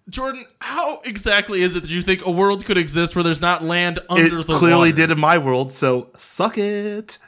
Jordan, 0.08 0.44
how 0.60 1.00
exactly 1.04 1.62
is 1.62 1.76
it 1.76 1.82
that 1.84 1.90
you 1.90 2.02
think 2.02 2.26
a 2.26 2.30
world 2.32 2.64
could 2.64 2.76
exist 2.76 3.14
where 3.14 3.22
there's 3.22 3.40
not 3.40 3.62
land 3.62 3.98
It 3.98 4.06
under 4.08 4.42
the 4.42 4.58
clearly 4.58 4.88
water? 4.88 4.92
did 4.96 5.10
in 5.12 5.20
my 5.20 5.38
world, 5.38 5.70
so 5.70 6.08
suck 6.16 6.58
it. 6.58 7.18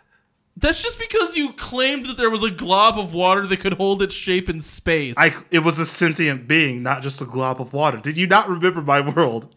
That's 0.57 0.83
just 0.83 0.99
because 0.99 1.37
you 1.37 1.53
claimed 1.55 2.07
that 2.07 2.17
there 2.19 2.29
was 2.31 2.43
a 2.43 2.51
glob 2.51 2.99
of 2.99 3.15
water 3.15 3.47
that 3.47 3.61
could 3.61 3.75
hold 3.75 4.03
its 4.03 4.15
shape 4.15 4.51
in 4.51 4.61
space. 4.61 5.15
I 5.17 5.31
it 5.51 5.61
was 5.61 5.79
a 5.79 5.87
sentient 5.87 6.47
being, 6.47 6.83
not 6.83 7.03
just 7.03 7.21
a 7.21 7.25
glob 7.25 7.61
of 7.61 7.73
water. 7.73 7.99
Did 7.99 8.17
you 8.19 8.27
not 8.27 8.49
remember 8.49 8.83
my 8.83 9.01
world? 9.01 9.55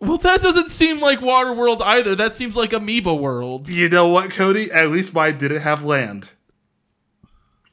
well, 0.00 0.16
that 0.18 0.40
doesn't 0.42 0.70
seem 0.70 1.00
like 1.00 1.20
Water 1.20 1.52
World 1.52 1.82
either. 1.82 2.14
That 2.14 2.36
seems 2.36 2.56
like 2.56 2.72
Amoeba 2.72 3.12
World. 3.14 3.68
You 3.68 3.88
know 3.88 4.06
what, 4.08 4.30
Cody? 4.30 4.70
At 4.72 4.90
least 4.90 5.12
mine 5.12 5.38
didn't 5.38 5.60
have 5.62 5.84
land. 5.84 6.30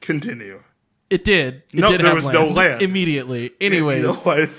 Continue. 0.02 0.62
It 1.10 1.24
did. 1.24 1.64
It 1.72 1.80
No, 1.80 1.92
did 1.92 2.02
there 2.02 2.08
have 2.08 2.24
was 2.24 2.34
no 2.34 2.48
land. 2.48 2.82
immediately. 2.82 3.52
Anyways, 3.62 4.02
You 4.04 4.08
know? 4.08 4.58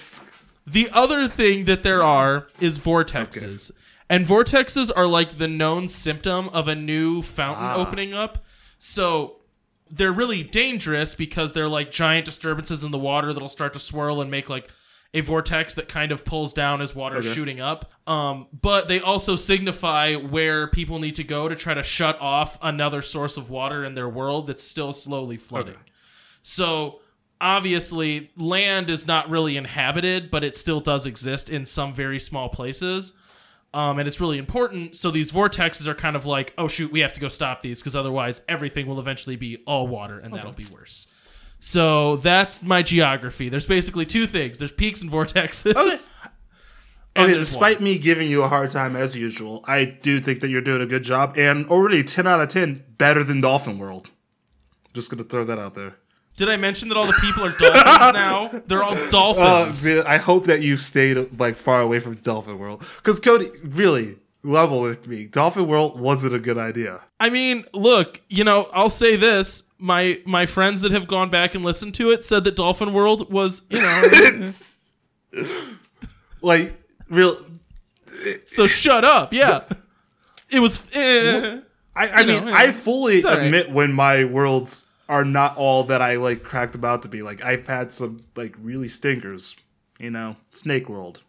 The 0.67 0.89
other 0.93 1.29
thing 1.29 1.65
that 1.67 1.83
there 1.83 2.03
are 2.03 2.47
is 2.61 2.79
vortexes. 2.79 3.71
And 4.09 4.25
vortexes 4.25 4.91
are 4.95 5.07
like 5.07 5.39
the 5.39 5.49
known 5.49 5.89
symptom 5.89 6.49
of 6.51 6.69
a 6.69 6.75
new 6.75 7.23
fountain 7.23 7.65
Ah. 7.67 7.77
opening 7.77 8.15
up. 8.15 8.45
So 8.79 9.39
they're 9.91 10.13
really 10.13 10.43
dangerous 10.43 11.15
because 11.15 11.53
they're 11.53 11.69
like 11.69 11.91
giant 11.91 12.25
disturbances 12.27 12.85
in 12.85 12.91
the 12.93 12.99
water 12.99 13.33
that'll 13.33 13.49
start 13.49 13.73
to 13.73 13.79
swirl 13.79 14.21
and 14.21 14.31
make 14.31 14.49
like 14.49 14.69
a 15.15 15.21
vortex 15.23 15.75
that 15.75 15.89
kind 15.89 16.13
of 16.13 16.25
pulls 16.25 16.53
down 16.53 16.83
as 16.83 16.95
water 16.95 17.17
Okay. 17.19 17.33
shooting 17.33 17.61
up. 17.61 17.91
Um, 18.07 18.49
but 18.53 18.87
they 18.89 19.01
also 19.01 19.35
signify 19.35 20.15
where 20.15 20.67
people 20.69 20.99
need 20.99 21.15
to 21.15 21.25
go 21.25 21.49
to 21.49 21.57
try 21.57 21.75
to 21.75 21.83
shut 21.83 22.21
off 22.21 22.59
another 22.61 23.01
source 23.03 23.37
of 23.37 23.49
water 23.49 23.85
in 23.85 23.95
their 23.95 24.09
world 24.09 24.47
that's 24.49 24.63
still 24.63 24.93
slowly 24.93 25.37
flooding. 25.37 25.75
Okay. 25.75 25.83
So 26.43 27.01
obviously, 27.41 28.31
land 28.37 28.91
is 28.91 29.07
not 29.07 29.31
really 29.31 29.57
inhabited, 29.57 30.31
but 30.31 30.45
it 30.45 30.57
still 30.57 30.81
does 30.81 31.07
exist 31.07 31.49
in 31.49 31.65
some 31.65 31.93
very 31.93 32.19
small 32.21 32.49
places. 32.49 33.13
Um, 33.75 33.99
and 33.99 34.09
it's 34.09 34.21
really 34.21 34.39
important. 34.39 34.97
So 34.97 35.11
these 35.11 35.33
vortexes 35.33 35.87
are 35.87 35.95
kind 35.95 36.17
of 36.17 36.25
like, 36.25 36.55
oh 36.57 36.69
shoot, 36.69 36.91
we 36.91 37.01
have 37.01 37.13
to 37.13 37.21
go 37.21 37.29
stop 37.29 37.61
these 37.61 37.81
because 37.81 37.95
otherwise 37.95 38.41
everything 38.49 38.87
will 38.87 38.99
eventually 38.99 39.37
be 39.37 39.63
all 39.67 39.87
water, 39.87 40.19
and 40.19 40.33
that'll 40.33 40.53
be 40.53 40.67
worse. 40.67 41.09
So 41.59 42.17
that's 42.17 42.63
my 42.63 42.83
geography. 42.83 43.49
There's 43.49 43.67
basically 43.67 44.07
two 44.07 44.27
things: 44.27 44.59
there's 44.59 44.73
peaks 44.73 45.03
and 45.03 45.11
vortexes. 45.11 45.75
Okay. 45.75 45.97
and 47.17 47.31
Okay, 47.31 47.35
despite 47.35 47.81
me 47.81 47.99
giving 47.99 48.29
you 48.29 48.43
a 48.43 48.49
hard 48.49 48.71
time 48.71 48.97
as 48.97 49.17
usual, 49.17 49.65
I 49.67 49.85
do 49.85 50.21
think 50.21 50.41
that 50.41 50.49
you're 50.49 50.63
doing 50.63 50.81
a 50.83 50.87
good 50.87 51.03
job, 51.03 51.37
and 51.37 51.67
already 51.69 52.03
10 52.05 52.27
out 52.27 52.41
of 52.41 52.49
10 52.49 52.85
better 52.99 53.25
than 53.25 53.41
Dolphin 53.41 53.79
World. 53.79 54.11
Just 54.95 55.11
gonna 55.11 55.25
throw 55.25 55.45
that 55.45 55.59
out 55.59 55.75
there. 55.75 55.97
Did 56.37 56.49
I 56.51 56.57
mention 56.57 56.89
that 56.91 56.97
all 56.97 57.07
the 57.07 57.13
people 57.21 57.45
are 57.45 57.51
dolphins 57.51 57.85
now? 58.15 58.51
They're 58.67 58.83
all 58.83 58.95
Uh, 58.95 59.11
dolphins. 59.11 59.85
man, 59.87 60.05
I 60.07 60.19
hope 60.19 60.45
that 60.47 60.61
you 60.63 60.77
stayed 60.77 61.39
like 61.39 61.57
far 61.57 61.81
away 61.81 61.99
from 62.01 62.15
Dolphin 62.17 62.59
World, 62.59 62.85
because 62.99 63.19
Cody, 63.21 63.51
really, 63.65 64.17
level 64.43 64.81
with 64.83 65.09
me. 65.09 65.25
Dolphin 65.27 65.67
World 65.67 65.99
wasn't 65.99 66.35
a 66.35 66.39
good 66.39 66.59
idea. 66.59 67.01
I 67.19 67.31
mean, 67.31 67.65
look, 67.73 68.21
you 68.29 68.45
know, 68.45 68.69
I'll 68.73 68.91
say 68.91 69.17
this: 69.17 69.65
my 69.79 70.21
my 70.27 70.45
friends 70.47 70.83
that 70.83 70.93
have 70.93 71.07
gone 71.09 71.31
back 71.31 71.55
and 71.55 71.65
listened 71.65 71.95
to 71.95 72.11
it 72.11 72.25
said 72.25 72.45
that 72.45 72.57
Dolphin 72.57 72.93
World 72.93 73.33
was, 73.33 73.63
you 73.71 73.81
know, 73.81 74.53
Like, 76.43 76.75
real. 77.09 77.37
so 78.45 78.67
shut 78.67 79.05
up. 79.05 79.33
Yeah, 79.33 79.65
it 80.51 80.61
was. 80.61 80.83
eh. 80.95 81.61
I, 81.99 82.09
I 82.09 82.27
mean, 82.27 82.45
know, 82.45 82.53
I 82.55 82.73
fully 82.73 83.25
all 83.25 83.31
right. 83.31 83.45
admit 83.47 83.71
when 83.71 83.93
my 83.95 84.25
worlds 84.25 84.86
are 85.09 85.25
not 85.25 85.57
all 85.57 85.85
that 85.85 86.03
I 86.03 86.17
like 86.17 86.43
cracked 86.43 86.75
about 86.75 87.03
to 87.03 87.09
be. 87.09 87.23
Like, 87.23 87.43
I've 87.45 87.67
had 87.67 87.93
some 87.95 88.21
like 88.35 88.55
really 88.61 88.89
stinkers. 88.89 89.57
You 89.99 90.11
know, 90.11 90.37
Snake 90.51 90.89
World. 90.89 91.21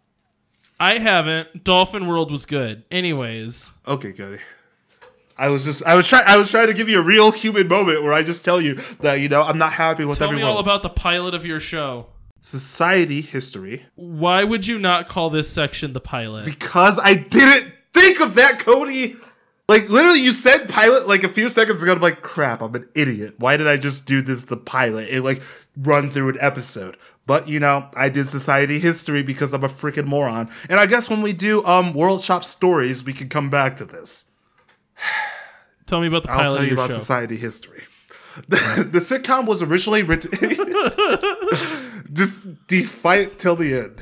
I 0.79 0.99
haven't. 0.99 1.63
Dolphin 1.63 2.05
World 2.07 2.31
was 2.31 2.45
good. 2.45 2.83
Anyways, 2.91 3.73
Okay, 3.87 4.11
Cody. 4.11 4.39
I 5.37 5.49
was 5.49 5.63
just 5.65 5.83
I 5.85 5.95
was 5.95 6.07
trying 6.07 6.23
I 6.27 6.35
was 6.37 6.49
trying 6.49 6.67
to 6.67 6.73
give 6.73 6.89
you 6.89 6.99
a 6.99 7.01
real 7.03 7.31
human 7.31 7.67
moment 7.67 8.03
where 8.03 8.11
I 8.13 8.23
just 8.23 8.43
tell 8.43 8.59
you 8.59 8.81
that 9.01 9.15
you 9.15 9.29
know 9.29 9.43
I'm 9.43 9.57
not 9.57 9.71
happy 9.73 10.03
with 10.03 10.17
everyone. 10.17 10.17
tell 10.17 10.27
every 10.29 10.37
me 10.37 10.43
all 10.43 10.59
about 10.59 10.81
the 10.83 10.89
pilot 10.89 11.33
of 11.35 11.45
your 11.45 11.59
show. 11.59 12.07
society 12.41 13.21
history 13.21 13.85
Why 13.95 14.43
would 14.43 14.65
you 14.67 14.79
not 14.79 15.07
call 15.07 15.29
this 15.29 15.49
section 15.49 15.93
the 15.93 16.01
pilot? 16.01 16.43
because 16.45 16.99
I 17.01 17.13
didn't 17.13 17.71
think 17.93 18.19
of 18.19 18.33
that, 18.35 18.57
Cody. 18.59 19.15
Like 19.69 19.89
literally, 19.89 20.21
you 20.21 20.33
said 20.33 20.69
pilot 20.69 21.09
like 21.09 21.23
a 21.23 21.29
few 21.29 21.49
seconds 21.49 21.83
ago. 21.83 21.91
I'm 21.91 21.99
like, 21.99 22.21
crap, 22.21 22.61
I'm 22.61 22.73
an 22.75 22.87
idiot. 22.95 23.35
Why 23.37 23.57
did 23.57 23.67
I 23.67 23.75
just 23.75 24.05
do 24.05 24.21
this 24.21 24.43
the 24.43 24.55
pilot 24.55 25.09
and 25.09 25.25
like 25.25 25.41
run 25.75 26.09
through 26.09 26.29
an 26.29 26.37
episode? 26.39 26.95
But 27.25 27.49
you 27.49 27.59
know, 27.59 27.89
I 27.93 28.07
did 28.07 28.29
society 28.29 28.79
history 28.79 29.23
because 29.23 29.53
I'm 29.53 29.65
a 29.65 29.69
freaking 29.69 30.05
moron. 30.05 30.49
And 30.69 30.79
I 30.79 30.85
guess 30.85 31.09
when 31.09 31.21
we 31.21 31.33
do 31.33 31.65
um 31.65 31.93
World 31.93 32.21
Shop 32.23 32.45
stories, 32.45 33.03
we 33.03 33.11
can 33.11 33.27
come 33.27 33.49
back 33.49 33.75
to 33.77 33.85
this. 33.85 34.25
Tell 35.85 35.99
me 35.99 36.07
about 36.07 36.23
the 36.23 36.29
pilot. 36.29 36.43
I'll 36.43 36.55
tell 36.57 36.65
you 36.65 36.73
about 36.73 36.89
show. 36.89 36.97
society 36.97 37.37
history. 37.37 37.83
The, 38.49 38.87
the 38.91 38.99
sitcom 38.99 39.47
was 39.47 39.63
originally 39.63 40.03
written. 40.03 40.29
Just 42.13 42.67
defiant 42.67 43.39
till 43.39 43.55
the 43.55 43.73
end. 43.73 43.99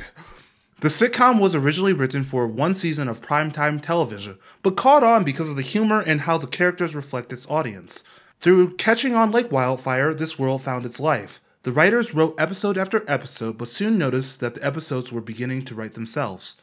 The 0.81 0.89
sitcom 0.89 1.39
was 1.39 1.55
originally 1.55 1.93
written 1.93 2.23
for 2.23 2.47
one 2.47 2.75
season 2.75 3.07
of 3.07 3.21
primetime 3.21 3.81
television, 3.81 4.37
but 4.61 4.75
caught 4.75 5.03
on 5.03 5.23
because 5.23 5.49
of 5.49 5.55
the 5.55 5.61
humor 5.61 6.01
and 6.01 6.21
how 6.21 6.37
the 6.37 6.47
characters 6.47 6.93
reflect 6.93 7.31
its 7.31 7.49
audience. 7.49 8.03
Through 8.41 8.75
catching 8.75 9.15
on 9.15 9.31
like 9.31 9.51
wildfire, 9.51 10.13
this 10.13 10.37
world 10.37 10.61
found 10.61 10.85
its 10.85 10.99
life. 10.99 11.39
The 11.63 11.71
writers 11.71 12.13
wrote 12.13 12.39
episode 12.39 12.77
after 12.77 13.03
episode, 13.07 13.57
but 13.57 13.69
soon 13.69 13.97
noticed 13.97 14.39
that 14.41 14.55
the 14.55 14.65
episodes 14.65 15.11
were 15.11 15.21
beginning 15.21 15.63
to 15.65 15.75
write 15.75 15.93
themselves. 15.93 16.57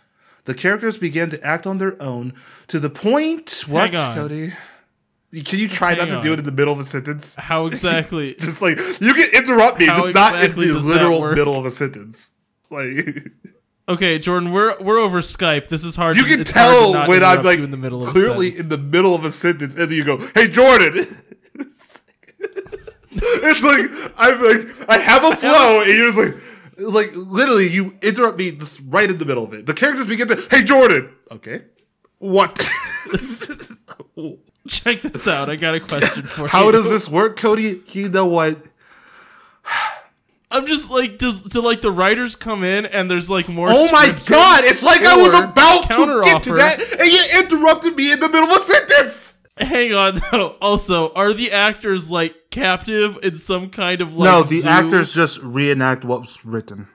The 0.45 0.55
characters 0.55 0.99
began 0.99 1.31
to 1.31 1.43
act 1.45 1.67
on 1.67 1.79
their 1.79 2.01
own 2.03 2.35
to 2.69 2.79
the 2.79 2.91
point. 2.91 3.65
What. 3.67 3.93
Cody? 3.93 4.53
Can 5.33 5.59
you 5.59 5.69
try 5.69 5.95
not 5.95 6.09
Hang 6.09 6.19
to 6.19 6.23
do 6.23 6.35
it 6.35 6.39
in 6.39 6.45
the 6.45 6.53
middle 6.53 6.75
of 6.75 6.81
a 6.81 6.85
sentence? 6.85 7.35
How 7.37 7.67
exactly? 7.69 8.35
Just 8.39 8.61
like 8.61 8.77
you 9.01 9.15
can 9.15 9.31
interrupt 9.35 9.79
me, 9.79 9.87
How 9.87 10.03
just 10.03 10.15
not 10.15 10.45
in 10.45 10.55
the 10.55 10.79
literal 10.79 11.35
middle 11.35 11.59
of 11.59 11.65
a 11.65 11.71
sentence. 11.71 12.33
Like 12.69 13.29
okay, 13.89 14.19
Jordan, 14.19 14.53
we're 14.53 14.81
we're 14.81 14.99
over 14.99 15.21
Skype. 15.21 15.69
This 15.69 15.85
is 15.85 15.97
hard. 15.97 16.17
you 16.17 16.25
to, 16.25 16.37
can 16.37 16.45
tell 16.45 16.93
when 17.09 17.23
I'm 17.23 17.43
like 17.43 17.59
in 17.59 17.71
the 17.71 17.77
middle 17.77 18.07
of 18.07 18.11
clearly 18.11 18.59
in 18.59 18.69
the 18.69 18.79
middle 18.79 19.15
of 19.15 19.25
a 19.25 19.33
sentence, 19.33 19.75
and 19.75 19.91
then 19.91 19.97
you 19.97 20.05
go, 20.05 20.19
"Hey, 20.35 20.49
Jordan." 20.49 21.25
it's 23.15 23.63
like 23.63 23.91
I'm 24.17 24.43
like 24.43 24.89
I 24.89 24.99
have 24.99 25.25
a 25.25 25.37
flow, 25.37 25.81
and 25.81 25.91
you're 25.91 26.11
just 26.11 26.19
like, 26.19 26.35
like 26.79 27.11
literally, 27.15 27.69
you 27.69 27.97
interrupt 28.03 28.39
me 28.39 28.53
just 28.53 28.81
right 28.89 29.11
in 29.11 29.19
the 29.19 29.25
middle 29.25 29.45
of 29.45 29.53
it. 29.53 29.67
The 29.67 29.75
characters 29.75 30.07
begin 30.07 30.29
to, 30.29 30.47
"Hey, 30.51 30.63
Jordan." 30.63 31.11
Okay, 31.31 31.63
what? 32.19 32.67
Check 34.69 35.03
this 35.03 35.27
out. 35.27 35.51
I 35.51 35.57
got 35.57 35.75
a 35.75 35.81
question 35.81 36.23
for 36.27 36.43
you. 36.43 36.47
How 36.49 36.71
does 36.71 36.89
this 36.89 37.09
work, 37.09 37.37
Cody? 37.37 37.83
You 37.89 38.09
know 38.09 38.27
what? 38.27 38.69
I'm 40.53 40.67
just 40.67 40.91
like, 40.91 41.19
does 41.19 41.41
do 41.41 41.61
like 41.61 41.81
the 41.81 41.91
writers 41.91 42.37
come 42.37 42.63
in 42.63 42.87
and 42.87 43.11
there's 43.11 43.31
like 43.31 43.49
more? 43.49 43.69
Oh 43.71 43.91
my 43.91 44.09
god! 44.27 44.65
It's 44.65 44.83
like 44.83 45.01
I 45.01 45.17
was 45.17 45.33
about 45.35 45.91
to 45.91 46.21
get 46.23 46.43
to 46.45 46.53
that, 46.55 46.81
and 47.01 47.11
you 47.11 47.25
interrupted 47.41 47.97
me 47.97 48.13
in 48.13 48.21
the 48.21 48.29
middle 48.29 48.51
of 48.51 48.63
a 48.63 48.65
sentence. 48.65 49.35
Hang 49.57 49.95
on 49.95 50.21
though. 50.33 50.57
Also, 50.61 51.13
are 51.15 51.33
the 51.33 51.53
actors 51.53 52.11
like 52.11 52.51
captive 52.51 53.19
in 53.23 53.39
some 53.39 53.71
kind 53.71 54.01
of 54.01 54.15
like? 54.15 54.31
no, 54.31 54.43
the 54.43 54.61
zoo? 54.61 54.69
actors 54.69 55.13
just 55.13 55.39
reenact 55.43 56.05
what 56.05 56.21
was 56.21 56.45
written. 56.45 56.89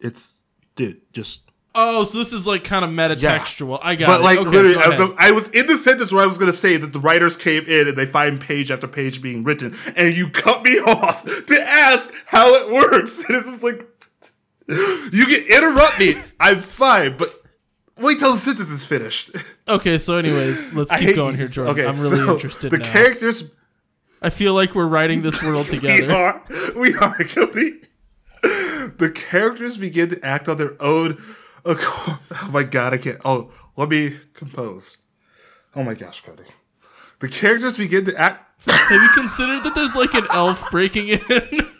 It's 0.00 0.34
dude, 0.76 1.00
just 1.12 1.50
Oh, 1.76 2.04
so 2.04 2.18
this 2.18 2.32
is 2.32 2.46
like 2.46 2.62
kind 2.62 2.84
of 2.84 2.90
metatextual. 2.90 3.80
I 3.82 3.96
got 3.96 4.06
but 4.06 4.20
it. 4.20 4.24
like 4.24 4.38
okay, 4.38 4.50
literally, 4.50 4.74
go 4.74 4.80
as 4.80 5.00
a, 5.00 5.14
I 5.18 5.32
was 5.32 5.48
in 5.48 5.66
the 5.66 5.76
sentence 5.76 6.12
where 6.12 6.22
I 6.22 6.26
was 6.26 6.38
going 6.38 6.50
to 6.50 6.56
say 6.56 6.76
that 6.76 6.92
the 6.92 7.00
writers 7.00 7.36
came 7.36 7.64
in 7.66 7.88
and 7.88 7.96
they 7.96 8.06
find 8.06 8.40
page 8.40 8.70
after 8.70 8.86
page 8.86 9.20
being 9.20 9.42
written, 9.42 9.76
and 9.96 10.14
you 10.14 10.30
cut 10.30 10.62
me 10.62 10.78
off 10.86 11.24
to 11.24 11.60
ask 11.60 12.12
how 12.26 12.54
it 12.54 12.70
works. 12.72 13.24
And 13.28 13.36
it's 13.38 13.48
just 13.48 13.62
like 13.62 13.86
you 14.68 15.26
can 15.26 15.44
interrupt 15.50 15.98
me. 15.98 16.16
I'm 16.38 16.60
fine, 16.62 17.16
but 17.16 17.42
wait 17.98 18.18
till 18.20 18.34
the 18.34 18.40
sentence 18.40 18.70
is 18.70 18.84
finished. 18.84 19.32
okay, 19.68 19.98
so 19.98 20.16
anyways, 20.16 20.72
let's 20.74 20.94
keep 20.96 21.16
going 21.16 21.36
here, 21.36 21.48
Jordan. 21.48 21.72
Okay, 21.74 21.86
I'm 21.86 21.98
really 22.00 22.18
so 22.18 22.34
interested 22.34 22.70
The 22.70 22.78
now. 22.78 22.84
characters 22.92 23.44
I 24.22 24.30
feel 24.30 24.54
like 24.54 24.74
we're 24.74 24.86
writing 24.86 25.20
this 25.20 25.42
world 25.42 25.68
together. 25.68 26.06
We 26.06 26.14
are. 26.14 26.42
We 26.74 26.94
are, 26.94 27.24
Cody. 27.24 27.80
The 28.42 29.12
characters 29.14 29.76
begin 29.76 30.08
to 30.10 30.24
act 30.24 30.48
on 30.48 30.56
their 30.56 30.80
own. 30.82 31.22
Oh 31.66 32.20
my 32.52 32.62
god, 32.62 32.92
I 32.94 32.98
can't. 32.98 33.18
Oh, 33.24 33.50
let 33.76 33.88
me 33.88 34.18
compose. 34.34 34.96
Oh 35.74 35.82
my 35.82 35.94
gosh, 35.94 36.22
Cody. 36.24 36.42
The 37.20 37.28
characters 37.28 37.76
begin 37.78 38.04
to 38.06 38.16
act. 38.16 38.50
Have 38.70 39.02
you 39.02 39.08
considered 39.14 39.64
that 39.64 39.74
there's 39.74 39.94
like 39.94 40.14
an 40.14 40.26
elf 40.30 40.70
breaking 40.70 41.08
in 41.08 41.20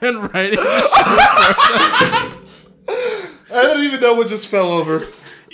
and 0.00 0.32
writing? 0.32 0.58
I 0.62 2.32
don't 3.52 3.80
even 3.82 4.00
know 4.00 4.14
what 4.14 4.28
just 4.28 4.46
fell 4.46 4.70
over. 4.72 5.00
know, 5.00 5.06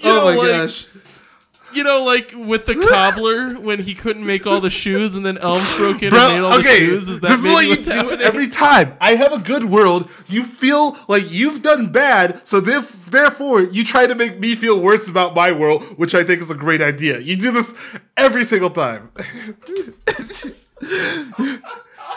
oh 0.05 0.25
my 0.25 0.35
like- 0.37 0.49
gosh. 0.49 0.87
You 1.73 1.83
know, 1.85 2.03
like 2.05 2.33
with 2.35 2.67
the 2.67 2.75
cobbler 2.91 3.55
when 3.55 3.81
he 3.81 3.95
couldn't 3.95 4.25
make 4.25 4.47
all 4.47 4.61
the 4.61 4.71
shoes, 4.71 5.14
and 5.14 5.27
then 5.27 5.37
elves 5.39 5.77
broke 5.77 6.03
in 6.03 6.11
Bro, 6.11 6.21
and 6.21 6.35
made 6.35 6.43
all 6.43 6.55
okay, 6.61 6.81
the 6.81 6.87
shoes. 6.87 7.09
Is 7.09 7.21
that 7.21 7.29
this 7.29 7.45
is 7.45 7.53
what 7.53 7.67
you 7.67 7.77
do 7.77 7.91
happening? 7.91 8.21
every 8.21 8.49
time. 8.49 8.97
I 9.01 9.17
have 9.17 9.33
a 9.33 9.39
good 9.39 9.64
world. 9.64 10.09
You 10.27 10.45
feel 10.45 10.97
like 11.09 11.31
you've 11.31 11.62
done 11.62 11.93
bad, 11.93 12.47
so 12.47 12.61
theref- 12.61 13.07
therefore 13.11 13.62
you 13.62 13.85
try 13.85 14.07
to 14.07 14.14
make 14.14 14.39
me 14.39 14.55
feel 14.55 14.81
worse 14.81 15.09
about 15.09 15.35
my 15.35 15.53
world, 15.53 15.83
which 15.99 16.14
I 16.14 16.25
think 16.25 16.41
is 16.41 16.51
a 16.51 16.55
great 16.55 16.81
idea. 16.81 17.19
You 17.19 17.37
do 17.37 17.51
this 17.51 17.75
every 18.17 18.45
single 18.45 18.71
time. 18.71 19.11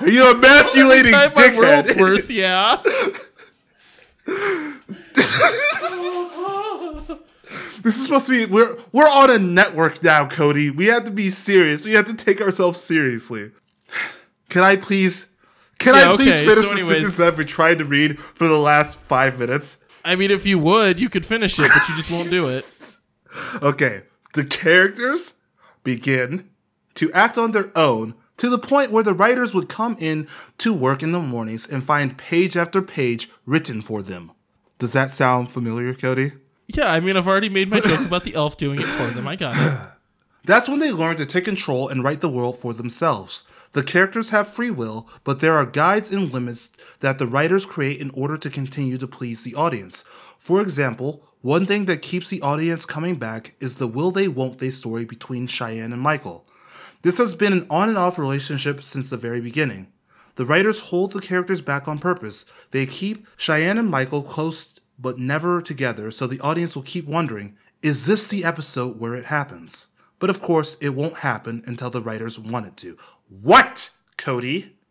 You're 0.01 0.35
emasculating 0.35 1.11
Time 1.11 1.33
my 1.35 1.57
world's 1.57 1.91
dickhead. 1.91 1.99
worse, 1.99 2.29
yeah. 2.29 2.81
This 7.81 7.95
is 7.97 8.03
supposed 8.03 8.27
to 8.27 8.31
be 8.31 8.45
we're 8.51 8.77
we're 8.91 9.07
on 9.09 9.29
a 9.29 9.37
network 9.39 10.03
now, 10.03 10.27
Cody. 10.27 10.69
We 10.69 10.85
have 10.87 11.05
to 11.05 11.11
be 11.11 11.29
serious. 11.29 11.83
We 11.85 11.93
have 11.93 12.05
to 12.07 12.13
take 12.13 12.41
ourselves 12.41 12.79
seriously. 12.79 13.51
Can 14.49 14.63
I 14.63 14.75
please 14.75 15.27
can 15.77 15.95
Yeah, 15.95 16.11
I 16.13 16.15
please 16.15 16.27
okay, 16.29 16.45
finish 16.47 16.55
so 16.55 16.61
the 16.61 16.81
anyways- 16.81 16.89
sentence 16.97 17.19
I've 17.19 17.37
been 17.37 17.47
trying 17.47 17.77
to 17.77 17.85
read 17.85 18.19
for 18.19 18.47
the 18.47 18.57
last 18.57 18.97
five 18.99 19.39
minutes? 19.39 19.77
I 20.03 20.15
mean, 20.15 20.31
if 20.31 20.45
you 20.45 20.59
would, 20.59 20.99
you 20.99 21.09
could 21.09 21.25
finish 21.25 21.59
it, 21.59 21.69
but 21.73 21.87
you 21.89 21.95
just 21.95 22.11
won't 22.11 22.29
do 22.29 22.47
it. 22.47 22.65
Okay. 23.61 24.01
The 24.33 24.43
characters 24.43 25.33
begin 25.83 26.49
to 26.95 27.11
act 27.13 27.37
on 27.37 27.51
their 27.51 27.69
own 27.77 28.15
to 28.37 28.49
the 28.49 28.57
point 28.57 28.91
where 28.91 29.03
the 29.03 29.13
writers 29.13 29.53
would 29.53 29.69
come 29.69 29.95
in 29.99 30.27
to 30.57 30.73
work 30.73 31.03
in 31.03 31.11
the 31.11 31.19
mornings 31.19 31.67
and 31.67 31.83
find 31.83 32.17
page 32.17 32.57
after 32.57 32.81
page 32.81 33.29
written 33.45 33.83
for 33.83 34.01
them. 34.01 34.31
Does 34.79 34.93
that 34.93 35.13
sound 35.13 35.51
familiar, 35.51 35.93
Cody? 35.93 36.31
Yeah, 36.71 36.91
I 36.91 36.99
mean, 36.99 37.17
I've 37.17 37.27
already 37.27 37.49
made 37.49 37.69
my 37.69 37.79
joke 37.79 38.05
about 38.05 38.23
the 38.23 38.35
elf 38.35 38.55
doing 38.55 38.79
it 38.79 38.85
for 38.85 39.07
them. 39.07 39.27
I 39.27 39.35
got 39.35 39.57
it. 39.57 39.79
That's 40.45 40.69
when 40.69 40.79
they 40.79 40.91
learn 40.91 41.17
to 41.17 41.25
take 41.25 41.45
control 41.45 41.89
and 41.89 42.03
write 42.03 42.21
the 42.21 42.29
world 42.29 42.59
for 42.59 42.73
themselves. 42.73 43.43
The 43.71 43.83
characters 43.83 44.29
have 44.29 44.47
free 44.47 44.69
will, 44.69 45.07
but 45.23 45.39
there 45.39 45.57
are 45.57 45.65
guides 45.65 46.11
and 46.11 46.31
limits 46.31 46.69
that 46.99 47.17
the 47.17 47.27
writers 47.27 47.65
create 47.65 47.99
in 47.99 48.11
order 48.11 48.37
to 48.37 48.49
continue 48.49 48.99
to 48.99 49.07
please 49.07 49.43
the 49.43 49.55
audience. 49.55 50.03
For 50.37 50.61
example, 50.61 51.23
one 51.41 51.65
thing 51.65 51.85
that 51.85 52.03
keeps 52.03 52.29
the 52.29 52.41
audience 52.41 52.85
coming 52.85 53.15
back 53.15 53.55
is 53.59 53.75
the 53.75 53.87
will 53.87 54.11
they 54.11 54.27
won't 54.27 54.59
they 54.59 54.69
story 54.69 55.05
between 55.05 55.47
Cheyenne 55.47 55.91
and 55.91 56.01
Michael. 56.01 56.45
This 57.01 57.17
has 57.17 57.33
been 57.33 57.53
an 57.53 57.65
on 57.69 57.89
and 57.89 57.97
off 57.97 58.19
relationship 58.19 58.83
since 58.83 59.09
the 59.09 59.17
very 59.17 59.41
beginning. 59.41 59.87
The 60.35 60.45
writers 60.45 60.79
hold 60.79 61.13
the 61.13 61.21
characters 61.21 61.61
back 61.61 61.87
on 61.87 61.99
purpose. 61.99 62.45
They 62.71 62.85
keep 62.85 63.27
Cheyenne 63.37 63.77
and 63.77 63.89
Michael 63.89 64.23
close 64.23 64.78
but 65.01 65.17
never 65.17 65.61
together, 65.61 66.11
so 66.11 66.27
the 66.27 66.39
audience 66.41 66.75
will 66.75 66.83
keep 66.83 67.05
wondering 67.05 67.55
is 67.81 68.05
this 68.05 68.27
the 68.27 68.43
episode 68.43 68.99
where 68.99 69.15
it 69.15 69.25
happens? 69.25 69.87
But 70.19 70.29
of 70.29 70.41
course, 70.41 70.75
it 70.81 70.89
won't 70.89 71.19
happen 71.19 71.63
until 71.65 71.89
the 71.89 72.01
writers 72.01 72.37
want 72.37 72.67
it 72.67 72.75
to. 72.77 72.97
What, 73.29 73.91
Cody? 74.17 74.75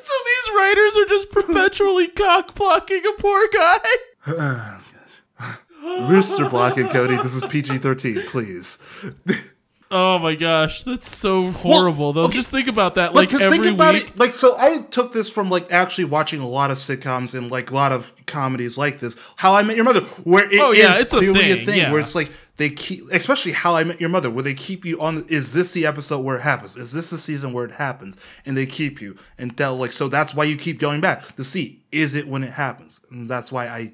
So 0.00 0.12
these 0.26 0.56
writers 0.56 0.96
are 0.96 1.06
just 1.06 1.30
perpetually 1.30 2.08
cock 2.22 2.54
blocking 2.54 3.02
a 3.06 3.12
poor 3.20 3.48
guy. 3.54 3.78
Rooster 6.08 6.48
blocking, 6.48 6.88
Cody. 6.88 7.16
This 7.16 7.34
is 7.34 7.44
PG 7.44 7.78
13, 7.78 8.22
please. 8.26 8.78
Oh 9.90 10.18
my 10.18 10.34
gosh, 10.34 10.82
that's 10.82 11.14
so 11.16 11.50
horrible. 11.50 12.12
Though, 12.12 12.24
okay, 12.24 12.34
just 12.34 12.50
think 12.50 12.68
about 12.68 12.96
that. 12.96 13.14
Like 13.14 13.32
every 13.32 13.58
think 13.58 13.74
about 13.74 13.94
week, 13.94 14.08
it, 14.08 14.18
like 14.18 14.32
so, 14.32 14.54
I 14.58 14.82
took 14.82 15.14
this 15.14 15.30
from 15.30 15.48
like 15.48 15.72
actually 15.72 16.04
watching 16.04 16.40
a 16.40 16.48
lot 16.48 16.70
of 16.70 16.76
sitcoms 16.76 17.34
and 17.34 17.50
like 17.50 17.70
a 17.70 17.74
lot 17.74 17.92
of 17.92 18.12
comedies 18.26 18.76
like 18.76 19.00
this. 19.00 19.16
How 19.36 19.54
I 19.54 19.62
Met 19.62 19.76
Your 19.76 19.86
Mother, 19.86 20.02
where 20.24 20.44
it 20.44 20.52
is 20.52 20.60
Oh, 20.60 20.72
yeah, 20.72 20.98
it's 20.98 21.14
a 21.14 21.18
clearly 21.18 21.52
a 21.52 21.56
thing, 21.56 21.66
thing, 21.66 21.78
yeah. 21.78 21.90
where 21.90 22.00
it's 22.00 22.14
like 22.14 22.30
they 22.58 22.68
keep, 22.68 23.04
especially 23.12 23.52
How 23.52 23.76
I 23.76 23.84
Met 23.84 23.98
Your 23.98 24.10
Mother, 24.10 24.28
where 24.28 24.42
they 24.42 24.52
keep 24.52 24.84
you 24.84 25.00
on. 25.00 25.24
Is 25.28 25.54
this 25.54 25.72
the 25.72 25.86
episode 25.86 26.18
where 26.18 26.36
it 26.36 26.42
happens? 26.42 26.76
Is 26.76 26.92
this 26.92 27.08
the 27.08 27.16
season 27.16 27.54
where 27.54 27.64
it 27.64 27.72
happens? 27.72 28.14
And 28.44 28.58
they 28.58 28.66
keep 28.66 29.00
you 29.00 29.16
and 29.38 29.56
tell 29.56 29.74
like 29.74 29.92
so. 29.92 30.08
That's 30.08 30.34
why 30.34 30.44
you 30.44 30.58
keep 30.58 30.78
going 30.78 31.00
back 31.00 31.34
to 31.36 31.44
see 31.44 31.82
is 31.92 32.14
it 32.14 32.28
when 32.28 32.44
it 32.44 32.52
happens, 32.52 33.00
and 33.10 33.26
that's 33.26 33.50
why 33.50 33.68
I 33.68 33.92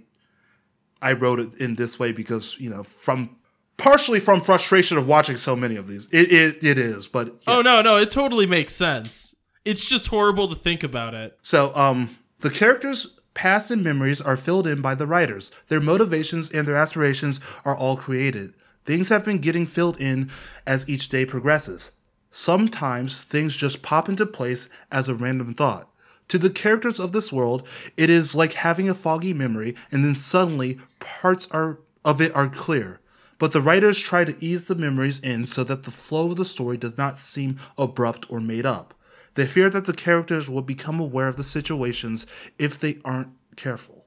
I 1.01 1.13
wrote 1.13 1.39
it 1.39 1.55
in 1.61 1.77
this 1.77 2.01
way 2.01 2.11
because 2.11 2.59
you 2.59 2.69
know 2.69 2.83
from 2.83 3.37
partially 3.77 4.21
from 4.21 4.41
frustration 4.41 4.97
of 4.97 5.07
watching 5.07 5.37
so 5.37 5.57
many 5.57 5.77
of 5.77 5.87
these. 5.87 6.09
It 6.13 6.33
it, 6.33 6.65
it 6.65 6.79
is, 6.79 7.07
but 7.07 7.29
yeah. 7.29 7.57
oh 7.59 7.63
no, 7.63 7.83
no, 7.83 7.97
it 7.97 8.11
totally 8.11 8.47
makes 8.47 8.75
sense. 8.75 9.35
It's 9.65 9.85
just 9.85 10.09
horrible 10.09 10.49
to 10.49 10.55
think 10.55 10.83
about 10.83 11.15
it. 11.15 11.39
So, 11.43 11.75
um, 11.75 12.19
the 12.41 12.51
characters' 12.51 13.19
past 13.33 13.71
and 13.71 13.83
memories 13.83 14.21
are 14.21 14.37
filled 14.37 14.67
in 14.67 14.83
by 14.83 14.95
the 14.95 15.07
writers. 15.07 15.51
Their 15.69 15.81
motivations 15.81 16.51
and 16.51 16.69
their 16.69 16.77
aspirations 16.77 17.41
are 17.65 17.77
all 17.77 17.97
created. 17.97 18.55
Things 18.85 19.09
have 19.09 19.25
been 19.25 19.39
getting 19.39 19.65
filled 19.65 19.99
in 19.99 20.31
as 20.67 20.89
each 20.89 21.09
day 21.09 21.25
progresses. 21.25 21.93
Sometimes 22.31 23.25
things 23.25 23.57
just 23.57 23.83
pop 23.83 24.09
into 24.09 24.27
place 24.27 24.69
as 24.93 25.09
a 25.09 25.15
random 25.15 25.55
thought. 25.55 25.89
To 26.29 26.39
the 26.39 26.51
characters 26.51 26.99
of 26.99 27.13
this 27.13 27.33
world, 27.33 27.67
it 27.97 28.11
is 28.11 28.35
like 28.35 28.55
having 28.55 28.89
a 28.89 28.95
foggy 28.95 29.33
memory 29.33 29.75
and 29.91 30.05
then 30.05 30.15
suddenly 30.15 30.79
parts 30.99 31.49
are 31.51 31.79
of 32.05 32.21
it 32.21 32.35
are 32.35 32.49
clear. 32.49 33.01
But 33.39 33.53
the 33.53 33.61
writers 33.61 33.99
try 33.99 34.25
to 34.25 34.37
ease 34.45 34.67
the 34.67 34.75
memories 34.75 35.21
in 35.21 35.47
so 35.47 35.65
that 35.65 35.83
the 35.83 35.91
flow 35.91 36.31
of 36.31 36.37
the 36.37 36.45
story 36.45 36.77
does 36.77 36.97
not 36.97 37.19
seem 37.19 37.59
abrupt 37.77 38.31
or 38.31 38.41
made 38.41 38.67
up. 38.67 38.95
They 39.35 39.47
fear 39.47 39.69
that 39.71 39.87
the 39.87 39.93
characters 39.93 40.49
will 40.49 40.63
become 40.63 41.01
aware 41.01 41.29
of 41.29 41.37
the 41.37 41.45
situations 41.45 42.27
if 42.59 42.79
they 42.79 42.99
aren't 43.05 43.33
careful. 43.57 44.05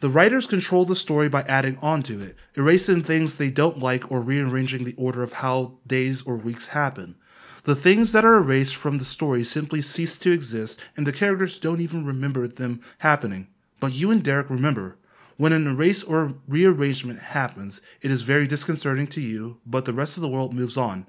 The 0.00 0.08
writers 0.08 0.46
control 0.46 0.86
the 0.86 0.96
story 0.96 1.28
by 1.28 1.42
adding 1.42 1.76
on 1.82 2.02
to 2.04 2.22
it, 2.22 2.34
erasing 2.56 3.02
things 3.02 3.36
they 3.36 3.50
don't 3.50 3.78
like 3.78 4.10
or 4.10 4.22
rearranging 4.22 4.84
the 4.84 4.94
order 4.96 5.22
of 5.22 5.34
how 5.34 5.74
days 5.86 6.22
or 6.22 6.36
weeks 6.36 6.68
happen. 6.68 7.16
The 7.64 7.74
things 7.74 8.12
that 8.12 8.24
are 8.24 8.38
erased 8.38 8.74
from 8.74 8.96
the 8.96 9.04
story 9.04 9.44
simply 9.44 9.82
cease 9.82 10.18
to 10.20 10.32
exist, 10.32 10.80
and 10.96 11.06
the 11.06 11.12
characters 11.12 11.58
don't 11.58 11.82
even 11.82 12.06
remember 12.06 12.48
them 12.48 12.80
happening. 12.98 13.48
But 13.78 13.92
you 13.92 14.10
and 14.10 14.22
Derek 14.22 14.48
remember. 14.48 14.96
When 15.40 15.54
an 15.54 15.66
erase 15.66 16.02
or 16.02 16.34
rearrangement 16.46 17.18
happens, 17.18 17.80
it 18.02 18.10
is 18.10 18.24
very 18.24 18.46
disconcerting 18.46 19.06
to 19.06 19.22
you, 19.22 19.56
but 19.64 19.86
the 19.86 19.94
rest 19.94 20.18
of 20.18 20.20
the 20.20 20.28
world 20.28 20.52
moves 20.52 20.76
on. 20.76 21.06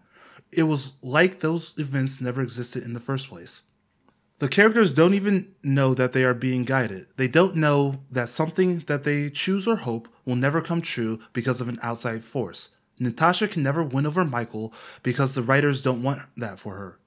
It 0.53 0.63
was 0.63 0.93
like 1.01 1.41
those 1.41 1.73
events 1.77 2.21
never 2.21 2.41
existed 2.41 2.83
in 2.83 2.93
the 2.93 3.01
first 3.01 3.27
place. 3.27 3.63
The 4.39 4.47
characters 4.47 4.93
don't 4.93 5.15
even 5.15 5.53
know 5.63 5.93
that 5.95 6.13
they 6.13 6.23
are 6.23 6.33
being 6.33 6.63
guided. 6.63 7.07
They 7.17 7.27
don't 7.27 7.57
know 7.57 8.03
that 8.09 8.29
something 8.29 8.85
that 8.87 9.03
they 9.03 9.29
choose 9.29 9.67
or 9.67 9.75
hope 9.75 10.07
will 10.23 10.37
never 10.37 10.61
come 10.61 10.81
true 10.81 11.19
because 11.33 11.59
of 11.59 11.67
an 11.67 11.79
outside 11.81 12.23
force. 12.23 12.69
Natasha 12.99 13.49
can 13.49 13.63
never 13.63 13.83
win 13.83 14.05
over 14.05 14.23
Michael 14.23 14.73
because 15.03 15.35
the 15.35 15.43
writers 15.43 15.81
don't 15.81 16.03
want 16.03 16.21
that 16.37 16.57
for 16.57 16.75
her. 16.75 16.97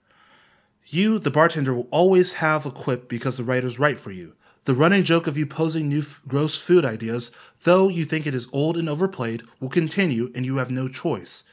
You, 0.84 1.18
the 1.18 1.30
bartender, 1.30 1.72
will 1.72 1.88
always 1.90 2.34
have 2.34 2.66
a 2.66 2.70
quip 2.70 3.08
because 3.08 3.38
the 3.38 3.44
writers 3.44 3.78
write 3.78 3.98
for 3.98 4.10
you. 4.10 4.34
The 4.64 4.74
running 4.74 5.04
joke 5.04 5.26
of 5.26 5.36
you 5.36 5.44
posing 5.44 5.88
new 5.90 6.00
f- 6.00 6.22
gross 6.26 6.56
food 6.56 6.86
ideas, 6.86 7.30
though 7.64 7.88
you 7.88 8.06
think 8.06 8.26
it 8.26 8.34
is 8.34 8.48
old 8.50 8.78
and 8.78 8.88
overplayed, 8.88 9.42
will 9.60 9.68
continue 9.68 10.32
and 10.34 10.46
you 10.46 10.56
have 10.56 10.70
no 10.70 10.88
choice. 10.88 11.44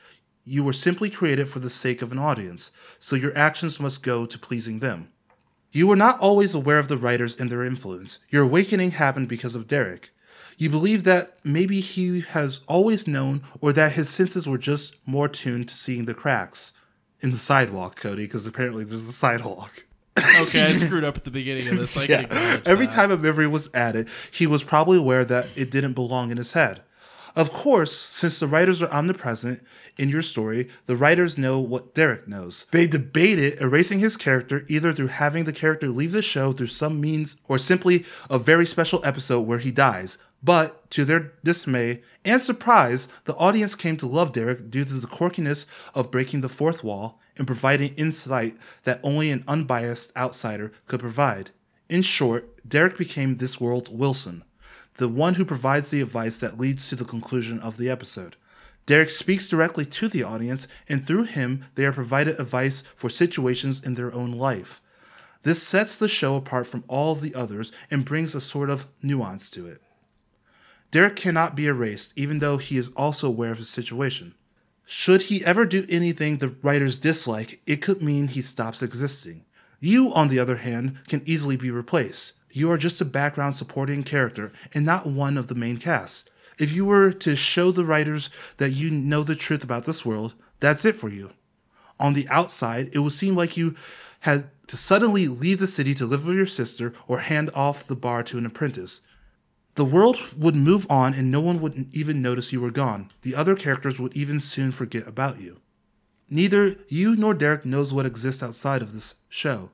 You 0.45 0.63
were 0.63 0.71
simply 0.71 1.09
created 1.09 1.49
for 1.49 1.59
the 1.59 1.69
sake 1.69 2.01
of 2.01 2.13
an 2.13 2.17
audience, 2.17 2.71
so 2.99 3.17
your 3.17 3.37
actions 3.37 3.81
must 3.81 4.01
go 4.01 4.25
to 4.25 4.39
pleasing 4.39 4.79
them. 4.79 5.09
You 5.73 5.87
were 5.87 5.97
not 5.97 6.19
always 6.19 6.53
aware 6.53 6.79
of 6.79 6.87
the 6.87 6.97
writers 6.97 7.37
and 7.37 7.49
their 7.49 7.65
influence. 7.65 8.19
Your 8.29 8.43
awakening 8.43 8.91
happened 8.91 9.27
because 9.27 9.55
of 9.55 9.67
Derek. 9.67 10.11
You 10.57 10.69
believe 10.69 11.03
that 11.03 11.37
maybe 11.43 11.81
he 11.81 12.21
has 12.21 12.61
always 12.65 13.07
known, 13.07 13.43
or 13.59 13.73
that 13.73 13.93
his 13.93 14.09
senses 14.09 14.47
were 14.47 14.57
just 14.57 14.95
more 15.05 15.27
tuned 15.27 15.67
to 15.67 15.75
seeing 15.75 16.05
the 16.05 16.13
cracks 16.13 16.71
in 17.19 17.31
the 17.31 17.37
sidewalk, 17.37 17.97
Cody, 17.97 18.23
because 18.23 18.45
apparently 18.45 18.85
there's 18.85 19.05
a 19.05 19.13
sidewalk. 19.13 19.85
Okay, 20.17 20.65
I 20.67 20.75
screwed 20.77 21.03
up 21.03 21.17
at 21.17 21.23
the 21.23 21.31
beginning 21.31 21.67
of 21.69 21.77
this. 21.77 21.95
I 21.97 22.03
Yeah. 22.03 22.61
Every 22.65 22.85
that. 22.85 22.95
time 22.95 23.11
a 23.11 23.17
memory 23.17 23.47
was 23.47 23.69
added, 23.73 24.07
he 24.29 24.45
was 24.47 24.63
probably 24.63 24.97
aware 24.97 25.23
that 25.25 25.47
it 25.55 25.71
didn't 25.71 25.93
belong 25.93 26.31
in 26.31 26.37
his 26.37 26.53
head. 26.53 26.81
Of 27.35 27.53
course, 27.53 27.97
since 28.11 28.39
the 28.39 28.47
writers 28.47 28.81
are 28.81 28.91
omnipresent 28.91 29.63
in 29.97 30.09
your 30.09 30.21
story, 30.21 30.67
the 30.85 30.97
writers 30.97 31.37
know 31.37 31.59
what 31.61 31.95
Derek 31.95 32.27
knows. 32.27 32.65
They 32.71 32.87
debated 32.87 33.61
erasing 33.61 33.99
his 33.99 34.17
character 34.17 34.65
either 34.67 34.91
through 34.93 35.07
having 35.07 35.45
the 35.45 35.53
character 35.53 35.87
leave 35.87 36.11
the 36.11 36.21
show 36.21 36.51
through 36.51 36.67
some 36.67 36.99
means 36.99 37.37
or 37.47 37.57
simply 37.57 38.05
a 38.29 38.37
very 38.37 38.65
special 38.65 38.99
episode 39.05 39.41
where 39.41 39.59
he 39.59 39.71
dies. 39.71 40.17
But 40.43 40.89
to 40.91 41.05
their 41.05 41.33
dismay 41.43 42.01
and 42.25 42.41
surprise, 42.41 43.07
the 43.25 43.35
audience 43.35 43.75
came 43.75 43.95
to 43.97 44.07
love 44.07 44.33
Derek 44.33 44.69
due 44.69 44.83
to 44.85 44.93
the 44.95 45.07
quirkiness 45.07 45.67
of 45.93 46.11
breaking 46.11 46.41
the 46.41 46.49
fourth 46.49 46.83
wall 46.83 47.19
and 47.41 47.47
providing 47.47 47.95
insight 47.95 48.55
that 48.83 48.99
only 49.01 49.31
an 49.31 49.43
unbiased 49.47 50.15
outsider 50.15 50.71
could 50.85 50.99
provide. 50.99 51.49
In 51.89 52.03
short, 52.03 52.47
Derek 52.69 52.99
became 52.99 53.37
this 53.37 53.59
world's 53.59 53.89
Wilson, 53.89 54.43
the 54.97 55.07
one 55.07 55.33
who 55.33 55.43
provides 55.43 55.89
the 55.89 56.01
advice 56.01 56.37
that 56.37 56.59
leads 56.59 56.87
to 56.87 56.95
the 56.95 57.03
conclusion 57.03 57.59
of 57.59 57.77
the 57.77 57.89
episode. 57.89 58.35
Derek 58.85 59.09
speaks 59.09 59.49
directly 59.49 59.87
to 59.87 60.07
the 60.07 60.21
audience, 60.21 60.67
and 60.87 61.03
through 61.03 61.23
him, 61.23 61.65
they 61.73 61.83
are 61.83 61.91
provided 61.91 62.39
advice 62.39 62.83
for 62.95 63.09
situations 63.09 63.83
in 63.83 63.95
their 63.95 64.13
own 64.13 64.33
life. 64.33 64.79
This 65.41 65.63
sets 65.63 65.97
the 65.97 66.07
show 66.07 66.35
apart 66.35 66.67
from 66.67 66.83
all 66.87 67.15
the 67.15 67.33
others 67.33 67.71
and 67.89 68.05
brings 68.05 68.35
a 68.35 68.41
sort 68.41 68.69
of 68.69 68.85
nuance 69.01 69.49
to 69.49 69.65
it. 69.65 69.81
Derek 70.91 71.15
cannot 71.15 71.55
be 71.55 71.65
erased, 71.65 72.13
even 72.15 72.37
though 72.37 72.57
he 72.57 72.77
is 72.77 72.89
also 72.89 73.29
aware 73.29 73.51
of 73.51 73.57
his 73.57 73.69
situation. 73.69 74.35
Should 74.93 75.21
he 75.23 75.43
ever 75.45 75.65
do 75.65 75.85
anything 75.87 76.37
the 76.39 76.53
writers 76.61 76.99
dislike, 76.99 77.61
it 77.65 77.77
could 77.77 78.01
mean 78.01 78.27
he 78.27 78.41
stops 78.41 78.83
existing. 78.83 79.45
You, 79.79 80.13
on 80.13 80.27
the 80.27 80.37
other 80.37 80.57
hand, 80.57 80.97
can 81.07 81.21
easily 81.25 81.55
be 81.55 81.71
replaced. 81.71 82.33
You 82.51 82.69
are 82.69 82.77
just 82.77 82.99
a 82.99 83.05
background 83.05 83.55
supporting 83.55 84.03
character 84.03 84.51
and 84.73 84.85
not 84.85 85.07
one 85.07 85.37
of 85.37 85.47
the 85.47 85.55
main 85.55 85.77
cast. 85.77 86.29
If 86.59 86.73
you 86.73 86.83
were 86.83 87.13
to 87.13 87.37
show 87.37 87.71
the 87.71 87.85
writers 87.85 88.29
that 88.57 88.71
you 88.71 88.91
know 88.91 89.23
the 89.23 89.33
truth 89.33 89.63
about 89.63 89.85
this 89.85 90.05
world, 90.05 90.33
that's 90.59 90.83
it 90.83 90.97
for 90.97 91.07
you. 91.07 91.29
On 91.97 92.13
the 92.13 92.27
outside, 92.27 92.89
it 92.91 92.99
would 92.99 93.13
seem 93.13 93.33
like 93.33 93.55
you 93.55 93.77
had 94.19 94.49
to 94.67 94.75
suddenly 94.75 95.29
leave 95.29 95.59
the 95.59 95.67
city 95.67 95.95
to 95.95 96.05
live 96.05 96.27
with 96.27 96.35
your 96.35 96.45
sister 96.45 96.93
or 97.07 97.19
hand 97.19 97.49
off 97.55 97.87
the 97.87 97.95
bar 97.95 98.23
to 98.23 98.37
an 98.37 98.45
apprentice. 98.45 98.99
The 99.75 99.85
world 99.85 100.19
would 100.37 100.55
move 100.55 100.85
on 100.89 101.13
and 101.13 101.31
no 101.31 101.39
one 101.39 101.61
would 101.61 101.87
even 101.93 102.21
notice 102.21 102.51
you 102.51 102.59
were 102.59 102.71
gone. 102.71 103.11
The 103.21 103.35
other 103.35 103.55
characters 103.55 103.99
would 103.99 104.15
even 104.15 104.39
soon 104.39 104.71
forget 104.71 105.07
about 105.07 105.39
you. 105.39 105.61
Neither 106.29 106.75
you 106.87 107.15
nor 107.15 107.33
Derek 107.33 107.65
knows 107.65 107.93
what 107.93 108.05
exists 108.05 108.43
outside 108.43 108.81
of 108.81 108.93
this 108.93 109.15
show. 109.29 109.71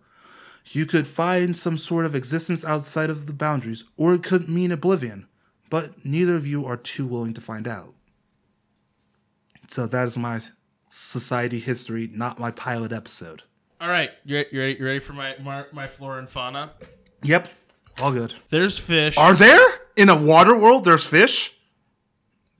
You 0.65 0.85
could 0.85 1.07
find 1.07 1.55
some 1.55 1.77
sort 1.77 2.05
of 2.05 2.15
existence 2.15 2.65
outside 2.65 3.09
of 3.09 3.25
the 3.25 3.33
boundaries, 3.33 3.85
or 3.95 4.13
it 4.13 4.23
could 4.23 4.49
mean 4.49 4.71
oblivion, 4.71 5.27
but 5.69 6.03
neither 6.05 6.35
of 6.35 6.45
you 6.45 6.65
are 6.65 6.75
too 6.75 7.05
willing 7.05 7.33
to 7.35 7.41
find 7.41 7.67
out. 7.67 7.93
So 9.69 9.87
that 9.87 10.07
is 10.07 10.17
my 10.17 10.41
society 10.89 11.59
history, 11.59 12.09
not 12.11 12.39
my 12.39 12.51
pilot 12.51 12.91
episode. 12.91 13.43
All 13.79 13.89
right, 13.89 14.09
you 14.25 14.43
you 14.51 14.59
ready? 14.59 14.75
You 14.79 14.85
ready 14.85 14.99
for 14.99 15.13
my 15.13 15.35
my, 15.41 15.65
my 15.71 15.87
flora 15.87 16.19
and 16.19 16.29
fauna? 16.29 16.73
Yep, 17.23 17.49
all 18.01 18.11
good. 18.11 18.33
There's 18.49 18.77
fish. 18.79 19.17
Are 19.17 19.35
there 19.35 19.86
in 19.97 20.09
a 20.09 20.15
water 20.15 20.55
world? 20.55 20.85
There's 20.85 21.03
fish. 21.05 21.53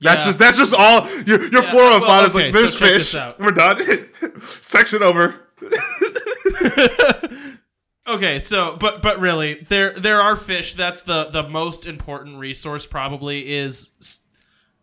That's 0.00 0.20
Yeah. 0.20 0.26
just 0.26 0.38
that's 0.38 0.56
just 0.58 0.74
all 0.74 1.08
your 1.26 1.42
your 1.50 1.62
Yeah, 1.62 1.70
flora 1.70 1.94
and 1.94 2.02
well, 2.02 2.10
fauna 2.10 2.28
is 2.28 2.34
okay, 2.34 2.44
like 2.46 2.52
there's 2.54 2.78
so 2.78 2.86
fish. 2.86 3.14
We're 3.38 3.50
done. 3.52 4.08
Section 4.60 5.02
over. 5.02 5.34
Okay, 8.06 8.40
so 8.40 8.74
but 8.80 9.02
but 9.02 9.20
really, 9.20 9.54
there 9.68 9.90
there 9.92 10.22
are 10.22 10.34
fish. 10.34 10.72
That's 10.72 11.02
the 11.02 11.24
the 11.24 11.46
most 11.46 11.84
important 11.84 12.38
resource. 12.38 12.86
Probably 12.86 13.52
is 13.52 13.90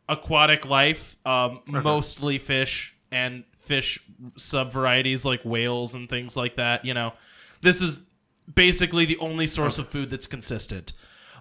aquatic 0.08 0.64
life. 0.64 1.18
Um, 1.26 1.62
mostly 1.66 2.38
fish 2.38 2.96
and 3.12 3.44
fish 3.60 4.00
sub 4.38 4.72
varieties 4.72 5.26
like 5.26 5.42
whales 5.44 5.96
and 5.96 6.08
things 6.08 6.36
like 6.38 6.56
that. 6.58 6.86
You 6.86 6.94
know, 6.94 7.14
this 7.62 7.82
is 7.82 7.98
basically 8.54 9.06
the 9.06 9.18
only 9.18 9.48
source 9.48 9.80
of 9.80 9.88
food 9.90 10.12
that's 10.12 10.28
consistent. 10.28 10.94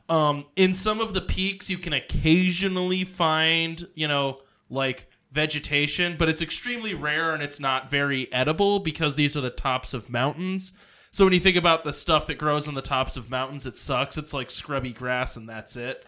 Um, 0.08 0.46
in 0.56 0.74
some 0.74 1.00
of 1.00 1.14
the 1.14 1.20
peaks, 1.20 1.70
you 1.70 1.78
can 1.78 1.92
occasionally 1.92 3.04
find, 3.04 3.88
you 3.94 4.06
know, 4.06 4.40
like 4.68 5.08
vegetation, 5.32 6.16
but 6.18 6.28
it's 6.28 6.42
extremely 6.42 6.94
rare 6.94 7.32
and 7.32 7.42
it's 7.42 7.58
not 7.58 7.90
very 7.90 8.32
edible 8.32 8.78
because 8.78 9.16
these 9.16 9.36
are 9.36 9.40
the 9.40 9.50
tops 9.50 9.92
of 9.94 10.10
mountains. 10.10 10.72
So 11.10 11.24
when 11.24 11.32
you 11.32 11.40
think 11.40 11.56
about 11.56 11.84
the 11.84 11.92
stuff 11.92 12.26
that 12.26 12.38
grows 12.38 12.68
on 12.68 12.74
the 12.74 12.82
tops 12.82 13.16
of 13.16 13.30
mountains, 13.30 13.66
it 13.66 13.76
sucks. 13.76 14.18
It's 14.18 14.34
like 14.34 14.50
scrubby 14.50 14.92
grass 14.92 15.36
and 15.36 15.48
that's 15.48 15.76
it. 15.76 16.04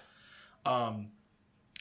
Um, 0.65 1.09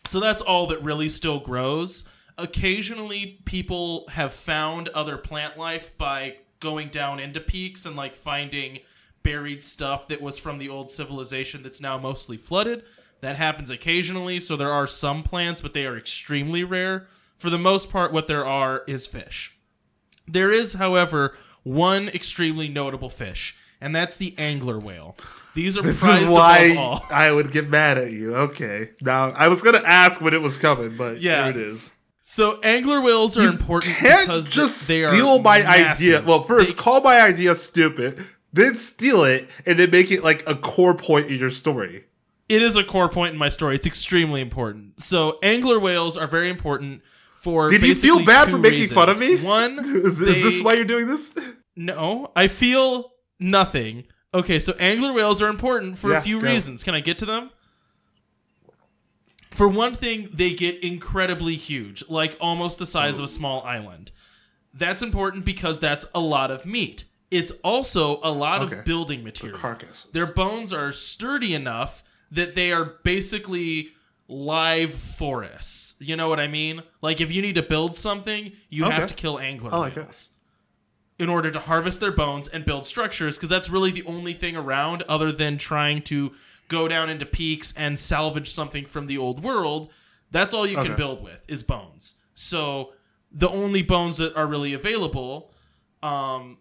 so 0.05 0.19
that's 0.19 0.41
all 0.41 0.67
that 0.67 0.83
really 0.83 1.09
still 1.09 1.39
grows. 1.39 2.03
Occasionally, 2.37 3.41
people 3.45 4.07
have 4.09 4.33
found 4.33 4.89
other 4.89 5.17
plant 5.17 5.57
life 5.57 5.97
by 5.97 6.37
going 6.59 6.89
down 6.89 7.19
into 7.19 7.39
peaks 7.39 7.85
and 7.85 7.95
like 7.95 8.15
finding 8.15 8.79
buried 9.25 9.61
stuff 9.63 10.07
that 10.07 10.21
was 10.21 10.37
from 10.37 10.59
the 10.59 10.69
old 10.69 10.89
civilization 10.89 11.63
that's 11.63 11.81
now 11.81 11.97
mostly 11.97 12.37
flooded. 12.37 12.83
That 13.21 13.35
happens 13.37 13.69
occasionally, 13.69 14.39
so 14.39 14.55
there 14.55 14.71
are 14.71 14.87
some 14.87 15.23
plants, 15.23 15.61
but 15.61 15.73
they 15.73 15.85
are 15.85 15.97
extremely 15.97 16.63
rare. 16.63 17.07
For 17.37 17.49
the 17.49 17.57
most 17.57 17.91
part, 17.91 18.13
what 18.13 18.27
there 18.27 18.45
are 18.45 18.83
is 18.87 19.07
fish. 19.07 19.57
There 20.27 20.51
is, 20.51 20.73
however, 20.73 21.35
one 21.63 22.07
extremely 22.09 22.67
notable 22.69 23.09
fish, 23.09 23.55
and 23.81 23.95
that's 23.95 24.15
the 24.15 24.35
angler 24.37 24.77
whale. 24.79 25.17
These 25.55 25.77
are 25.77 25.81
This 25.81 25.99
prized 25.99 26.25
is 26.25 26.29
why 26.31 26.75
all. 26.77 27.03
I 27.09 27.31
would 27.31 27.51
get 27.51 27.67
mad 27.69 27.97
at 27.97 28.11
you. 28.11 28.35
Okay. 28.35 28.91
Now 29.01 29.31
I 29.31 29.47
was 29.47 29.61
gonna 29.61 29.81
ask 29.85 30.21
when 30.21 30.33
it 30.33 30.41
was 30.41 30.57
coming, 30.57 30.95
but 30.97 31.19
Yeah. 31.21 31.43
here 31.43 31.51
it 31.51 31.57
is. 31.57 31.91
So 32.21 32.59
angler 32.61 32.99
whales 33.01 33.37
are 33.37 33.47
important 33.47 33.95
Can't 33.95 34.21
because 34.21 34.47
just 34.49 34.87
they 34.87 35.03
are 35.03 35.09
steal 35.09 35.39
my 35.39 35.59
massive. 35.59 36.05
idea. 36.07 36.23
Well, 36.27 36.43
first 36.43 36.71
They- 36.71 36.75
call 36.75 37.01
my 37.01 37.21
idea 37.21 37.55
stupid, 37.55 38.25
then 38.55 38.75
steal 38.77 39.23
it, 39.23 39.47
and 39.65 39.77
then 39.79 39.91
make 39.91 40.11
it 40.11 40.23
like 40.23 40.43
a 40.47 40.55
core 40.55 40.95
point 40.95 41.27
in 41.31 41.39
your 41.39 41.49
story. 41.51 42.05
it 42.49 42.61
is 42.61 42.75
a 42.75 42.83
core 42.83 43.09
point 43.09 43.33
in 43.33 43.39
my 43.39 43.49
story. 43.49 43.75
It's 43.75 43.87
extremely 43.87 44.41
important. 44.41 45.01
So 45.01 45.39
angler 45.43 45.79
whales 45.79 46.15
are 46.17 46.27
very 46.27 46.49
important 46.49 47.01
for. 47.37 47.69
Did 47.69 47.83
you 47.83 47.95
feel 47.95 48.23
bad 48.25 48.49
for 48.49 48.57
making 48.57 48.87
fun 48.87 49.09
of 49.09 49.19
me? 49.19 49.41
One, 49.41 49.79
Is, 50.05 50.19
is 50.21 50.41
this 50.43 50.61
why 50.63 50.73
you're 50.75 50.85
doing 50.85 51.07
this? 51.07 51.33
No, 51.75 52.31
I 52.35 52.47
feel 52.47 53.11
nothing. 53.39 54.05
Okay, 54.33 54.59
so 54.59 54.73
angler 54.79 55.13
whales 55.13 55.41
are 55.41 55.47
important 55.47 55.97
for 55.97 56.11
Yeah, 56.11 56.17
a 56.17 56.21
few 56.21 56.41
go. 56.41 56.47
reasons. 56.47 56.83
Can 56.83 56.93
I 56.95 56.99
get 56.99 57.17
to 57.19 57.25
them? 57.25 57.51
For 59.51 59.67
one 59.69 59.95
thing, 59.95 60.29
they 60.33 60.53
get 60.53 60.83
incredibly 60.83 61.55
huge, 61.55 62.03
like 62.09 62.35
almost 62.41 62.77
the 62.77 62.85
size 62.85 63.17
of 63.17 63.23
a 63.23 63.27
small 63.29 63.63
island. 63.63 64.11
That's 64.73 65.01
important 65.01 65.45
because 65.45 65.79
that's 65.79 66.05
a 66.13 66.19
lot 66.19 66.51
of 66.51 66.65
meat. 66.65 67.05
It's 67.31 67.51
also 67.63 68.19
a 68.23 68.31
lot 68.31 68.61
Okay. 68.61 68.77
of 68.79 68.85
building 68.85 69.23
material. 69.23 69.57
Carcass. 69.59 70.07
Their 70.13 70.27
bones 70.27 70.71
are 70.71 70.91
sturdy 70.91 71.53
enough 71.53 72.03
that 72.31 72.55
they 72.55 72.71
are 72.71 72.85
basically 73.03 73.89
live 74.27 74.93
forests. 74.93 75.95
You 75.99 76.15
know 76.15 76.29
what 76.29 76.39
I 76.39 76.47
mean? 76.47 76.83
Like 77.01 77.19
if 77.21 77.31
you 77.31 77.41
need 77.41 77.55
to 77.55 77.63
build 77.63 77.95
something, 77.95 78.51
you 78.69 78.85
have 78.85 79.07
to 79.07 79.13
kill 79.13 79.39
angler 79.39 79.73
I 79.73 79.77
like 79.77 79.97
it. 79.97 80.29
in 81.19 81.29
order 81.29 81.51
to 81.51 81.59
harvest 81.59 81.99
their 81.99 82.11
bones 82.11 82.47
and 82.47 82.65
build 82.65 82.85
structures 82.85 83.37
because 83.37 83.49
that's 83.49 83.69
really 83.69 83.91
the 83.91 84.03
only 84.03 84.33
thing 84.33 84.55
around 84.55 85.03
other 85.03 85.31
than 85.31 85.57
trying 85.57 86.01
to 86.03 86.33
go 86.67 86.87
down 86.87 87.09
into 87.09 87.25
peaks 87.25 87.73
and 87.77 87.99
salvage 87.99 88.49
something 88.51 88.85
from 88.85 89.07
the 89.07 89.17
old 89.17 89.43
world. 89.43 89.89
That's 90.31 90.53
all 90.53 90.65
you 90.67 90.77
can 90.77 90.95
build 90.95 91.23
with 91.23 91.39
is 91.47 91.61
bones. 91.63 92.15
So 92.33 92.93
the 93.31 93.49
only 93.49 93.81
bones 93.83 94.17
that 94.17 94.35
are 94.35 94.47
really 94.47 94.73
available 94.73 95.51
um, 96.03 96.57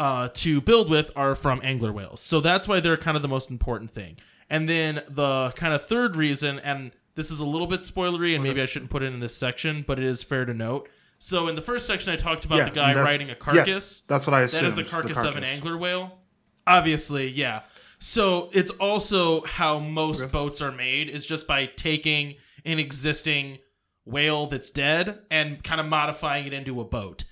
uh, 0.00 0.28
to 0.32 0.62
build 0.62 0.88
with 0.88 1.10
are 1.14 1.34
from 1.34 1.60
angler 1.62 1.92
whales. 1.92 2.22
So 2.22 2.40
that's 2.40 2.66
why 2.66 2.80
they're 2.80 2.96
kind 2.96 3.16
of 3.18 3.22
the 3.22 3.28
most 3.28 3.50
important 3.50 3.90
thing. 3.90 4.16
And 4.48 4.66
then 4.66 5.02
the 5.08 5.52
kind 5.54 5.74
of 5.74 5.86
third 5.86 6.16
reason, 6.16 6.58
and 6.58 6.92
this 7.16 7.30
is 7.30 7.38
a 7.38 7.44
little 7.44 7.66
bit 7.66 7.80
spoilery, 7.82 8.34
and 8.34 8.42
maybe 8.42 8.62
I 8.62 8.64
shouldn't 8.64 8.90
put 8.90 9.02
it 9.02 9.12
in 9.12 9.20
this 9.20 9.36
section, 9.36 9.84
but 9.86 9.98
it 9.98 10.04
is 10.06 10.22
fair 10.22 10.46
to 10.46 10.54
note. 10.54 10.88
So 11.18 11.48
in 11.48 11.54
the 11.54 11.60
first 11.60 11.86
section, 11.86 12.10
I 12.10 12.16
talked 12.16 12.46
about 12.46 12.56
Yeah, 12.56 12.64
the 12.64 12.70
guy 12.70 12.94
riding 12.94 13.26
a 13.28 13.32
yeah, 13.32 13.34
carcass. 13.34 14.00
that's 14.08 14.26
what 14.26 14.32
I 14.32 14.40
assumed. 14.42 14.62
That 14.64 14.68
is 14.68 14.74
the 14.74 14.84
carcass, 14.84 15.22
of 15.22 15.36
an 15.36 15.44
angler 15.44 15.76
whale. 15.76 16.18
Obviously, 16.66 17.28
yeah. 17.28 17.60
So 17.98 18.48
it's 18.54 18.70
also 18.72 19.42
how 19.42 19.78
most 19.78 20.32
boats 20.32 20.62
are 20.62 20.72
made 20.72 21.10
is 21.10 21.26
just 21.26 21.46
by 21.46 21.66
taking 21.66 22.36
an 22.64 22.78
existing 22.78 23.58
whale 24.06 24.46
that's 24.46 24.70
dead 24.70 25.18
and 25.30 25.62
kind 25.62 25.78
of 25.78 25.86
modifying 25.86 26.46
it 26.46 26.54
into 26.54 26.80
a 26.80 26.84
boat. 26.84 27.24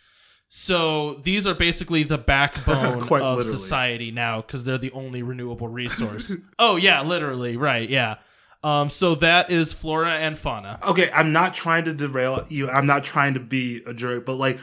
So 0.48 1.14
these 1.24 1.46
are 1.46 1.54
basically 1.54 2.02
the 2.04 2.18
backbone 2.18 3.02
of 3.02 3.10
literally. 3.10 3.44
society 3.44 4.10
now 4.10 4.40
because 4.40 4.64
they're 4.64 4.78
the 4.78 4.92
only 4.92 5.22
renewable 5.22 5.68
resource. 5.68 6.34
oh 6.58 6.76
yeah, 6.76 7.02
literally, 7.02 7.56
right? 7.56 7.88
Yeah. 7.88 8.16
Um, 8.64 8.90
so 8.90 9.14
that 9.16 9.50
is 9.50 9.72
flora 9.72 10.12
and 10.14 10.36
fauna. 10.36 10.80
okay, 10.88 11.10
I'm 11.14 11.32
not 11.32 11.54
trying 11.54 11.84
to 11.84 11.92
derail 11.94 12.44
you. 12.48 12.68
I'm 12.68 12.86
not 12.86 13.04
trying 13.04 13.34
to 13.34 13.40
be 13.40 13.82
a 13.86 13.94
jerk, 13.94 14.26
but 14.26 14.34
like 14.34 14.58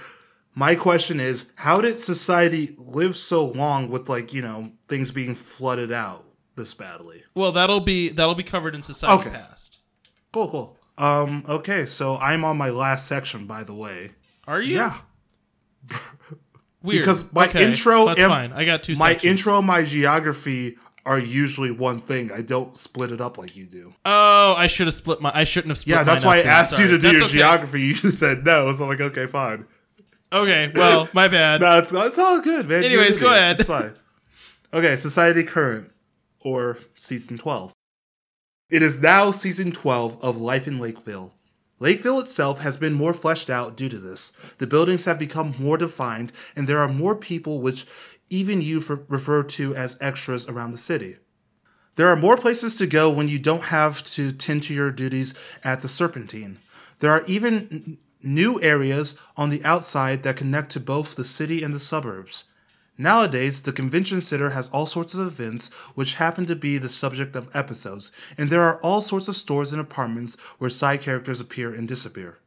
my 0.53 0.75
question 0.75 1.19
is, 1.19 1.49
how 1.55 1.81
did 1.81 1.99
society 1.99 2.69
live 2.77 3.15
so 3.15 3.45
long 3.45 3.89
with 3.89 4.09
like, 4.09 4.33
you 4.33 4.41
know, 4.41 4.71
things 4.89 5.11
being 5.11 5.36
flooded 5.36 5.91
out 5.91 6.25
this 6.55 6.73
badly? 6.73 7.23
Well, 7.36 7.51
that'll 7.51 7.79
be 7.79 8.09
that'll 8.09 8.36
be 8.36 8.43
covered 8.43 8.73
in 8.75 8.81
society 8.81 9.29
Okay. 9.29 9.38
past. 9.38 9.79
Cool, 10.33 10.49
cool. 10.49 10.77
Um, 10.97 11.45
okay, 11.47 11.86
so 11.86 12.17
I'm 12.17 12.43
on 12.43 12.57
my 12.57 12.69
last 12.71 13.05
section 13.05 13.45
by 13.45 13.63
the 13.63 13.73
way. 13.75 14.11
Are 14.47 14.61
you? 14.61 14.75
Yeah. 14.77 14.97
Weird. 16.81 17.01
Because 17.01 17.31
my 17.33 17.47
Okay, 17.47 17.63
intro 17.65 18.05
That's 18.05 18.19
and- 18.19 18.27
fine. 18.29 18.51
I 18.53 18.63
got 18.65 18.83
two. 18.83 18.93
My 18.95 19.13
sections. 19.13 19.31
intro 19.39 19.57
and 19.57 19.65
my 19.67 19.83
geography 19.83 20.77
are 21.05 21.17
usually 21.19 21.71
one 21.71 21.99
thing. 22.01 22.31
I 22.31 22.41
don't 22.41 22.77
split 22.77 23.11
it 23.11 23.19
up 23.21 23.38
like 23.38 23.55
you 23.55 23.65
do. 23.65 23.93
Oh, 24.05 24.53
I 24.55 24.67
should 24.67 24.88
have 24.88 24.93
split 24.93 25.19
my. 25.21 25.31
I 25.33 25.43
shouldn't 25.45 25.69
have 25.71 25.79
split. 25.79 25.97
Yeah, 25.97 26.03
that's 26.03 26.23
why 26.23 26.38
I 26.38 26.41
then. 26.43 26.51
asked 26.51 26.71
you 26.73 26.86
Sorry. 26.86 26.89
to 26.89 26.97
do 26.97 27.01
That's 27.07 27.17
your 27.17 27.25
okay. 27.25 27.33
geography. 27.38 27.81
You 27.81 27.93
just 27.95 28.19
said 28.19 28.45
no. 28.45 28.73
So 28.75 28.83
I'm 28.83 28.89
like, 28.89 29.01
okay, 29.01 29.25
fine. 29.27 29.65
Okay, 30.33 30.71
well, 30.75 31.07
my 31.13 31.27
bad. 31.27 31.61
No, 31.61 31.77
it's, 31.77 31.91
it's 31.93 32.17
all 32.19 32.41
good, 32.41 32.67
man. 32.67 32.83
Anyways, 32.83 33.17
go 33.17 33.31
ahead. 33.31 33.59
It's 33.59 33.67
fine. 33.69 33.93
Okay, 34.73 34.95
Society 34.95 35.43
Current, 35.43 35.91
or 36.41 36.79
Season 36.97 37.38
12. 37.38 37.71
It 38.69 38.81
is 38.81 38.99
now 38.99 39.31
Season 39.31 39.71
12 39.71 40.21
of 40.23 40.38
Life 40.38 40.67
in 40.67 40.79
Lakeville. 40.79 41.34
Lakeville 41.80 42.19
itself 42.19 42.59
has 42.59 42.78
been 42.78 42.93
more 42.93 43.13
fleshed 43.13 43.49
out 43.49 43.76
due 43.76 43.89
to 43.89 43.99
this. 43.99 44.32
The 44.59 44.67
buildings 44.67 45.05
have 45.05 45.19
become 45.19 45.55
more 45.59 45.78
defined, 45.78 46.32
and 46.55 46.67
there 46.67 46.80
are 46.80 46.88
more 46.88 47.15
people, 47.15 47.59
which 47.59 47.86
even 48.30 48.61
you 48.61 48.80
refer 49.07 49.43
to 49.43 49.76
as 49.76 49.97
extras 49.99 50.47
around 50.47 50.71
the 50.71 50.78
city. 50.78 51.17
There 51.95 52.07
are 52.07 52.15
more 52.15 52.38
places 52.38 52.76
to 52.78 52.88
go 52.88 53.09
when 53.09 53.28
you 53.28 53.39
don't 53.39 53.63
have 53.63 54.03
to 54.15 54.32
tend 54.32 54.63
to 54.63 54.73
your 54.73 54.91
duties 54.91 55.34
at 55.63 55.82
the 55.82 55.88
Serpentine. 55.88 56.59
There 56.99 57.11
are 57.11 57.23
even 57.26 57.97
new 58.21 58.61
areas 58.61 59.17
on 59.38 59.49
the 59.49 59.63
outside 59.63 60.23
that 60.23 60.38
connect 60.38 60.71
to 60.71 60.80
both 60.80 61.15
the 61.15 61.26
city 61.26 61.63
and 61.63 61.73
the 61.73 61.80
suburbs. 61.80 62.45
Nowadays, 62.97 63.61
the 63.61 63.73
convention 63.73 64.21
center 64.21 64.51
has 64.51 64.69
all 64.69 64.85
sorts 64.85 65.13
of 65.13 65.27
events 65.27 65.69
which 65.95 66.13
happen 66.13 66.45
to 66.45 66.55
be 66.55 66.77
the 66.77 66.87
subject 66.87 67.35
of 67.35 67.53
episodes, 67.53 68.11
and 68.37 68.49
there 68.49 68.63
are 68.63 68.79
all 68.81 69.01
sorts 69.01 69.27
of 69.27 69.35
stores 69.35 69.71
and 69.73 69.81
apartments 69.81 70.37
where 70.59 70.69
side 70.69 71.01
characters 71.01 71.41
appear 71.41 71.73
and 71.73 71.87
disappear. 71.87 72.37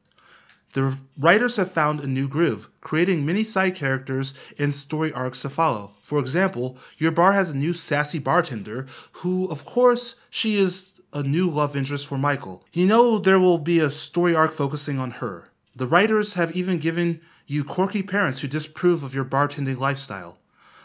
The 0.73 0.99
writers 1.19 1.57
have 1.57 1.73
found 1.73 2.01
a 2.01 2.07
new 2.07 2.29
groove, 2.29 2.69
creating 2.81 3.25
many 3.25 3.43
side 3.43 3.75
characters 3.75 4.35
and 4.59 4.75
story 4.75 5.13
arcs 5.13 5.43
to 5.43 5.51
follow. 5.51 5.93
For 6.03 6.19
example, 6.19 6.79
your 6.99 7.11
bar 7.11 7.33
has 7.33 7.51
a 7.51 7.57
new 7.57 7.73
sassy 7.73 8.19
bartender, 8.19 8.87
who, 9.13 9.51
of 9.51 9.65
course, 9.65 10.15
she 10.31 10.57
is 10.57 10.93
a 11.13 11.23
new 11.23 11.49
love 11.49 11.75
interest 11.75 12.07
for 12.07 12.19
Michael. 12.19 12.65
You 12.73 12.87
know 12.87 13.19
there 13.19 13.41
will 13.41 13.59
be 13.59 13.81
a 13.81 13.91
story 13.91 14.35
arc 14.35 14.53
focusing 14.53 14.99
on 14.99 15.13
her. 15.13 15.49
The 15.75 15.87
writers 15.87 16.35
have 16.35 16.55
even 16.57 16.79
given 16.79 17.21
you 17.51 17.65
quirky 17.65 18.03
parents 18.03 18.41
who 18.41 18.47
disapprove 18.47 19.03
of 19.03 19.15
your 19.15 19.25
bartending 19.25 19.79
lifestyle. 19.79 20.37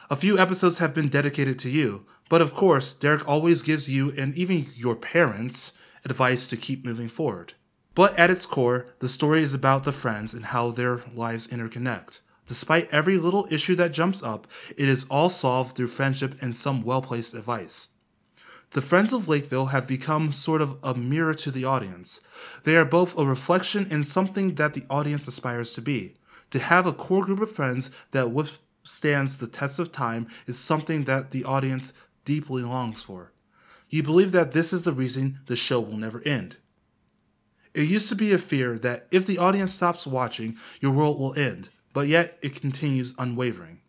A 0.10 0.16
few 0.16 0.40
episodes 0.40 0.78
have 0.78 0.94
been 0.94 1.10
dedicated 1.10 1.60
to 1.60 1.70
you, 1.70 2.06
but 2.30 2.42
of 2.42 2.54
course, 2.54 2.94
Derek 2.94 3.28
always 3.28 3.62
gives 3.62 3.90
you 3.90 4.14
and 4.18 4.34
even 4.34 4.68
your 4.74 4.96
parents 4.96 5.74
advice 6.06 6.48
to 6.48 6.56
keep 6.56 6.86
moving 6.86 7.10
forward. 7.10 7.54
But 7.96 8.18
at 8.18 8.32
its 8.32 8.46
core, 8.46 8.86
the 9.00 9.10
story 9.10 9.44
is 9.44 9.54
about 9.54 9.84
the 9.84 9.92
friends 9.92 10.34
and 10.34 10.46
how 10.46 10.72
their 10.72 11.04
lives 11.14 11.50
interconnect. 11.50 12.22
Despite 12.48 12.94
every 12.94 13.18
little 13.18 13.46
issue 13.52 13.76
that 13.76 13.92
jumps 13.92 14.24
up, 14.24 14.48
it 14.78 14.88
is 14.88 15.06
all 15.10 15.30
solved 15.30 15.76
through 15.76 15.88
friendship 15.88 16.36
and 16.42 16.56
some 16.56 16.82
well 16.82 17.02
placed 17.02 17.34
advice. 17.34 17.90
The 18.72 18.82
Friends 18.82 19.12
of 19.12 19.28
Lakeville 19.28 19.68
have 19.68 19.86
become 19.86 20.32
sort 20.32 20.62
of 20.62 20.78
a 20.82 20.96
mirror 20.96 21.34
to 21.34 21.52
the 21.52 21.66
audience. 21.66 22.22
They 22.64 22.78
are 22.78 22.86
both 22.86 23.18
a 23.18 23.26
reflection 23.26 23.86
and 23.92 24.08
something 24.08 24.56
that 24.56 24.74
the 24.74 24.86
audience 24.90 25.28
aspires 25.28 25.74
to 25.74 25.82
be. 25.82 26.16
To 26.54 26.60
have 26.60 26.86
a 26.86 26.94
core 26.94 27.26
group 27.26 27.42
of 27.42 27.50
friends 27.50 27.90
that 28.12 28.30
withstands 28.30 29.38
the 29.38 29.48
test 29.48 29.80
of 29.80 29.92
time 29.92 30.28
is 30.46 30.56
something 30.56 31.06
that 31.06 31.32
the 31.32 31.44
audience 31.44 31.94
deeply 32.26 32.62
longs 32.62 33.02
for. 33.02 33.32
You 33.90 34.04
believe 34.04 34.32
that 34.34 34.52
this 34.52 34.72
is 34.72 34.84
the 34.84 34.94
reason 34.94 35.40
the 35.48 35.56
show 35.56 35.80
will 35.80 35.98
never 35.98 36.22
end. 36.28 36.58
It 37.74 37.90
used 37.90 38.08
to 38.10 38.16
be 38.16 38.32
a 38.32 38.38
fear 38.38 38.78
that 38.78 39.08
if 39.10 39.26
the 39.26 39.40
audience 39.40 39.74
stops 39.74 40.06
watching, 40.06 40.56
your 40.80 40.92
world 40.92 41.20
will 41.20 41.34
end, 41.34 41.70
but 41.92 42.08
yet 42.08 42.38
it 42.44 42.62
continues 42.62 43.16
unwavering. 43.18 43.82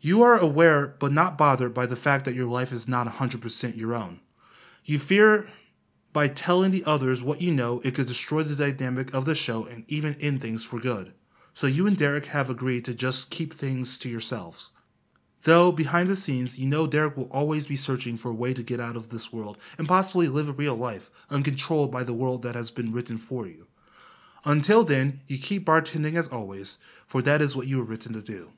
You 0.00 0.22
are 0.22 0.38
aware 0.38 0.86
but 0.86 1.12
not 1.12 1.36
bothered 1.36 1.74
by 1.74 1.84
the 1.84 1.96
fact 1.96 2.24
that 2.24 2.34
your 2.34 2.48
life 2.48 2.72
is 2.72 2.88
not 2.88 3.06
100% 3.06 3.76
your 3.76 3.92
own. 3.92 4.20
You 4.86 4.98
fear 4.98 5.50
by 6.14 6.28
telling 6.28 6.70
the 6.70 6.84
others 6.86 7.22
what 7.22 7.42
you 7.42 7.52
know, 7.52 7.82
it 7.84 7.94
could 7.94 8.06
destroy 8.06 8.42
the 8.42 8.56
dynamic 8.56 9.12
of 9.12 9.26
the 9.26 9.34
show 9.34 9.66
and 9.66 9.84
even 9.86 10.14
end 10.18 10.40
things 10.40 10.64
for 10.64 10.80
good. 10.80 11.12
So 11.56 11.66
you 11.66 11.86
and 11.86 11.96
Derek 11.96 12.26
have 12.26 12.50
agreed 12.50 12.84
to 12.84 12.92
just 12.92 13.30
keep 13.30 13.54
things 13.54 13.96
to 14.00 14.10
yourselves. 14.10 14.68
Though 15.44 15.72
behind 15.72 16.10
the 16.10 16.14
scenes, 16.16 16.58
you 16.58 16.66
know 16.66 16.86
Derek 16.86 17.16
will 17.16 17.30
always 17.32 17.66
be 17.66 17.76
searching 17.76 18.18
for 18.18 18.30
a 18.30 18.34
way 18.34 18.52
to 18.52 18.62
get 18.62 18.78
out 18.78 18.94
of 18.94 19.08
this 19.08 19.32
world 19.32 19.56
and 19.78 19.88
possibly 19.88 20.28
live 20.28 20.50
a 20.50 20.52
real 20.52 20.74
life, 20.74 21.10
uncontrolled 21.30 21.90
by 21.90 22.04
the 22.04 22.12
world 22.12 22.42
that 22.42 22.54
has 22.54 22.70
been 22.70 22.92
written 22.92 23.16
for 23.16 23.46
you. 23.46 23.68
Until 24.44 24.84
then, 24.84 25.22
you 25.28 25.38
keep 25.38 25.64
bartending 25.64 26.18
as 26.18 26.28
always, 26.28 26.76
for 27.06 27.22
that 27.22 27.40
is 27.40 27.56
what 27.56 27.66
you 27.66 27.78
were 27.78 27.84
written 27.84 28.12
to 28.12 28.20
do. 28.20 28.50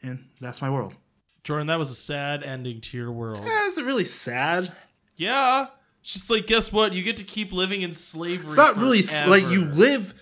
And 0.00 0.26
that's 0.40 0.62
my 0.62 0.70
world. 0.70 0.94
Jordan, 1.42 1.66
that 1.66 1.80
was 1.80 1.90
a 1.90 1.96
sad 1.96 2.44
ending 2.44 2.80
to 2.80 2.96
your 2.96 3.10
world. 3.10 3.44
Eh, 3.44 3.66
is 3.66 3.76
it 3.76 3.84
really 3.84 4.04
sad? 4.04 4.70
Yeah. 5.16 5.66
It's 6.00 6.12
just 6.12 6.30
like, 6.30 6.46
guess 6.46 6.70
what? 6.72 6.92
You 6.92 7.02
get 7.02 7.16
to 7.16 7.24
keep 7.24 7.52
living 7.52 7.82
in 7.82 7.92
slavery. 7.92 8.46
It's 8.46 8.56
not 8.56 8.76
really 8.76 9.00
s- 9.00 9.26
like 9.26 9.42
you 9.50 9.64
live 9.64 10.14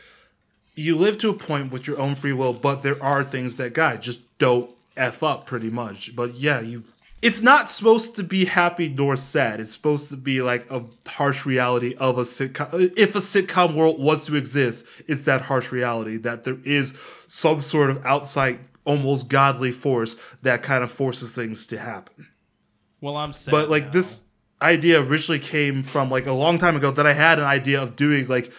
you 0.75 0.97
live 0.97 1.19
to 1.19 1.31
a 1.31 1.35
point 1.35 1.71
with 1.73 1.87
your 1.87 1.99
own 1.99 2.15
free 2.15 2.33
will, 2.33 2.53
but 2.53 2.83
there 2.83 3.03
are 3.03 3.23
things 3.25 3.57
that 3.57 3.73
God 3.75 4.03
just 4.03 4.21
don't 4.39 4.71
f 4.97 5.23
up 5.23 5.47
pretty 5.47 5.71
much. 5.71 6.15
But 6.17 6.35
yeah, 6.35 6.61
you 6.61 6.85
it's 7.23 7.41
not 7.41 7.71
supposed 7.71 8.17
to 8.17 8.23
be 8.23 8.45
happy 8.45 8.89
nor 8.91 9.17
sad. 9.17 9.59
It's 9.59 9.73
supposed 9.73 10.11
to 10.11 10.17
be 10.17 10.43
like 10.43 10.71
a 10.71 10.85
harsh 11.07 11.47
reality 11.47 11.95
of 11.95 12.19
a 12.19 12.23
sitcom. 12.23 12.93
If 12.99 13.15
a 13.15 13.21
sitcom 13.21 13.75
world 13.75 13.99
was 13.99 14.27
to 14.27 14.35
exist, 14.37 14.85
it's 15.09 15.23
that 15.23 15.43
harsh 15.43 15.73
reality 15.73 16.19
that 16.19 16.45
there 16.45 16.59
is 16.65 16.93
some 17.27 17.63
sort 17.63 17.89
of 17.89 18.05
outside, 18.05 18.59
almost 18.85 19.31
godly 19.31 19.73
force 19.73 20.17
that 20.43 20.63
kind 20.63 20.85
of 20.85 20.91
forces 20.93 21.33
things 21.35 21.67
to 21.69 21.79
happen 21.79 22.29
Well, 23.01 23.17
I'm 23.17 23.33
sad. 23.33 23.53
but 23.53 23.71
like 23.71 23.85
now. 23.87 23.91
this 23.93 24.23
idea 24.61 25.01
originally 25.01 25.39
came 25.39 25.83
from 25.83 26.11
like 26.11 26.27
a 26.27 26.33
long 26.33 26.59
time 26.59 26.77
ago 26.77 26.91
that 26.91 27.07
I 27.07 27.15
had 27.15 27.39
an 27.39 27.47
idea 27.47 27.81
of 27.83 27.97
doing 27.97 28.29
like 28.29 28.53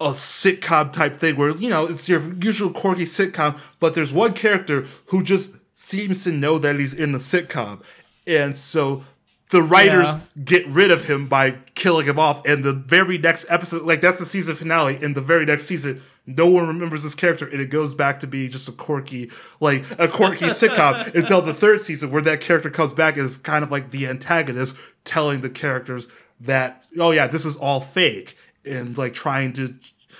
a 0.00 0.10
sitcom 0.10 0.92
type 0.92 1.16
thing 1.16 1.36
where 1.36 1.50
you 1.56 1.70
know 1.70 1.86
it's 1.86 2.08
your 2.08 2.20
usual 2.42 2.70
quirky 2.70 3.04
sitcom, 3.04 3.58
but 3.80 3.94
there's 3.94 4.12
one 4.12 4.34
character 4.34 4.86
who 5.06 5.22
just 5.22 5.52
seems 5.74 6.24
to 6.24 6.32
know 6.32 6.58
that 6.58 6.76
he's 6.78 6.92
in 6.94 7.12
the 7.12 7.18
sitcom, 7.18 7.80
and 8.26 8.56
so 8.56 9.04
the 9.50 9.62
writers 9.62 10.06
Yeah. 10.08 10.20
get 10.44 10.66
rid 10.66 10.90
of 10.90 11.04
him 11.04 11.28
by 11.28 11.52
killing 11.76 12.06
him 12.06 12.18
off. 12.18 12.44
And 12.44 12.64
the 12.64 12.72
very 12.72 13.16
next 13.16 13.46
episode, 13.48 13.82
like 13.82 14.00
that's 14.00 14.18
the 14.18 14.26
season 14.26 14.56
finale, 14.56 14.98
and 15.00 15.14
the 15.14 15.20
very 15.20 15.46
next 15.46 15.66
season, 15.66 16.02
no 16.26 16.48
one 16.48 16.66
remembers 16.66 17.04
this 17.04 17.14
character, 17.14 17.46
and 17.46 17.60
it 17.60 17.70
goes 17.70 17.94
back 17.94 18.18
to 18.20 18.26
being 18.26 18.50
just 18.50 18.68
a 18.68 18.72
quirky, 18.72 19.30
like 19.60 19.84
a 20.00 20.08
quirky 20.08 20.46
sitcom 20.60 21.14
until 21.14 21.40
the 21.40 21.54
third 21.54 21.80
season, 21.80 22.10
where 22.10 22.22
that 22.22 22.40
character 22.40 22.68
comes 22.70 22.92
back 22.92 23.16
as 23.16 23.36
kind 23.36 23.62
of 23.62 23.70
like 23.70 23.92
the 23.92 24.08
antagonist, 24.08 24.76
telling 25.04 25.42
the 25.42 25.48
characters 25.50 26.08
that, 26.40 26.84
oh 26.98 27.12
yeah, 27.12 27.28
this 27.28 27.44
is 27.44 27.54
all 27.54 27.80
fake, 27.80 28.36
and 28.66 28.96
like 28.98 29.14
trying 29.14 29.52
to. 29.54 29.74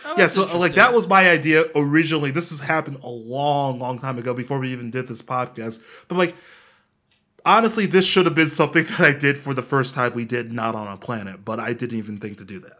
Oh, 0.05 0.15
yeah, 0.19 0.27
so 0.29 0.57
like 0.59 0.75
that 0.75 0.93
was 0.93 1.07
my 1.09 1.29
idea 1.31 1.65
originally. 1.75 2.31
This 2.31 2.51
has 2.51 2.61
happened 2.61 2.99
a 3.03 3.09
long, 3.09 3.79
long 3.81 3.99
time 3.99 4.19
ago 4.19 4.35
before 4.35 4.59
we 4.59 4.71
even 4.73 4.91
did 4.91 5.09
this 5.09 5.21
podcast. 5.23 5.81
But 6.07 6.17
like, 6.17 6.35
honestly, 7.45 7.87
this 7.87 8.05
should 8.05 8.25
have 8.27 8.35
been 8.35 8.51
something 8.51 8.85
that 8.91 9.01
I 9.01 9.13
did 9.13 9.39
for 9.39 9.53
the 9.55 9.63
first 9.63 9.95
time 9.95 10.15
we 10.15 10.25
did 10.25 10.53
not 10.53 10.75
on 10.75 10.87
a 10.87 10.97
planet, 10.97 11.45
but 11.45 11.59
I 11.59 11.73
didn't 11.73 11.99
even 11.99 12.19
think 12.19 12.39
to 12.39 12.45
do 12.45 12.61
that. 12.61 12.79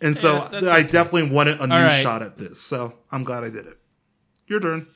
And 0.00 0.16
so 0.16 0.34
Yeah, 0.36 0.48
that's 0.52 0.66
I 0.66 0.78
okay. 0.80 0.90
definitely 0.90 1.30
wanted 1.30 1.60
a 1.60 1.66
new 1.66 1.74
right. 1.74 2.02
shot 2.02 2.22
at 2.22 2.38
this. 2.38 2.60
So 2.60 2.94
I'm 3.10 3.24
glad 3.24 3.42
I 3.44 3.50
did 3.50 3.66
it. 3.66 3.78
Your 4.46 4.60
turn. 4.60 4.86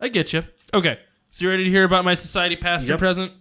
I 0.00 0.08
get 0.08 0.32
you. 0.32 0.44
Okay. 0.72 0.98
So 1.30 1.44
you 1.44 1.50
ready 1.50 1.64
to 1.64 1.70
hear 1.70 1.84
about 1.84 2.04
my 2.04 2.14
society 2.14 2.56
past 2.56 2.86
Yep. 2.86 2.94
and 2.94 2.98
present? 2.98 3.32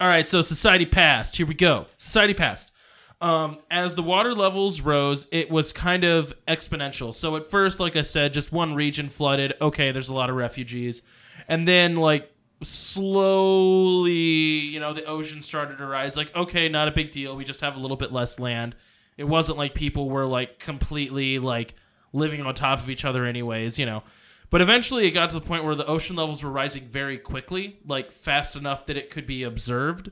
All 0.00 0.08
right. 0.08 0.26
So 0.26 0.42
society 0.42 0.84
past. 0.84 1.36
Here 1.36 1.46
we 1.46 1.54
go. 1.54 1.86
Society 1.96 2.34
past. 2.34 2.72
Um, 3.20 3.58
as 3.70 3.94
the 3.94 4.02
water 4.02 4.34
levels 4.34 4.82
rose, 4.82 5.26
it 5.32 5.50
was 5.50 5.72
kind 5.72 6.04
of 6.04 6.34
exponential. 6.46 7.14
So 7.14 7.36
at 7.36 7.50
first, 7.50 7.80
like 7.80 7.96
I 7.96 8.02
said, 8.02 8.34
just 8.34 8.52
one 8.52 8.74
region 8.74 9.08
flooded. 9.08 9.54
Okay, 9.60 9.90
there's 9.90 10.10
a 10.10 10.14
lot 10.14 10.28
of 10.28 10.36
refugees, 10.36 11.02
and 11.48 11.66
then 11.66 11.94
like 11.94 12.30
slowly, 12.62 14.12
you 14.12 14.80
know, 14.80 14.92
the 14.92 15.04
ocean 15.06 15.40
started 15.42 15.78
to 15.78 15.86
rise. 15.86 16.16
Like, 16.16 16.34
okay, 16.36 16.68
not 16.68 16.88
a 16.88 16.92
big 16.92 17.10
deal. 17.10 17.36
We 17.36 17.44
just 17.44 17.62
have 17.62 17.76
a 17.76 17.80
little 17.80 17.96
bit 17.96 18.12
less 18.12 18.38
land. 18.38 18.76
It 19.16 19.24
wasn't 19.24 19.56
like 19.56 19.74
people 19.74 20.10
were 20.10 20.26
like 20.26 20.58
completely 20.58 21.38
like 21.38 21.74
living 22.12 22.42
on 22.42 22.54
top 22.54 22.80
of 22.80 22.90
each 22.90 23.04
other, 23.04 23.24
anyways. 23.24 23.78
You 23.78 23.86
know. 23.86 24.02
But 24.50 24.60
eventually, 24.60 25.06
it 25.06 25.12
got 25.12 25.30
to 25.30 25.40
the 25.40 25.46
point 25.46 25.64
where 25.64 25.74
the 25.74 25.86
ocean 25.86 26.16
levels 26.16 26.44
were 26.44 26.50
rising 26.50 26.84
very 26.84 27.18
quickly, 27.18 27.78
like 27.86 28.12
fast 28.12 28.54
enough 28.56 28.86
that 28.86 28.96
it 28.96 29.10
could 29.10 29.26
be 29.26 29.42
observed. 29.42 30.10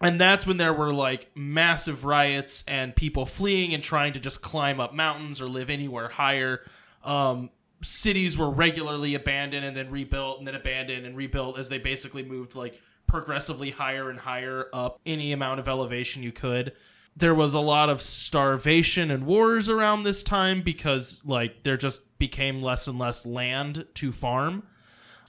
And 0.00 0.20
that's 0.20 0.46
when 0.46 0.56
there 0.56 0.72
were 0.72 0.92
like 0.92 1.30
massive 1.34 2.04
riots 2.04 2.64
and 2.66 2.94
people 2.96 3.26
fleeing 3.26 3.72
and 3.72 3.82
trying 3.82 4.12
to 4.14 4.20
just 4.20 4.42
climb 4.42 4.80
up 4.80 4.92
mountains 4.92 5.40
or 5.40 5.46
live 5.46 5.70
anywhere 5.70 6.08
higher. 6.08 6.60
Um, 7.04 7.50
cities 7.82 8.36
were 8.36 8.50
regularly 8.50 9.14
abandoned 9.14 9.64
and 9.64 9.76
then 9.76 9.90
rebuilt 9.90 10.38
and 10.38 10.48
then 10.48 10.54
abandoned 10.54 11.06
and 11.06 11.16
rebuilt 11.16 11.58
as 11.58 11.68
they 11.68 11.78
basically 11.78 12.24
moved 12.24 12.54
like 12.54 12.80
progressively 13.06 13.70
higher 13.70 14.10
and 14.10 14.20
higher 14.20 14.68
up 14.72 14.98
any 15.06 15.32
amount 15.32 15.60
of 15.60 15.68
elevation 15.68 16.22
you 16.22 16.32
could. 16.32 16.72
There 17.16 17.34
was 17.34 17.54
a 17.54 17.60
lot 17.60 17.88
of 17.88 18.02
starvation 18.02 19.10
and 19.10 19.24
wars 19.24 19.68
around 19.68 20.02
this 20.02 20.22
time 20.24 20.62
because 20.62 21.20
like 21.24 21.62
there 21.62 21.76
just 21.76 22.18
became 22.18 22.62
less 22.62 22.88
and 22.88 22.98
less 22.98 23.24
land 23.24 23.86
to 23.94 24.10
farm. 24.10 24.64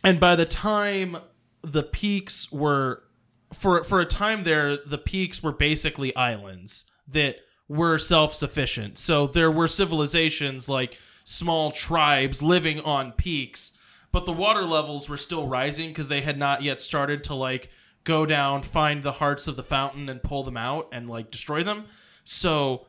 And 0.04 0.20
by 0.20 0.36
the 0.36 0.46
time 0.46 1.18
the 1.62 1.84
peaks 1.84 2.52
were 2.52 3.04
for 3.58 3.84
for 3.84 4.00
a 4.00 4.06
time 4.06 4.44
there 4.44 4.78
the 4.78 4.98
peaks 4.98 5.42
were 5.42 5.52
basically 5.52 6.16
islands 6.16 6.86
that 7.08 7.38
were 7.68 7.98
self-sufficient. 7.98 8.98
So 8.98 9.28
there 9.28 9.52
were 9.52 9.68
civilizations 9.68 10.70
like 10.70 10.98
small 11.24 11.72
tribes 11.72 12.42
living 12.42 12.80
on 12.82 13.12
peaks, 13.14 13.76
but 14.12 14.26
the 14.26 14.34
water 14.34 14.64
levels 14.64 15.10
were 15.10 15.18
still 15.18 15.48
rising 15.48 15.90
because 15.90 16.08
they 16.08 16.22
had 16.22 16.38
not 16.38 16.62
yet 16.62 16.80
started 16.80 17.24
to 17.26 17.34
like 17.34 17.70
go 18.04 18.26
down, 18.26 18.62
find 18.62 19.02
the 19.02 19.14
hearts 19.14 19.48
of 19.48 19.56
the 19.56 19.64
fountain 19.64 20.08
and 20.08 20.22
pull 20.22 20.44
them 20.44 20.58
out 20.58 20.88
and 20.92 21.10
like 21.10 21.32
destroy 21.32 21.64
them. 21.64 21.86
So 22.24 22.86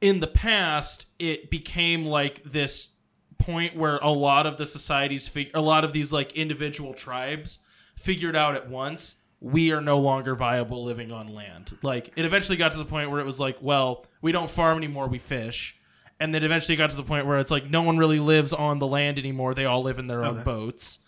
in 0.00 0.20
the 0.20 0.28
past, 0.28 1.06
it 1.18 1.50
became 1.50 2.04
like 2.04 2.42
this 2.44 2.94
point 3.38 3.76
where 3.76 3.98
a 3.98 4.10
lot 4.10 4.46
of 4.46 4.56
the 4.56 4.66
societies, 4.66 5.26
fig- 5.26 5.50
a 5.54 5.60
lot 5.60 5.84
of 5.84 5.92
these 5.92 6.12
like 6.12 6.32
individual 6.32 6.94
tribes 6.94 7.58
figured 7.96 8.36
out 8.36 8.54
at 8.54 8.68
once 8.68 9.21
we 9.44 9.72
are 9.72 9.80
no 9.80 9.98
longer 9.98 10.36
viable 10.36 10.84
living 10.84 11.10
on 11.10 11.26
land. 11.26 11.76
Like 11.82 12.12
it 12.14 12.24
eventually 12.24 12.56
got 12.56 12.70
to 12.72 12.78
the 12.78 12.84
point 12.84 13.10
where 13.10 13.18
it 13.20 13.26
was 13.26 13.40
like, 13.40 13.56
well, 13.60 14.06
we 14.20 14.30
don't 14.30 14.48
farm 14.48 14.78
anymore, 14.78 15.08
we 15.08 15.18
fish. 15.18 15.76
And 16.20 16.32
then 16.32 16.44
eventually 16.44 16.76
got 16.76 16.90
to 16.90 16.96
the 16.96 17.02
point 17.02 17.26
where 17.26 17.40
it's 17.40 17.50
like 17.50 17.68
no 17.68 17.82
one 17.82 17.98
really 17.98 18.20
lives 18.20 18.52
on 18.52 18.78
the 18.78 18.86
land 18.86 19.18
anymore. 19.18 19.54
They 19.54 19.64
all 19.64 19.82
live 19.82 19.98
in 19.98 20.06
their 20.06 20.24
own 20.24 20.36
Okay. 20.36 20.44
boats. 20.44 21.00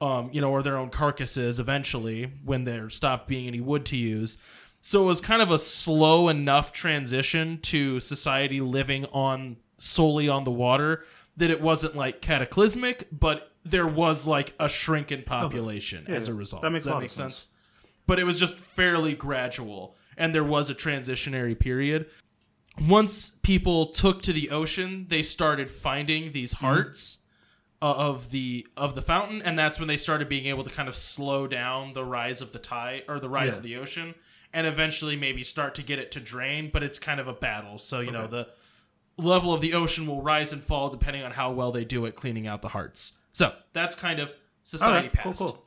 Um, 0.00 0.30
you 0.32 0.40
know, 0.40 0.50
or 0.50 0.62
their 0.62 0.76
own 0.76 0.90
carcasses 0.90 1.58
eventually 1.60 2.32
when 2.44 2.64
there 2.64 2.88
stopped 2.90 3.26
being 3.28 3.46
any 3.46 3.60
wood 3.60 3.84
to 3.86 3.96
use. 3.96 4.38
So 4.80 5.02
it 5.02 5.06
was 5.06 5.20
kind 5.20 5.42
of 5.42 5.50
a 5.52 5.58
slow 5.58 6.28
enough 6.28 6.72
transition 6.72 7.58
to 7.62 7.98
society 8.00 8.60
living 8.60 9.06
on 9.06 9.56
solely 9.76 10.28
on 10.28 10.42
the 10.44 10.50
water 10.52 11.04
that 11.36 11.50
it 11.50 11.60
wasn't 11.60 11.94
like 11.96 12.20
cataclysmic, 12.20 13.08
but 13.12 13.52
there 13.64 13.86
was 13.86 14.26
like 14.26 14.54
a 14.58 14.68
shrink 14.68 15.10
in 15.12 15.22
population 15.22 16.06
Yeah, 16.08 16.14
as 16.16 16.26
a 16.28 16.34
result. 16.34 16.62
That 16.62 16.70
makes 16.70 16.84
that 16.84 16.92
lot 16.92 17.00
make 17.00 17.10
of 17.10 17.14
sense? 17.14 17.34
sense. 17.34 17.46
But 18.08 18.18
it 18.18 18.24
was 18.24 18.40
just 18.40 18.58
fairly 18.58 19.14
gradual, 19.14 19.94
and 20.16 20.34
there 20.34 20.42
was 20.42 20.68
a 20.68 20.74
transitionary 20.74 21.56
period. 21.56 22.06
Once 22.80 23.30
people 23.42 23.86
took 23.86 24.22
to 24.22 24.32
the 24.32 24.50
ocean, 24.50 25.06
they 25.08 25.22
started 25.22 25.70
finding 25.70 26.32
these 26.32 26.54
Mm-hmm. 26.54 26.64
hearts 26.66 27.18
uh, 27.82 27.94
of 27.94 28.30
the 28.30 28.66
of 28.76 28.94
the 28.96 29.02
fountain, 29.02 29.40
and 29.42 29.56
that's 29.58 29.78
when 29.78 29.86
they 29.88 29.96
started 29.96 30.28
being 30.28 30.46
able 30.46 30.64
to 30.64 30.70
kind 30.70 30.88
of 30.88 30.96
slow 30.96 31.46
down 31.46 31.92
the 31.92 32.04
rise 32.04 32.40
of 32.40 32.52
the 32.52 32.58
tide 32.58 33.02
or 33.08 33.20
the 33.20 33.28
rise 33.28 33.52
Yeah. 33.52 33.56
of 33.58 33.62
the 33.62 33.76
ocean, 33.76 34.14
and 34.52 34.66
eventually 34.66 35.14
maybe 35.16 35.42
start 35.44 35.74
to 35.76 35.82
get 35.82 35.98
it 36.00 36.10
to 36.12 36.20
drain. 36.20 36.70
But 36.72 36.82
it's 36.82 36.98
kind 36.98 37.20
of 37.20 37.28
a 37.28 37.32
battle, 37.34 37.78
so 37.78 38.00
you 38.00 38.10
know 38.10 38.26
the 38.26 38.48
level 39.16 39.52
of 39.52 39.60
the 39.60 39.74
ocean 39.74 40.06
will 40.06 40.22
rise 40.22 40.52
and 40.52 40.62
fall 40.62 40.88
depending 40.88 41.22
on 41.22 41.32
how 41.32 41.52
well 41.52 41.72
they 41.72 41.84
do 41.84 42.06
at 42.06 42.14
cleaning 42.16 42.46
out 42.46 42.62
the 42.62 42.68
hearts. 42.68 43.18
So 43.32 43.52
that's 43.72 43.94
kind 43.94 44.18
of 44.18 44.32
society 44.64 45.08
cool, 45.08 45.32
past. 45.32 45.38
cool. 45.38 45.64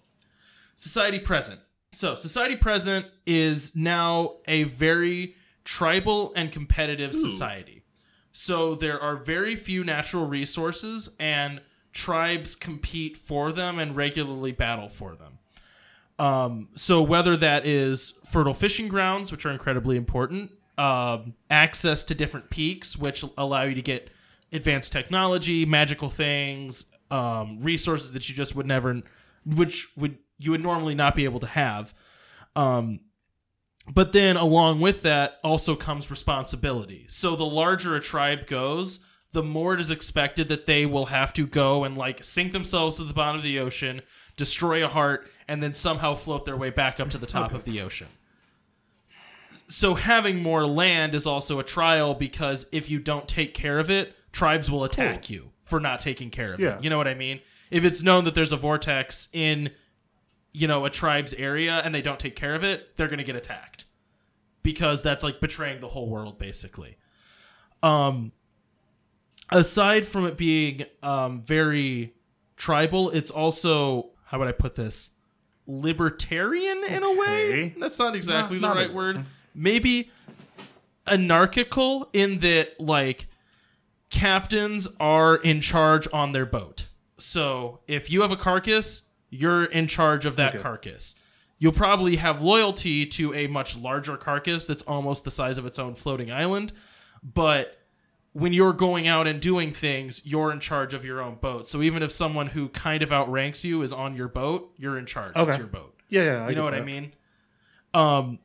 Society 0.76 1.20
present. 1.20 1.60
So, 1.94 2.16
society 2.16 2.56
present 2.56 3.08
is 3.26 3.76
now 3.76 4.38
a 4.48 4.64
very 4.64 5.36
tribal 5.66 6.32
and 6.38 6.50
competitive 6.50 7.14
society. 7.14 7.84
So, 8.32 8.76
there 8.76 8.98
are 9.00 9.18
very 9.18 9.58
few 9.58 9.84
natural 9.84 10.26
resources, 10.26 11.14
and 11.20 11.60
tribes 11.92 12.56
compete 12.56 13.18
for 13.18 13.52
them 13.52 13.78
and 13.78 13.94
regularly 13.94 14.54
battle 14.54 14.88
for 14.88 15.16
them. 15.16 15.40
Um, 16.18 16.70
so, 16.76 17.02
whether 17.02 17.36
that 17.36 17.66
is 17.66 18.14
fertile 18.26 18.54
fishing 18.54 18.88
grounds, 18.88 19.30
which 19.30 19.46
are 19.46 19.52
incredibly 19.52 19.98
important, 19.98 20.52
um, 20.78 21.34
access 21.50 22.06
to 22.06 22.16
different 22.16 22.50
peaks, 22.50 22.96
which 22.96 23.26
allow 23.38 23.64
you 23.64 23.76
to 23.76 23.82
get 23.82 24.10
advanced 24.54 24.94
technology, 24.94 25.66
magical 25.66 26.10
things, 26.10 26.86
um, 27.10 27.60
resources 27.60 28.14
that 28.14 28.30
you 28.30 28.36
just 28.36 28.56
would 28.56 28.66
never, 28.66 29.02
which 29.46 29.90
would 29.98 30.18
you 30.42 30.52
would 30.52 30.62
normally 30.64 30.96
not 30.96 31.16
be 31.16 31.24
able 31.24 31.40
to 31.40 31.48
have. 31.48 31.94
Um, 32.56 33.00
but 33.92 34.12
then 34.12 34.38
along 34.38 34.80
with 34.82 35.02
that 35.04 35.40
also 35.44 35.76
comes 35.76 36.12
responsibility. 36.12 37.06
So 37.08 37.36
the 37.36 37.46
larger 37.46 37.96
a 37.96 38.00
tribe 38.02 38.48
goes, 38.48 39.00
the 39.34 39.44
more 39.44 39.74
it 39.74 39.80
is 39.80 39.92
expected 39.92 40.50
that 40.50 40.66
they 40.66 40.86
will 40.86 41.08
have 41.08 41.32
to 41.34 41.48
go 41.48 41.84
and 41.84 41.98
like 41.98 42.24
sink 42.24 42.52
themselves 42.52 42.98
to 42.98 43.04
the 43.04 43.14
bottom 43.14 43.38
of 43.38 43.44
the 43.44 43.60
ocean, 43.60 44.02
destroy 44.36 44.84
a 44.84 44.88
heart, 44.88 45.30
and 45.48 45.62
then 45.64 45.74
somehow 45.74 46.16
float 46.16 46.46
their 46.46 46.58
way 46.58 46.70
back 46.70 47.00
up 47.00 47.10
to 47.12 47.18
the 47.18 47.26
top 47.26 47.54
of 47.54 47.64
the 47.64 47.80
ocean. 47.82 48.08
So 49.68 49.94
having 49.96 50.42
more 50.44 50.66
land 50.68 51.16
is 51.16 51.26
also 51.26 51.60
a 51.60 51.64
trial 51.64 52.14
because 52.14 52.68
if 52.72 52.90
you 52.90 53.00
don't 53.00 53.28
take 53.28 53.54
care 53.54 53.80
of 53.80 53.90
it, 53.90 54.16
tribes 54.32 54.70
will 54.70 54.84
attack 54.84 55.30
you 55.30 55.52
for 55.64 55.80
not 55.80 56.00
taking 56.02 56.30
care 56.30 56.54
of 56.54 56.60
Yeah. 56.60 56.78
it. 56.78 56.84
You 56.84 56.90
know 56.90 56.98
what 56.98 57.08
I 57.08 57.14
mean? 57.14 57.40
If 57.70 57.86
it's 57.86 58.04
known 58.04 58.26
that 58.26 58.36
there's 58.36 58.52
a 58.52 58.58
vortex 58.58 59.30
in 59.32 59.72
you 60.54 60.68
know, 60.68 60.86
a 60.86 60.90
tribe's 60.90 61.34
area 61.36 61.82
and 61.84 61.94
they 61.96 62.02
don't 62.02 62.20
take 62.20 62.36
care 62.36 62.56
of 62.56 62.64
it, 62.64 62.96
they're 62.98 63.08
going 63.08 63.20
to 63.20 63.24
get 63.24 63.36
attacked. 63.36 63.86
Because 64.64 65.02
that's 65.02 65.24
like 65.24 65.40
betraying 65.40 65.80
the 65.80 65.88
whole 65.90 66.08
world 66.10 66.38
basically. 66.38 66.98
Um 67.82 68.32
aside 69.50 70.06
from 70.06 70.26
it 70.26 70.38
being 70.38 70.86
um 71.02 71.42
very 71.42 72.14
tribal, 72.58 73.10
it's 73.10 73.32
also 73.32 74.12
how 74.26 74.40
would 74.40 74.48
I 74.48 74.52
put 74.54 74.76
this? 74.76 75.12
libertarian 75.68 76.84
in 76.90 77.02
a 77.04 77.14
way. 77.14 77.74
That's 77.80 77.98
not 77.98 78.16
exactly 78.16 78.60
Not- 78.60 78.62
the 78.62 78.68
not 78.68 78.76
right 78.76 78.86
exactly. 78.88 78.96
word. 78.96 79.26
Maybe 79.56 80.12
anarchical 81.08 82.10
in 82.14 82.40
that 82.40 82.80
like 82.80 83.28
captains 84.10 84.88
are 85.00 85.36
in 85.36 85.62
charge 85.62 86.08
on 86.12 86.32
their 86.32 86.46
boat. 86.46 86.88
So 87.18 87.80
if 87.88 88.10
you 88.10 88.22
have 88.22 88.32
a 88.32 88.36
carcass, 88.36 89.04
you're 89.32 89.64
in 89.66 89.88
charge 89.88 90.26
of 90.28 90.36
that 90.36 90.54
Okay. 90.54 90.62
carcass. 90.62 91.16
You'll 91.58 91.72
probably 91.72 92.18
have 92.18 92.42
loyalty 92.44 93.06
to 93.08 93.34
a 93.34 93.48
much 93.48 93.76
larger 93.78 94.18
carcass 94.18 94.66
that's 94.68 94.84
almost 94.84 95.24
the 95.24 95.32
size 95.32 95.58
of 95.58 95.66
its 95.66 95.80
own 95.80 95.96
floating 95.96 96.32
island, 96.32 96.74
but 97.24 97.80
when 98.34 98.54
you're 98.54 98.72
going 98.74 99.08
out 99.08 99.28
and 99.28 99.42
doing 99.42 99.72
things, 99.72 100.22
you're 100.26 100.52
in 100.52 100.60
charge 100.60 100.94
of 100.94 101.04
your 101.04 101.22
own 101.22 101.36
boat. 101.36 101.68
So 101.68 101.82
even 101.82 102.02
if 102.02 102.12
someone 102.12 102.48
who 102.48 102.70
kind 102.70 103.04
of 103.04 103.12
outranks 103.12 103.66
you 103.66 103.82
is 103.82 103.92
on 103.92 104.16
your 104.16 104.28
boat, 104.30 104.72
you're 104.78 104.98
in 104.98 105.06
charge. 105.06 105.34
It's 105.36 105.58
your 105.58 105.68
boat. 105.68 105.96
Yeah, 106.08 106.24
yeah. 106.24 106.50
You 106.50 106.56
know 106.56 106.64
what 106.64 106.74
I 106.74 106.82
mean? 106.82 107.14
Um, 107.94 108.40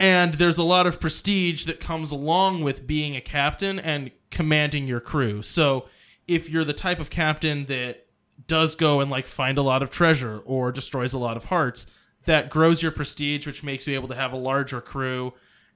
And 0.00 0.34
there's 0.34 0.58
a 0.58 0.62
lot 0.62 0.86
of 0.86 1.00
prestige 1.00 1.64
that 1.66 1.80
comes 1.80 2.10
along 2.10 2.62
with 2.62 2.86
being 2.86 3.16
a 3.16 3.20
captain 3.20 3.78
and 3.78 4.10
commanding 4.30 4.86
your 4.86 5.00
crew. 5.00 5.40
So 5.42 5.88
if 6.28 6.50
you're 6.50 6.64
the 6.64 6.74
type 6.74 6.98
of 6.98 7.08
captain 7.08 7.64
that 7.66 8.05
does 8.46 8.74
go 8.74 9.00
and 9.00 9.10
like 9.10 9.26
find 9.26 9.58
a 9.58 9.62
lot 9.62 9.82
of 9.82 9.90
treasure 9.90 10.40
or 10.44 10.72
destroys 10.72 11.12
a 11.12 11.18
lot 11.18 11.36
of 11.36 11.46
hearts, 11.46 11.90
that 12.24 12.50
grows 12.50 12.82
your 12.82 12.92
prestige, 12.92 13.46
which 13.46 13.62
makes 13.62 13.86
you 13.86 13.94
able 13.94 14.08
to 14.08 14.14
have 14.14 14.32
a 14.32 14.36
larger 14.36 14.80
crew 14.80 15.32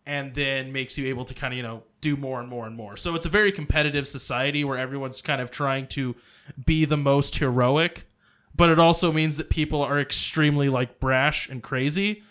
and 0.07 0.35
then 0.35 0.73
makes 0.73 0.99
you 0.99 1.07
able 1.07 1.25
to 1.25 1.35
kind 1.35 1.53
of, 1.53 1.57
you 1.57 1.63
know, 1.63 1.83
do 2.01 2.17
more 2.17 2.41
and 2.41 2.49
more 2.49 2.67
and 2.67 2.75
more. 2.77 2.97
So 2.97 3.15
it's 3.15 3.27
a 3.27 3.31
very 3.31 3.53
competitive 3.53 4.09
society 4.09 4.65
where 4.65 4.79
everyone's 4.79 5.21
kind 5.21 5.41
of 5.41 5.51
trying 5.51 5.87
to 5.89 6.17
be 6.65 6.85
the 6.85 6.97
most 6.97 7.37
heroic, 7.37 8.07
but 8.55 8.71
it 8.71 8.79
also 8.79 9.13
means 9.13 9.37
that 9.37 9.51
people 9.51 9.83
are 9.83 10.01
extremely 10.01 10.69
like 10.69 10.99
brash 10.99 11.49
and 11.49 11.63
crazy. 11.63 12.23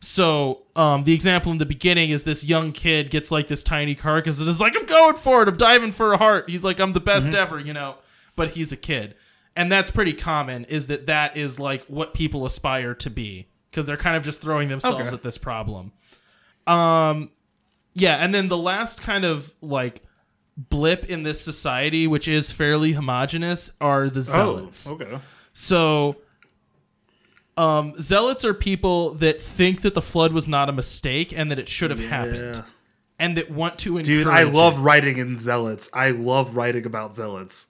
So, 0.00 0.62
um, 0.76 1.04
the 1.04 1.12
example 1.12 1.50
in 1.50 1.58
the 1.58 1.66
beginning 1.66 2.10
is 2.10 2.22
this 2.22 2.44
young 2.44 2.70
kid 2.70 3.10
gets 3.10 3.30
like 3.32 3.48
this 3.48 3.64
tiny 3.64 3.96
carcass 3.96 4.38
and 4.38 4.48
is 4.48 4.60
like, 4.60 4.76
I'm 4.76 4.86
going 4.86 5.16
for 5.16 5.42
it, 5.42 5.48
I'm 5.48 5.56
diving 5.56 5.90
for 5.90 6.12
a 6.12 6.18
heart. 6.18 6.48
He's 6.48 6.62
like, 6.62 6.78
I'm 6.78 6.92
the 6.92 7.00
best 7.00 7.34
ever, 7.34 7.58
you 7.58 7.72
know, 7.72 7.96
but 8.36 8.50
he's 8.50 8.70
a 8.70 8.76
kid. 8.76 9.16
And 9.58 9.72
that's 9.72 9.90
pretty 9.90 10.12
common, 10.12 10.64
is 10.66 10.86
that 10.86 11.06
that 11.06 11.36
is 11.36 11.58
like 11.58 11.84
what 11.86 12.14
people 12.14 12.46
aspire 12.46 12.94
to 12.94 13.10
be 13.10 13.48
because 13.70 13.86
they're 13.86 13.96
kind 13.96 14.16
of 14.16 14.22
just 14.22 14.40
throwing 14.40 14.68
themselves 14.68 15.00
Okay. 15.06 15.14
at 15.14 15.24
this 15.24 15.36
problem. 15.36 15.90
Um, 16.68 17.30
yeah, 17.92 18.16
and 18.24 18.32
then 18.32 18.46
the 18.48 18.56
last 18.56 19.02
kind 19.02 19.24
of 19.24 19.52
like 19.60 20.02
blip 20.56 21.04
in 21.06 21.24
this 21.24 21.40
society, 21.40 22.06
which 22.06 22.28
is 22.28 22.52
fairly 22.52 22.92
homogenous, 22.92 23.72
are 23.80 24.08
the 24.08 24.22
zealots. 24.22 24.86
Oh, 24.88 24.94
okay. 24.94 25.18
So, 25.54 26.18
um, 27.56 28.00
zealots 28.00 28.44
are 28.44 28.54
people 28.54 29.14
that 29.14 29.42
think 29.42 29.80
that 29.82 29.94
the 29.94 30.02
flood 30.02 30.32
was 30.32 30.48
not 30.48 30.68
a 30.68 30.72
mistake 30.72 31.36
and 31.36 31.50
that 31.50 31.58
it 31.58 31.68
should 31.68 31.90
have 31.90 31.98
happened, 31.98 32.62
and 33.18 33.36
that 33.36 33.50
want 33.50 33.78
to 33.80 33.98
encourage. 33.98 34.06
Dude, 34.06 34.28
I 34.28 34.42
it. 34.42 34.52
love 34.54 34.78
writing 34.78 35.18
in 35.18 35.36
zealots. 35.36 35.90
I 35.92 36.10
love 36.10 36.54
writing 36.54 36.86
about 36.86 37.16
zealots. 37.16 37.66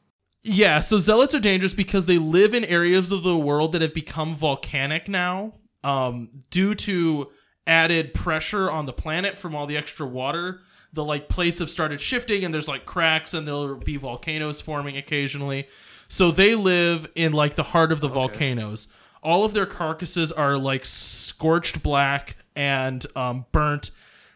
Yeah, 0.50 0.80
so 0.80 0.98
zealots 0.98 1.34
are 1.34 1.40
dangerous 1.40 1.74
because 1.74 2.06
they 2.06 2.16
live 2.16 2.54
in 2.54 2.64
areas 2.64 3.12
of 3.12 3.22
the 3.22 3.36
world 3.36 3.72
that 3.72 3.82
have 3.82 3.92
become 3.92 4.34
volcanic 4.34 5.06
now, 5.06 5.52
um, 5.84 6.30
due 6.48 6.74
to 6.74 7.28
added 7.66 8.14
pressure 8.14 8.70
on 8.70 8.86
the 8.86 8.94
planet 8.94 9.38
from 9.38 9.54
all 9.54 9.66
the 9.66 9.76
extra 9.76 10.06
water. 10.06 10.62
The 10.90 11.04
like 11.04 11.28
plates 11.28 11.58
have 11.58 11.68
started 11.68 12.00
shifting, 12.00 12.46
and 12.46 12.54
there's 12.54 12.66
like 12.66 12.86
cracks, 12.86 13.34
and 13.34 13.46
there'll 13.46 13.76
be 13.76 13.98
volcanoes 13.98 14.62
forming 14.62 14.96
occasionally. 14.96 15.68
So 16.08 16.30
they 16.30 16.54
live 16.54 17.10
in 17.14 17.32
like 17.32 17.56
the 17.56 17.64
heart 17.64 17.92
of 17.92 18.00
the 18.00 18.08
volcanoes. 18.08 18.88
All 19.22 19.44
of 19.44 19.52
their 19.52 19.66
carcasses 19.66 20.32
are 20.32 20.56
like 20.56 20.86
scorched 20.86 21.82
black 21.82 22.36
and 22.56 23.04
um, 23.14 23.44
burnt, 23.52 23.90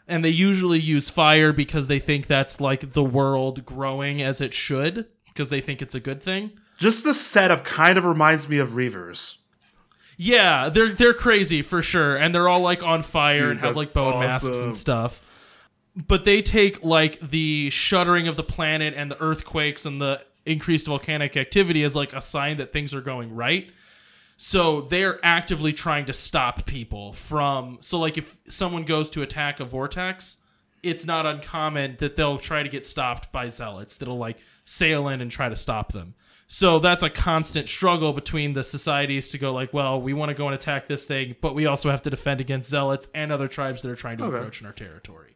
and 0.07 0.23
they 0.23 0.29
usually 0.29 0.79
use 0.79 1.09
fire 1.09 1.55
because 1.55 1.87
they 1.87 1.99
think 1.99 2.27
that's 2.27 2.61
like 2.61 2.93
the 2.93 3.03
world 3.03 3.65
growing 3.65 4.21
as 4.21 4.43
it 4.43 4.53
should 4.53 5.09
because 5.33 5.51
they 5.51 5.61
think 5.61 5.83
it's 5.83 5.95
a 5.95 6.01
good 6.01 6.23
thing. 6.23 6.53
Just 6.79 7.05
the 7.05 7.15
setup 7.15 7.65
kind 7.65 7.99
of 7.99 8.05
reminds 8.05 8.49
me 8.49 8.59
of 8.59 8.71
Reavers. 8.71 9.37
Yeah, 10.17 10.69
they're 10.69 10.93
they're 10.93 11.15
crazy 11.15 11.63
for 11.63 11.83
sure, 11.83 12.17
and 12.17 12.35
they're 12.35 12.49
all 12.49 12.61
like 12.61 12.83
on 12.83 13.03
fire 13.03 13.39
Dude, 13.39 13.51
and 13.53 13.61
have 13.61 13.77
like 13.77 13.93
bone 13.93 14.21
masks 14.21 14.57
and 14.57 14.75
stuff. 14.75 15.23
But 15.97 16.25
they 16.25 16.43
take 16.43 16.83
like 16.83 17.21
the 17.21 17.71
shuddering 17.71 18.29
of 18.29 18.37
the 18.37 18.43
planet 18.43 18.95
and 18.97 19.11
the 19.11 19.21
earthquakes 19.21 19.85
and 19.85 20.01
the 20.01 20.25
increased 20.45 20.87
volcanic 20.87 21.37
activity 21.37 21.83
as 21.83 21.95
like 21.95 22.13
a 22.13 22.21
sign 22.21 22.57
that 22.59 22.73
things 22.73 22.95
are 22.95 23.01
going 23.01 23.35
right. 23.35 23.71
So 24.37 24.83
they're 24.83 25.21
actively 25.25 25.73
trying 25.73 26.07
to 26.07 26.13
stop 26.13 26.67
people 26.67 27.13
from. 27.13 27.79
So 27.81 27.99
like 27.99 28.19
if 28.19 28.39
someone 28.49 28.85
goes 28.85 29.09
to 29.11 29.23
attack 29.23 29.61
a 29.61 29.65
vortex, 29.65 30.39
it's 30.83 31.07
not 31.07 31.27
uncommon 31.27 31.97
that 32.01 32.17
they'll 32.17 32.39
try 32.39 32.63
to 32.63 32.69
get 32.69 32.85
stopped 32.85 33.31
by 33.31 33.49
zealots 33.49 33.97
that'll 33.99 34.19
like 34.19 34.39
sail 34.65 35.09
in 35.09 35.21
and 35.21 35.31
try 35.31 35.49
to 35.49 35.57
stop 35.57 35.93
them. 35.93 36.15
So 36.47 36.79
that's 36.79 37.03
a 37.03 37.09
constant 37.09 37.69
struggle 37.69 38.13
between 38.13 38.53
the 38.53 38.63
societies 38.63 39.31
to 39.31 39.39
go 39.39 39.53
like, 39.55 39.73
well, 39.73 40.01
we 40.01 40.13
want 40.13 40.29
to 40.29 40.35
go 40.35 40.47
and 40.47 40.55
attack 40.55 40.87
this 40.87 41.07
thing, 41.07 41.35
but 41.41 41.55
we 41.55 41.65
also 41.65 41.91
have 41.91 42.03
to 42.03 42.11
defend 42.11 42.41
against 42.43 42.69
zealots 42.69 43.09
and 43.15 43.33
other 43.33 43.49
tribes 43.49 43.81
that 43.83 43.91
are 43.91 43.97
trying 43.97 44.19
to 44.19 44.25
Okay. 44.25 44.37
encroach 44.37 44.61
in 44.61 44.67
our 44.67 44.73
territory. 44.73 45.35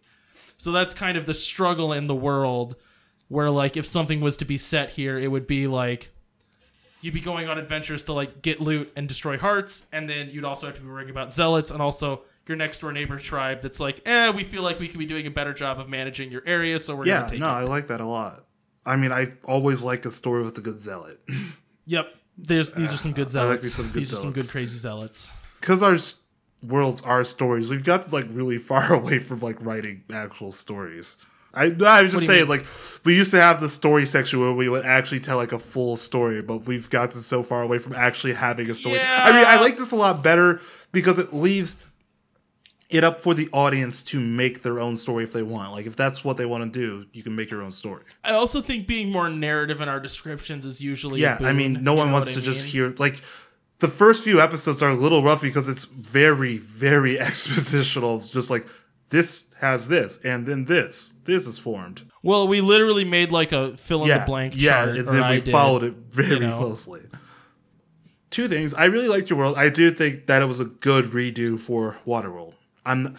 So 0.58 0.72
that's 0.72 0.92
kind 0.92 1.16
of 1.16 1.24
the 1.26 1.32
struggle 1.34 1.92
in 1.92 2.06
the 2.06 2.14
world 2.14 2.76
where 3.28 3.50
like 3.50 3.76
if 3.76 3.86
something 3.86 4.20
was 4.20 4.36
to 4.38 4.44
be 4.44 4.58
set 4.58 4.90
here, 4.90 5.18
it 5.18 5.28
would 5.30 5.46
be 5.46 5.66
like 5.66 6.10
you'd 7.02 7.14
be 7.14 7.20
going 7.20 7.48
on 7.48 7.58
adventures 7.58 8.04
to 8.04 8.12
like 8.12 8.42
get 8.42 8.60
loot 8.60 8.90
and 8.96 9.08
destroy 9.08 9.38
hearts, 9.38 9.86
and 9.92 10.08
then 10.08 10.30
you'd 10.30 10.44
also 10.44 10.66
have 10.66 10.76
to 10.76 10.80
be 10.82 10.88
worrying 10.88 11.10
about 11.10 11.32
zealots 11.32 11.70
and 11.70 11.80
also 11.80 12.22
your 12.46 12.56
next 12.56 12.80
door 12.80 12.92
neighbor 12.92 13.18
tribe 13.18 13.60
that's 13.60 13.80
like, 13.80 14.00
eh, 14.06 14.30
we 14.30 14.44
feel 14.44 14.62
like 14.62 14.78
we 14.80 14.88
could 14.88 14.98
be 14.98 15.06
doing 15.06 15.26
a 15.26 15.30
better 15.30 15.52
job 15.52 15.78
of 15.80 15.88
managing 15.88 16.30
your 16.30 16.42
area, 16.46 16.78
so 16.78 16.94
we're 16.96 17.06
Yeah, 17.06 17.18
gonna 17.20 17.28
take 17.30 17.40
no, 17.40 17.46
it. 17.48 17.50
I 17.52 17.62
like 17.64 17.88
that 17.88 18.00
a 18.00 18.06
lot. 18.06 18.44
I 18.86 18.96
mean, 18.96 19.12
I 19.12 19.32
always 19.44 19.82
like 19.82 20.06
a 20.06 20.10
story 20.10 20.42
with 20.44 20.56
a 20.58 20.60
good 20.60 20.78
zealot. 20.80 21.20
Yep. 21.86 22.06
There's 22.38 22.72
these 22.72 22.92
are 22.92 22.96
some 22.96 23.12
good 23.12 23.28
I 23.36 23.44
like 23.44 23.62
zealots. 23.62 23.64
me 23.64 23.70
some 23.70 23.86
good 23.90 24.00
these 24.00 24.12
are 24.12 24.16
some 24.16 24.32
zealots. 24.32 24.46
good 24.46 24.52
crazy 24.52 24.78
zealots. 24.78 25.32
Because 25.60 25.82
our 25.82 25.94
s- 25.94 26.20
worlds 26.62 27.02
are 27.02 27.24
stories, 27.24 27.68
we've 27.68 27.84
got 27.84 28.12
like 28.12 28.26
really 28.30 28.58
far 28.70 28.92
away 28.94 29.18
from 29.18 29.40
like 29.40 29.56
writing 29.60 30.04
actual 30.12 30.52
stories. 30.52 31.16
I, 31.54 31.74
I 31.86 32.02
was 32.02 32.12
just 32.12 32.12
do 32.12 32.20
you 32.20 32.26
saying, 32.26 32.40
mean? 32.42 32.48
like, 32.50 32.66
we 33.04 33.16
used 33.16 33.30
to 33.30 33.40
have 33.40 33.62
the 33.62 33.68
story 33.70 34.04
section 34.04 34.40
where 34.40 34.52
we 34.52 34.68
would 34.68 34.84
actually 34.84 35.20
tell 35.20 35.38
like 35.38 35.52
a 35.52 35.58
full 35.58 35.96
story, 35.96 36.42
but 36.42 36.66
we've 36.66 36.90
gotten 36.90 37.22
so 37.22 37.42
far 37.42 37.62
away 37.62 37.78
from 37.78 37.94
actually 37.94 38.34
having 38.34 38.68
a 38.68 38.74
story. 38.74 39.00
I 39.00 39.32
mean, 39.32 39.44
I 39.46 39.54
Yeah. 39.54 39.60
like 39.60 39.78
this 39.78 39.90
a 39.92 39.96
lot 39.96 40.22
better 40.22 40.60
because 40.92 41.18
it 41.18 41.32
leaves 41.32 41.78
it 42.88 43.02
up 43.02 43.20
for 43.20 43.34
the 43.34 43.48
audience 43.52 44.02
to 44.04 44.20
make 44.20 44.62
their 44.62 44.78
own 44.78 44.96
story 44.96 45.24
if 45.24 45.32
they 45.32 45.42
want. 45.42 45.72
Like, 45.72 45.86
if 45.86 45.96
that's 45.96 46.22
what 46.22 46.36
they 46.36 46.46
want 46.46 46.72
to 46.72 46.78
do, 46.78 47.06
you 47.12 47.22
can 47.22 47.34
make 47.34 47.50
your 47.50 47.62
own 47.62 47.72
story. 47.72 48.04
I 48.22 48.32
also 48.32 48.60
think 48.60 48.86
being 48.86 49.10
more 49.10 49.28
narrative 49.28 49.80
in 49.80 49.88
our 49.88 50.00
descriptions 50.00 50.64
is 50.64 50.80
usually 50.80 51.20
Yeah, 51.20 51.38
I 51.40 51.52
mean, 51.52 51.82
no 51.82 51.94
one 51.94 52.12
wants 52.12 52.32
to 52.34 52.40
I 52.40 52.42
just 52.42 52.66
hear 52.66 52.94
like 52.98 53.20
the 53.78 53.88
first 53.88 54.24
few 54.24 54.40
episodes 54.40 54.82
are 54.82 54.90
a 54.90 54.94
little 54.94 55.22
rough 55.22 55.42
because 55.42 55.68
it's 55.68 55.84
very, 55.84 56.58
very 56.58 57.16
expositional. 57.16 58.18
It's 58.18 58.30
just 58.30 58.50
like 58.50 58.66
this 59.10 59.48
has 59.60 59.88
this, 59.88 60.18
and 60.24 60.46
then 60.46 60.64
this, 60.64 61.14
this 61.24 61.46
is 61.46 61.58
formed. 61.58 62.10
Well, 62.22 62.48
we 62.48 62.60
literally 62.60 63.04
made 63.04 63.30
like 63.32 63.52
a 63.52 63.76
fill 63.76 64.02
in 64.02 64.08
yeah, 64.08 64.18
the 64.20 64.26
blank 64.26 64.54
yeah, 64.56 64.84
chart, 64.84 64.96
and 64.96 65.08
then 65.08 65.22
I 65.22 65.30
we 65.36 65.40
did. 65.40 65.52
followed 65.52 65.82
it 65.82 65.94
very 65.94 66.40
know. 66.40 66.58
closely. 66.58 67.02
Two 68.30 68.48
things. 68.48 68.74
I 68.74 68.86
really 68.86 69.08
liked 69.08 69.30
your 69.30 69.38
world. 69.38 69.56
I 69.56 69.68
do 69.68 69.90
think 69.92 70.26
that 70.26 70.42
it 70.42 70.46
was 70.46 70.60
a 70.60 70.64
good 70.64 71.06
redo 71.12 71.58
for 71.58 71.96
Waterworld. 72.06 72.54
I'm 72.86 73.16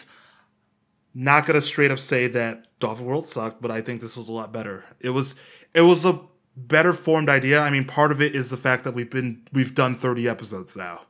not 1.14 1.46
gonna 1.46 1.60
straight 1.60 1.90
up 1.90 1.98
say 1.98 2.26
that 2.28 2.66
Dolphin 2.80 3.06
World 3.06 3.28
sucked, 3.28 3.60
but 3.62 3.70
I 3.70 3.80
think 3.82 4.00
this 4.00 4.16
was 4.16 4.28
a 4.28 4.32
lot 4.32 4.52
better. 4.52 4.84
It 5.00 5.10
was 5.10 5.34
it 5.74 5.82
was 5.82 6.04
a 6.04 6.20
better 6.56 6.92
formed 6.92 7.28
idea. 7.28 7.60
I 7.60 7.70
mean, 7.70 7.84
part 7.84 8.10
of 8.10 8.20
it 8.20 8.34
is 8.34 8.50
the 8.50 8.56
fact 8.56 8.84
that 8.84 8.94
we've 8.94 9.10
been 9.10 9.42
we've 9.52 9.74
done 9.74 9.94
30 9.94 10.28
episodes 10.28 10.76
now. 10.76 11.02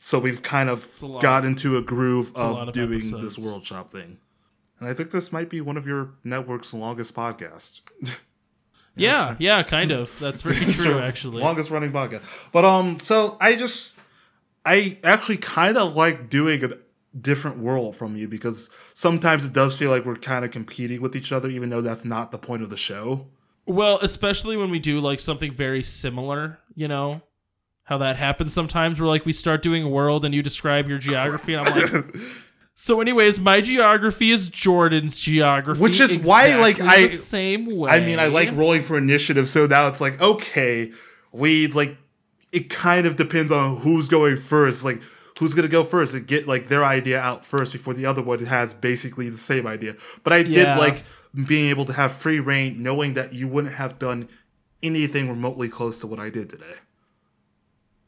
So 0.00 0.18
we've 0.18 0.42
kind 0.42 0.68
of 0.68 1.02
got 1.20 1.44
into 1.44 1.76
a 1.76 1.82
groove 1.82 2.32
a 2.34 2.50
lot 2.50 2.62
of 2.62 2.68
of 2.68 2.74
doing 2.74 2.98
episodes. 2.98 3.36
this 3.36 3.44
world 3.46 3.64
shop 3.64 3.90
thing. 3.90 4.18
And 4.80 4.88
I 4.88 4.94
think 4.94 5.12
this 5.12 5.30
might 5.30 5.48
be 5.48 5.60
one 5.60 5.76
of 5.76 5.86
your 5.86 6.10
network's 6.24 6.74
longest 6.74 7.14
podcasts. 7.14 7.80
Yeah, 8.94 9.36
yeah, 9.38 9.62
kind 9.62 9.90
of. 9.90 10.14
That's 10.18 10.42
very 10.42 10.66
true, 10.74 10.98
actually. 10.98 11.40
Longest 11.40 11.70
running 11.70 11.92
podcast. 11.92 12.20
But 12.52 12.66
um 12.66 13.00
so 13.00 13.38
I 13.40 13.56
just 13.56 13.94
I 14.66 14.98
actually 15.02 15.38
kind 15.38 15.78
of 15.78 15.96
like 15.96 16.28
doing 16.28 16.62
a 16.62 16.76
different 17.20 17.58
world 17.58 17.94
from 17.94 18.16
you 18.16 18.26
because 18.26 18.70
sometimes 18.94 19.44
it 19.44 19.52
does 19.52 19.76
feel 19.76 19.90
like 19.90 20.04
we're 20.04 20.16
kind 20.16 20.44
of 20.44 20.50
competing 20.50 21.00
with 21.02 21.14
each 21.14 21.30
other 21.32 21.48
even 21.50 21.68
though 21.70 21.82
that's 21.82 22.04
not 22.04 22.30
the 22.32 22.38
point 22.38 22.62
of 22.62 22.70
the 22.70 22.76
show. 22.76 23.26
Well, 23.66 23.98
especially 24.02 24.56
when 24.56 24.70
we 24.70 24.78
do 24.78 24.98
like 25.00 25.20
something 25.20 25.52
very 25.52 25.82
similar, 25.82 26.58
you 26.74 26.88
know, 26.88 27.22
how 27.84 27.98
that 27.98 28.16
happens 28.16 28.52
sometimes. 28.52 28.98
Where 28.98 29.08
like 29.08 29.24
we 29.26 29.32
start 29.32 29.62
doing 29.62 29.82
a 29.82 29.88
world 29.88 30.24
and 30.24 30.34
you 30.34 30.42
describe 30.42 30.88
your 30.88 30.98
geography, 30.98 31.54
and 31.54 31.68
I'm 31.68 31.82
like, 31.92 32.16
so. 32.74 33.00
Anyways, 33.00 33.38
my 33.38 33.60
geography 33.60 34.30
is 34.30 34.48
Jordan's 34.48 35.20
geography, 35.20 35.80
Which 35.80 36.00
is 36.00 36.16
why, 36.18 36.56
like, 36.56 36.80
I- 36.80 37.08
the 37.08 37.16
same 37.16 37.76
way. 37.76 37.90
I 37.90 38.00
mean, 38.00 38.18
I 38.18 38.26
like 38.26 38.50
rolling 38.56 38.82
for 38.82 38.96
initiative 38.98 39.48
so 39.48 39.66
now 39.66 39.88
it's 39.88 40.00
like 40.00 40.20
okay, 40.20 40.92
we 41.32 41.68
like 41.68 41.96
it 42.50 42.68
kind 42.68 43.06
of 43.06 43.16
depends 43.16 43.52
on 43.52 43.78
who's 43.78 44.08
going 44.08 44.36
first, 44.38 44.84
like 44.84 45.00
who's 45.42 45.54
going 45.54 45.64
to 45.64 45.68
go 45.68 45.82
first 45.82 46.14
and 46.14 46.24
get 46.24 46.46
like 46.46 46.68
their 46.68 46.84
idea 46.84 47.18
out 47.18 47.44
first 47.44 47.72
before 47.72 47.94
the 47.94 48.06
other 48.06 48.22
one 48.22 48.38
has 48.44 48.72
basically 48.72 49.28
the 49.28 49.36
same 49.36 49.66
idea. 49.66 49.96
But 50.22 50.32
I 50.32 50.44
did 50.44 50.78
like 50.78 51.02
being 51.34 51.68
able 51.68 51.84
to 51.86 51.92
have 51.94 52.12
free 52.12 52.38
reign 52.38 52.80
knowing 52.80 53.14
that 53.14 53.34
you 53.34 53.48
wouldn't 53.48 53.74
have 53.74 53.98
done 53.98 54.28
anything 54.84 55.28
remotely 55.28 55.68
close 55.68 55.98
to 55.98 56.06
what 56.06 56.20
I 56.20 56.30
did 56.30 56.48
today. 56.48 56.76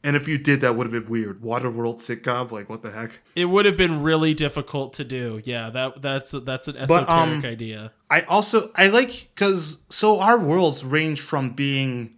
And 0.01 0.15
if 0.15 0.29
you 0.29 0.37
did, 0.37 0.61
that 0.61 0.77
would 0.77 0.85
have 0.85 0.93
been 0.93 1.09
weird. 1.09 1.41
Waterworld 1.41 1.97
sitcom, 1.97 2.51
like 2.51 2.69
what 2.69 2.83
the 2.83 2.91
heck? 2.91 3.19
It 3.35 3.45
would 3.45 3.65
have 3.65 3.75
been 3.75 4.01
really 4.01 4.33
difficult 4.33 4.93
to 4.93 5.03
do. 5.03 5.41
Yeah, 5.43 5.69
that 5.71 6.01
that's 6.01 6.31
that's 6.31 6.69
an 6.69 6.77
esoteric 6.77 7.09
um, 7.09 7.43
idea. 7.43 7.91
I 8.09 8.21
also 8.21 8.71
I 8.77 8.87
like 8.87 9.29
because 9.35 9.79
so 9.89 10.21
our 10.21 10.37
worlds 10.37 10.85
range 10.85 11.19
from 11.19 11.49
being 11.49 12.14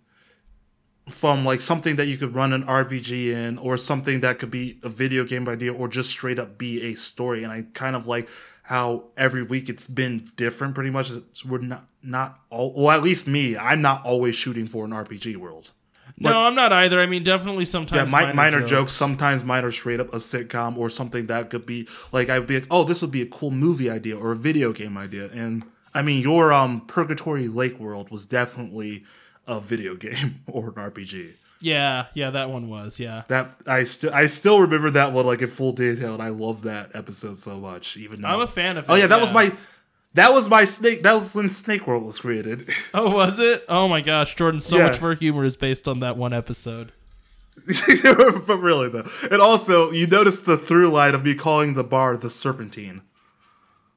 from 1.09 1.45
like 1.45 1.61
something 1.61 1.95
that 1.95 2.05
you 2.07 2.17
could 2.17 2.35
run 2.35 2.53
an 2.53 2.63
RPG 2.65 3.27
in, 3.31 3.57
or 3.57 3.77
something 3.77 4.19
that 4.21 4.39
could 4.39 4.51
be 4.51 4.79
a 4.83 4.89
video 4.89 5.23
game 5.23 5.47
idea, 5.47 5.73
or 5.73 5.87
just 5.87 6.09
straight 6.09 6.39
up 6.39 6.57
be 6.57 6.81
a 6.83 6.95
story. 6.95 7.43
And 7.43 7.51
I 7.51 7.65
kind 7.73 7.95
of 7.95 8.07
like 8.07 8.27
how 8.63 9.05
every 9.15 9.43
week 9.43 9.69
it's 9.69 9.87
been 9.87 10.29
different. 10.35 10.75
Pretty 10.75 10.89
much, 10.89 11.09
it's, 11.09 11.45
we're 11.45 11.59
not 11.59 11.87
not 12.03 12.39
all. 12.49 12.73
Well, 12.75 12.91
at 12.91 13.03
least 13.03 13.27
me, 13.27 13.57
I'm 13.57 13.81
not 13.81 14.05
always 14.05 14.35
shooting 14.35 14.67
for 14.67 14.83
an 14.85 14.91
RPG 14.91 15.37
world. 15.37 15.71
no, 16.17 16.41
I'm 16.41 16.55
not 16.55 16.73
either. 16.73 16.99
I 16.99 17.05
mean, 17.05 17.23
definitely 17.23 17.63
Yeah, 17.63 17.65
sometimes 17.71 18.11
mi- 18.11 18.33
minor, 18.33 18.65
jokes. 18.65 18.91
Sometimes 18.91 19.43
minor 19.43 19.71
straight 19.71 19.99
up 19.99 20.11
a 20.13 20.17
sitcom 20.17 20.77
or 20.77 20.89
something 20.89 21.27
that 21.27 21.49
could 21.49 21.65
be 21.65 21.87
like 22.11 22.29
I'd 22.29 22.47
be 22.47 22.59
like, 22.59 22.67
oh, 22.69 22.83
this 22.83 23.01
would 23.01 23.11
be 23.11 23.21
a 23.21 23.25
cool 23.27 23.51
movie 23.51 23.89
idea 23.89 24.17
or 24.17 24.31
a 24.33 24.35
video 24.35 24.73
game 24.73 24.97
idea. 24.97 25.29
And 25.31 25.63
I 25.93 26.01
mean, 26.01 26.21
your 26.21 26.51
um 26.51 26.81
Purgatory 26.87 27.47
Lake 27.47 27.79
world 27.79 28.09
was 28.09 28.25
definitely 28.25 29.05
a 29.47 29.59
video 29.59 29.95
game 29.95 30.41
or 30.47 30.67
an 30.67 30.73
RPG. 30.73 31.33
Yeah, 31.59 32.05
yeah, 32.13 32.29
that 32.29 32.49
one 32.51 32.69
was. 32.69 32.99
Yeah. 32.99 33.23
That 33.29 33.55
I 33.65 33.83
still 33.83 34.13
I 34.13 34.27
still 34.27 34.59
remember 34.61 34.91
that 34.91 35.11
one 35.11 35.25
like 35.25 35.41
in 35.41 35.49
full 35.49 35.71
detail, 35.71 36.13
and 36.13 36.21
I 36.21 36.29
love 36.29 36.61
that 36.63 36.91
episode 36.93 37.37
so 37.37 37.57
much. 37.57 37.97
Even 37.97 38.21
though 38.21 38.27
I'm 38.27 38.41
a 38.41 38.47
fan 38.47 38.77
of 38.77 38.89
oh, 38.89 38.93
it. 38.93 38.97
oh 38.97 38.99
yeah, 38.99 39.07
that 39.07 39.19
was 39.19 39.33
my 39.33 39.51
that 40.13 40.33
was 40.33 40.49
my 40.49 40.65
snake. 40.65 41.03
That 41.03 41.13
was 41.13 41.33
when 41.33 41.49
Snake 41.49 41.87
World 41.87 42.03
was 42.03 42.19
created. 42.19 42.69
Oh, 42.93 43.11
was 43.11 43.39
it? 43.39 43.63
Oh 43.67 43.87
my 43.87 44.01
gosh, 44.01 44.35
Jordan, 44.35 44.59
so 44.59 44.77
Yeah. 44.77 44.87
much 44.87 44.97
of 44.97 45.03
our 45.03 45.15
humor 45.15 45.45
is 45.45 45.55
based 45.57 45.87
on 45.87 45.99
that 45.99 46.17
one 46.17 46.33
episode. 46.33 46.91
but 47.67 48.57
really 48.59 48.87
though, 48.89 49.07
and 49.31 49.41
also 49.41 49.91
you 49.91 50.05
notice 50.05 50.39
the 50.39 50.57
through 50.57 50.89
line 50.89 51.15
of 51.15 51.25
me 51.25 51.33
calling 51.33 51.73
the 51.73 51.83
bar 51.83 52.15
the 52.15 52.29
Serpentine. 52.29 53.01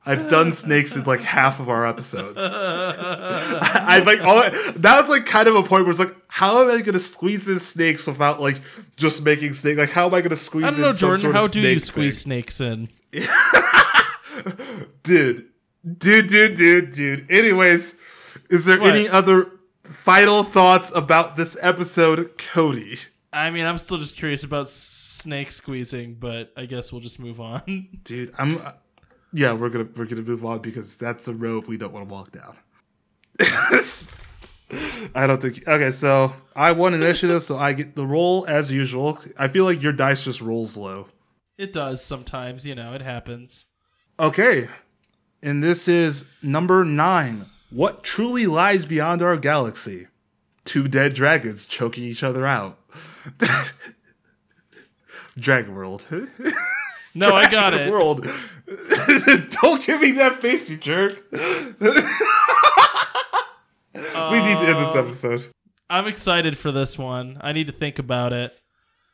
I've 0.06 0.30
done 0.30 0.52
snakes 0.52 0.96
in 0.96 1.04
like 1.04 1.20
half 1.20 1.60
of 1.60 1.68
our 1.68 1.86
episodes. 1.86 2.38
I 2.40 3.84
I 3.86 3.98
like 3.98 4.20
all 4.22 4.40
that 4.40 5.00
was 5.00 5.08
like 5.10 5.26
kind 5.26 5.46
of 5.48 5.54
a 5.56 5.62
point 5.62 5.84
where 5.84 5.90
it's 5.90 5.98
like, 6.00 6.14
how 6.28 6.60
am 6.62 6.68
I 6.68 6.80
going 6.80 6.94
to 6.94 6.98
squeeze 6.98 7.48
in 7.48 7.58
snakes 7.58 8.06
without 8.06 8.40
like 8.40 8.60
just 8.96 9.22
making 9.22 9.54
snake? 9.54 9.76
Like, 9.76 9.90
how 9.90 10.06
am 10.06 10.14
I 10.14 10.20
going 10.20 10.30
to 10.30 10.36
squeeze? 10.36 10.64
I 10.64 10.70
don't 10.70 10.76
in 10.78 10.82
know, 10.82 10.92
Jordan. 10.94 11.32
How 11.32 11.46
do 11.46 11.60
you 11.60 11.78
squeeze 11.80 12.24
thing? 12.24 12.42
snakes 12.44 12.60
in? 12.60 12.88
dude, 15.02 15.46
dude, 15.98 16.28
dude, 16.28 16.56
dude, 16.56 16.92
dude. 16.92 17.30
Anyways, 17.30 17.96
is 18.48 18.64
there 18.64 18.80
What? 18.80 18.94
any 18.94 19.08
other 19.08 19.50
final 19.84 20.44
thoughts 20.44 20.90
about 20.94 21.36
this 21.36 21.56
episode, 21.60 22.38
Cody? 22.38 22.98
I 23.32 23.50
mean, 23.50 23.66
I'm 23.66 23.78
still 23.78 23.98
just 23.98 24.16
curious 24.16 24.42
about 24.44 24.68
snake 24.68 25.50
squeezing, 25.50 26.14
but 26.14 26.52
I 26.56 26.66
guess 26.66 26.90
we'll 26.92 27.00
just 27.02 27.20
move 27.20 27.40
on. 27.40 27.88
Dude, 28.04 28.32
I'm. 28.38 28.60
Yeah, 29.32 29.52
we're 29.52 29.68
gonna 29.68 29.88
we're 29.96 30.06
gonna 30.06 30.22
move 30.22 30.44
on 30.44 30.60
because 30.60 30.96
that's 30.96 31.28
a 31.28 31.34
rope 31.34 31.68
we 31.68 31.76
don't 31.76 31.92
want 31.92 32.08
to 32.08 32.12
walk 32.12 32.32
down. 32.32 32.56
I 35.14 35.26
don't 35.26 35.40
think. 35.40 35.66
Okay, 35.66 35.90
so 35.90 36.34
I 36.54 36.72
won 36.72 36.94
initiative, 36.94 37.42
so 37.42 37.56
I 37.56 37.72
get 37.72 37.94
the 37.94 38.06
roll 38.06 38.46
as 38.46 38.72
usual. 38.72 39.18
I 39.38 39.48
feel 39.48 39.64
like 39.64 39.82
your 39.82 39.92
dice 39.92 40.24
just 40.24 40.40
rolls 40.40 40.76
low. 40.76 41.08
It 41.58 41.72
does 41.72 42.04
sometimes, 42.04 42.64
you 42.64 42.74
know, 42.74 42.94
it 42.94 43.02
happens. 43.02 43.66
Okay, 44.18 44.68
and 45.42 45.62
this 45.62 45.88
is 45.88 46.24
number 46.42 46.84
nine. 46.84 47.46
What 47.70 48.02
truly 48.02 48.46
lies 48.46 48.84
beyond 48.84 49.22
our 49.22 49.36
galaxy? 49.36 50.08
Two 50.64 50.88
dead 50.88 51.14
dragons 51.14 51.66
choking 51.66 52.04
each 52.04 52.22
other 52.22 52.46
out. 52.46 52.78
Dragon 55.38 55.74
World. 55.74 56.04
No, 57.12 57.34
I 57.34 57.50
got 57.50 57.74
it. 57.74 57.90
World. 57.90 58.24
Don't 59.62 59.84
give 59.84 60.00
me 60.00 60.12
that 60.12 60.38
face, 60.40 60.70
you 60.70 60.76
jerk. 60.76 61.24
we 61.32 61.38
need 61.38 61.42
to 64.54 64.66
end 64.66 64.78
this 64.78 64.94
Um, 64.94 65.06
episode. 65.06 65.44
I'm 65.88 66.06
excited 66.06 66.56
for 66.56 66.70
this 66.70 66.96
one. 66.96 67.38
I 67.40 67.52
need 67.52 67.66
to 67.66 67.72
think 67.72 67.98
about 67.98 68.32
it. 68.32 68.52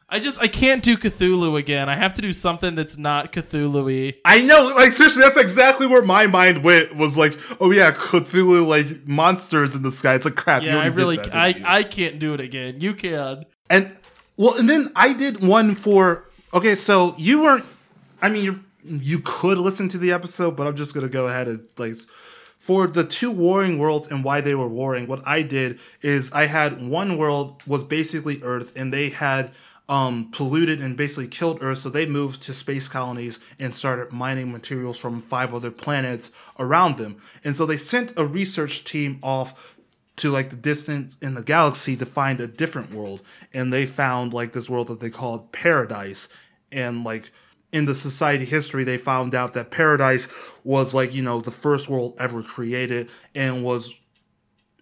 I 0.09 0.21
just 0.21 0.41
I 0.41 0.47
can't 0.47 0.85
do 0.85 0.97
Cthulhu 0.97 1.59
again. 1.59 1.89
I 1.89 1.97
have 1.97 2.15
to 2.15 2.23
do 2.23 2.33
something 2.33 2.77
that's 2.77 2.97
not 2.97 3.33
Cthulhu-y. 3.33 4.15
I 4.25 4.41
know, 4.41 4.67
like 4.77 4.93
seriously, 4.93 5.23
that's 5.23 5.37
exactly 5.37 5.87
where 5.89 6.03
my 6.03 6.29
mind 6.29 6.63
went. 6.63 6.95
Was 6.95 7.17
like, 7.17 7.37
oh 7.61 7.73
yeah, 7.73 7.91
Cthulhu, 7.91 8.65
like 8.67 9.09
monsters 9.09 9.75
in 9.75 9.83
the 9.83 9.91
sky. 9.91 10.15
It's 10.15 10.25
like 10.25 10.37
crap. 10.37 10.63
you 10.63 10.69
Yeah, 10.69 10.79
I 10.79 10.87
really 10.87 11.17
that, 11.17 11.35
I? 11.35 11.61
I 11.65 11.83
can't 11.83 12.21
do 12.21 12.35
it 12.35 12.41
again. 12.41 12.81
You 12.81 12.95
can. 12.95 13.47
And 13.69 13.97
well, 14.37 14.55
and 14.57 14.69
then 14.71 14.93
I 14.95 15.13
did 15.13 15.41
one 15.45 15.75
for. 15.75 16.29
Okay, 16.55 16.77
so 16.77 17.15
you 17.19 17.43
weren't. 17.43 17.65
I 18.23 18.29
mean, 18.29 18.45
you 18.45 18.61
you 18.87 19.21
could 19.21 19.59
listen 19.59 19.89
to 19.91 19.99
the 19.99 20.13
episode, 20.13 20.57
but 20.57 20.67
I'm 20.67 20.77
just 20.77 20.95
gonna 20.95 21.09
go 21.09 21.29
ahead 21.29 21.49
and 21.49 21.67
like 21.77 21.97
for 22.59 22.87
the 22.87 23.05
two 23.05 23.31
warring 23.31 23.79
worlds 23.79 24.09
and 24.09 24.25
why 24.25 24.41
they 24.41 24.55
were 24.55 24.69
warring. 24.69 25.07
What 25.07 25.27
I 25.27 25.43
did 25.43 25.79
is 26.03 26.33
I 26.33 26.47
had 26.47 26.87
one 26.87 27.17
world 27.17 27.63
was 27.67 27.85
basically 27.85 28.43
Earth, 28.43 28.73
and 28.77 28.93
they 28.93 29.11
had 29.11 29.53
um 29.89 30.31
polluted 30.33 30.81
and 30.81 30.97
basically 30.97 31.29
killed 31.29 31.59
Earth, 31.63 31.79
so 31.79 31.91
they 31.91 32.07
moved 32.07 32.43
to 32.43 32.55
space 32.55 32.89
colonies 32.89 33.39
and 33.59 33.75
started 33.75 34.13
mining 34.13 34.51
materials 34.51 34.99
from 34.99 35.23
five 35.23 35.55
other 35.55 35.71
planets 35.71 36.33
around 36.59 36.97
them. 36.97 37.21
And 37.45 37.55
so 37.55 37.67
they 37.67 37.77
sent 37.77 38.13
a 38.17 38.27
research 38.27 38.85
team 38.85 39.19
off 39.23 39.55
to 40.17 40.31
like 40.31 40.51
the 40.51 40.57
distance 40.57 41.17
in 41.21 41.35
the 41.35 41.43
galaxy 41.43 41.97
to 41.97 42.07
find 42.07 42.41
a 42.41 42.47
different 42.47 42.93
world 42.93 43.23
and 43.53 43.73
they 43.73 43.87
found 43.87 44.33
like 44.33 44.53
this 44.53 44.69
world 44.69 44.89
that 44.89 45.01
they 45.01 45.11
called 45.11 45.53
paradise 45.53 46.29
and 46.73 47.05
like 47.05 47.31
in 47.77 47.85
the 47.85 47.95
society 47.95 48.45
history 48.45 48.85
they 48.85 48.99
found 48.99 49.35
out 49.35 49.55
that 49.55 49.71
paradise 49.71 50.29
was 50.65 50.95
like 50.95 51.15
you 51.15 51.23
know 51.23 51.41
the 51.41 51.51
first 51.51 51.89
world 51.89 52.15
ever 52.19 52.43
created 52.43 53.09
and 53.35 53.63
was 53.63 54.01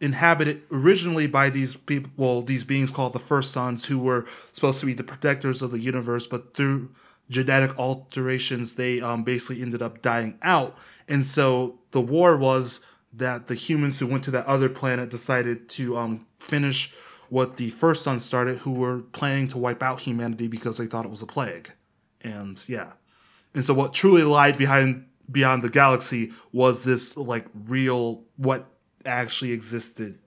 inhabited 0.00 0.62
originally 0.70 1.26
by 1.26 1.50
these 1.50 1.74
people 1.74 2.10
well 2.16 2.42
these 2.42 2.64
beings 2.64 2.90
called 2.90 3.12
the 3.12 3.18
first 3.18 3.50
sons 3.52 3.86
who 3.86 3.98
were 3.98 4.26
supposed 4.52 4.80
to 4.80 4.86
be 4.86 4.92
the 4.92 5.04
protectors 5.04 5.62
of 5.62 5.70
the 5.70 5.78
universe 5.78 6.26
but 6.26 6.54
through 6.54 6.90
genetic 7.30 7.78
alterations 7.78 8.74
they 8.74 9.00
um, 9.00 9.24
basically 9.24 9.62
ended 9.62 9.82
up 9.82 10.02
dying 10.02 10.38
out. 10.42 10.76
And 11.08 11.24
so 11.24 11.78
the 11.90 12.00
war 12.00 12.36
was 12.36 12.80
that 13.12 13.46
the 13.46 13.54
humans 13.54 13.98
who 13.98 14.06
went 14.06 14.24
to 14.24 14.30
that 14.32 14.46
other 14.46 14.68
planet 14.68 15.10
decided 15.10 15.68
to 15.70 15.96
um, 15.96 16.26
finish 16.38 16.92
what 17.28 17.56
the 17.56 17.70
first 17.70 18.02
sons 18.02 18.24
started 18.24 18.58
who 18.58 18.72
were 18.72 19.00
planning 19.12 19.48
to 19.48 19.58
wipe 19.58 19.82
out 19.82 20.00
humanity 20.00 20.46
because 20.46 20.78
they 20.78 20.86
thought 20.86 21.04
it 21.04 21.10
was 21.10 21.22
a 21.22 21.26
plague 21.26 21.72
and 22.24 22.60
yeah. 22.66 22.92
And 23.54 23.64
so 23.64 23.72
what 23.74 23.94
truly 23.94 24.22
lied 24.24 24.58
behind 24.58 25.06
beyond 25.30 25.62
the 25.62 25.70
galaxy 25.70 26.32
was 26.52 26.82
this 26.84 27.16
like 27.16 27.46
real 27.66 28.24
what 28.36 28.66
actually 29.06 29.52
existed 29.52 30.18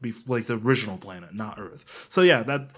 be- 0.00 0.14
like 0.26 0.46
the 0.46 0.56
original 0.58 0.96
planet 0.96 1.34
not 1.34 1.58
earth. 1.58 1.84
So 2.08 2.22
yeah 2.22 2.42
that 2.44 2.70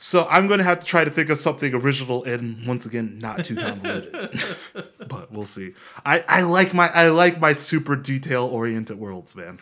so 0.00 0.26
i'm 0.30 0.46
going 0.46 0.58
to 0.58 0.64
have 0.64 0.78
to 0.80 0.86
try 0.86 1.02
to 1.04 1.10
think 1.10 1.28
of 1.28 1.38
something 1.38 1.74
original 1.74 2.22
and 2.24 2.64
once 2.66 2.86
again 2.86 3.18
not 3.18 3.44
too 3.44 3.56
convoluted. 3.56 4.42
But 5.08 5.32
we'll 5.32 5.44
see. 5.46 5.72
I 6.04 6.24
i 6.28 6.42
like 6.42 6.74
my 6.74 6.88
i 6.92 7.08
like 7.08 7.40
my 7.40 7.52
super 7.54 7.96
detail 7.96 8.44
oriented 8.44 8.98
worlds 8.98 9.34
man. 9.34 9.58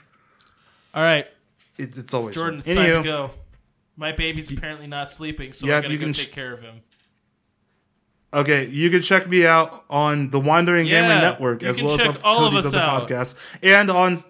All 0.94 1.02
right, 1.02 1.26
it, 1.78 1.96
it's 1.96 2.14
always 2.14 2.34
Jordan, 2.34 2.60
fun. 2.62 2.70
it's 2.72 2.80
time 2.80 3.02
to 3.02 3.08
go. 3.08 3.30
My 3.96 4.12
baby's 4.12 4.50
apparently 4.50 4.86
not 4.86 5.10
sleeping, 5.10 5.52
so 5.52 5.66
Yeah, 5.66 5.78
I 5.78 5.80
gotta 5.82 5.92
you 5.94 5.98
go 6.00 6.06
can 6.06 6.12
take 6.14 6.28
sh- 6.28 6.32
care 6.32 6.52
of 6.52 6.60
him. 6.62 6.80
Okay, 8.36 8.66
you 8.66 8.90
can 8.90 9.00
check 9.00 9.26
me 9.28 9.46
out 9.46 9.86
on 9.88 10.28
the 10.28 10.38
Wandering 10.38 10.86
Yeah, 10.86 11.00
Gamer 11.08 11.20
Network 11.22 11.62
as 11.62 11.80
well 11.80 11.98
as 11.98 12.18
all 12.22 12.44
of 12.44 12.54
us 12.54 12.66
other 12.66 12.76
out. 12.78 13.08
podcasts, 13.08 13.34
and 13.62 13.90
on 13.90 14.22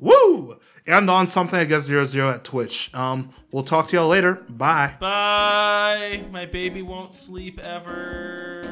woo 0.00 0.58
and 0.86 1.10
on 1.10 1.26
something 1.26 1.58
I 1.60 1.64
guess 1.64 1.82
zero 1.82 2.06
zero 2.06 2.30
at 2.30 2.44
Twitch. 2.44 2.88
Um, 2.94 3.34
we'll 3.52 3.62
talk 3.62 3.88
to 3.88 3.96
y'all 3.96 4.08
later. 4.08 4.42
Bye. 4.48 4.94
Bye. 4.98 6.24
My 6.30 6.46
baby 6.46 6.80
won't 6.80 7.14
sleep 7.14 7.60
ever. 7.62 8.62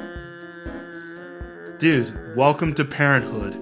Dude, 1.79 2.35
welcome 2.35 2.75
to 2.77 2.87
parenthood, 2.87 3.55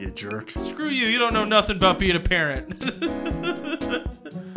you 0.00 0.12
jerk. 0.12 0.50
Screw 0.60 0.88
you. 0.88 1.06
You 1.06 1.18
don't 1.18 1.32
know 1.34 1.44
nothing 1.44 1.78
about 1.78 1.98
being 1.98 2.14
a 2.14 2.20
parent. 2.20 2.84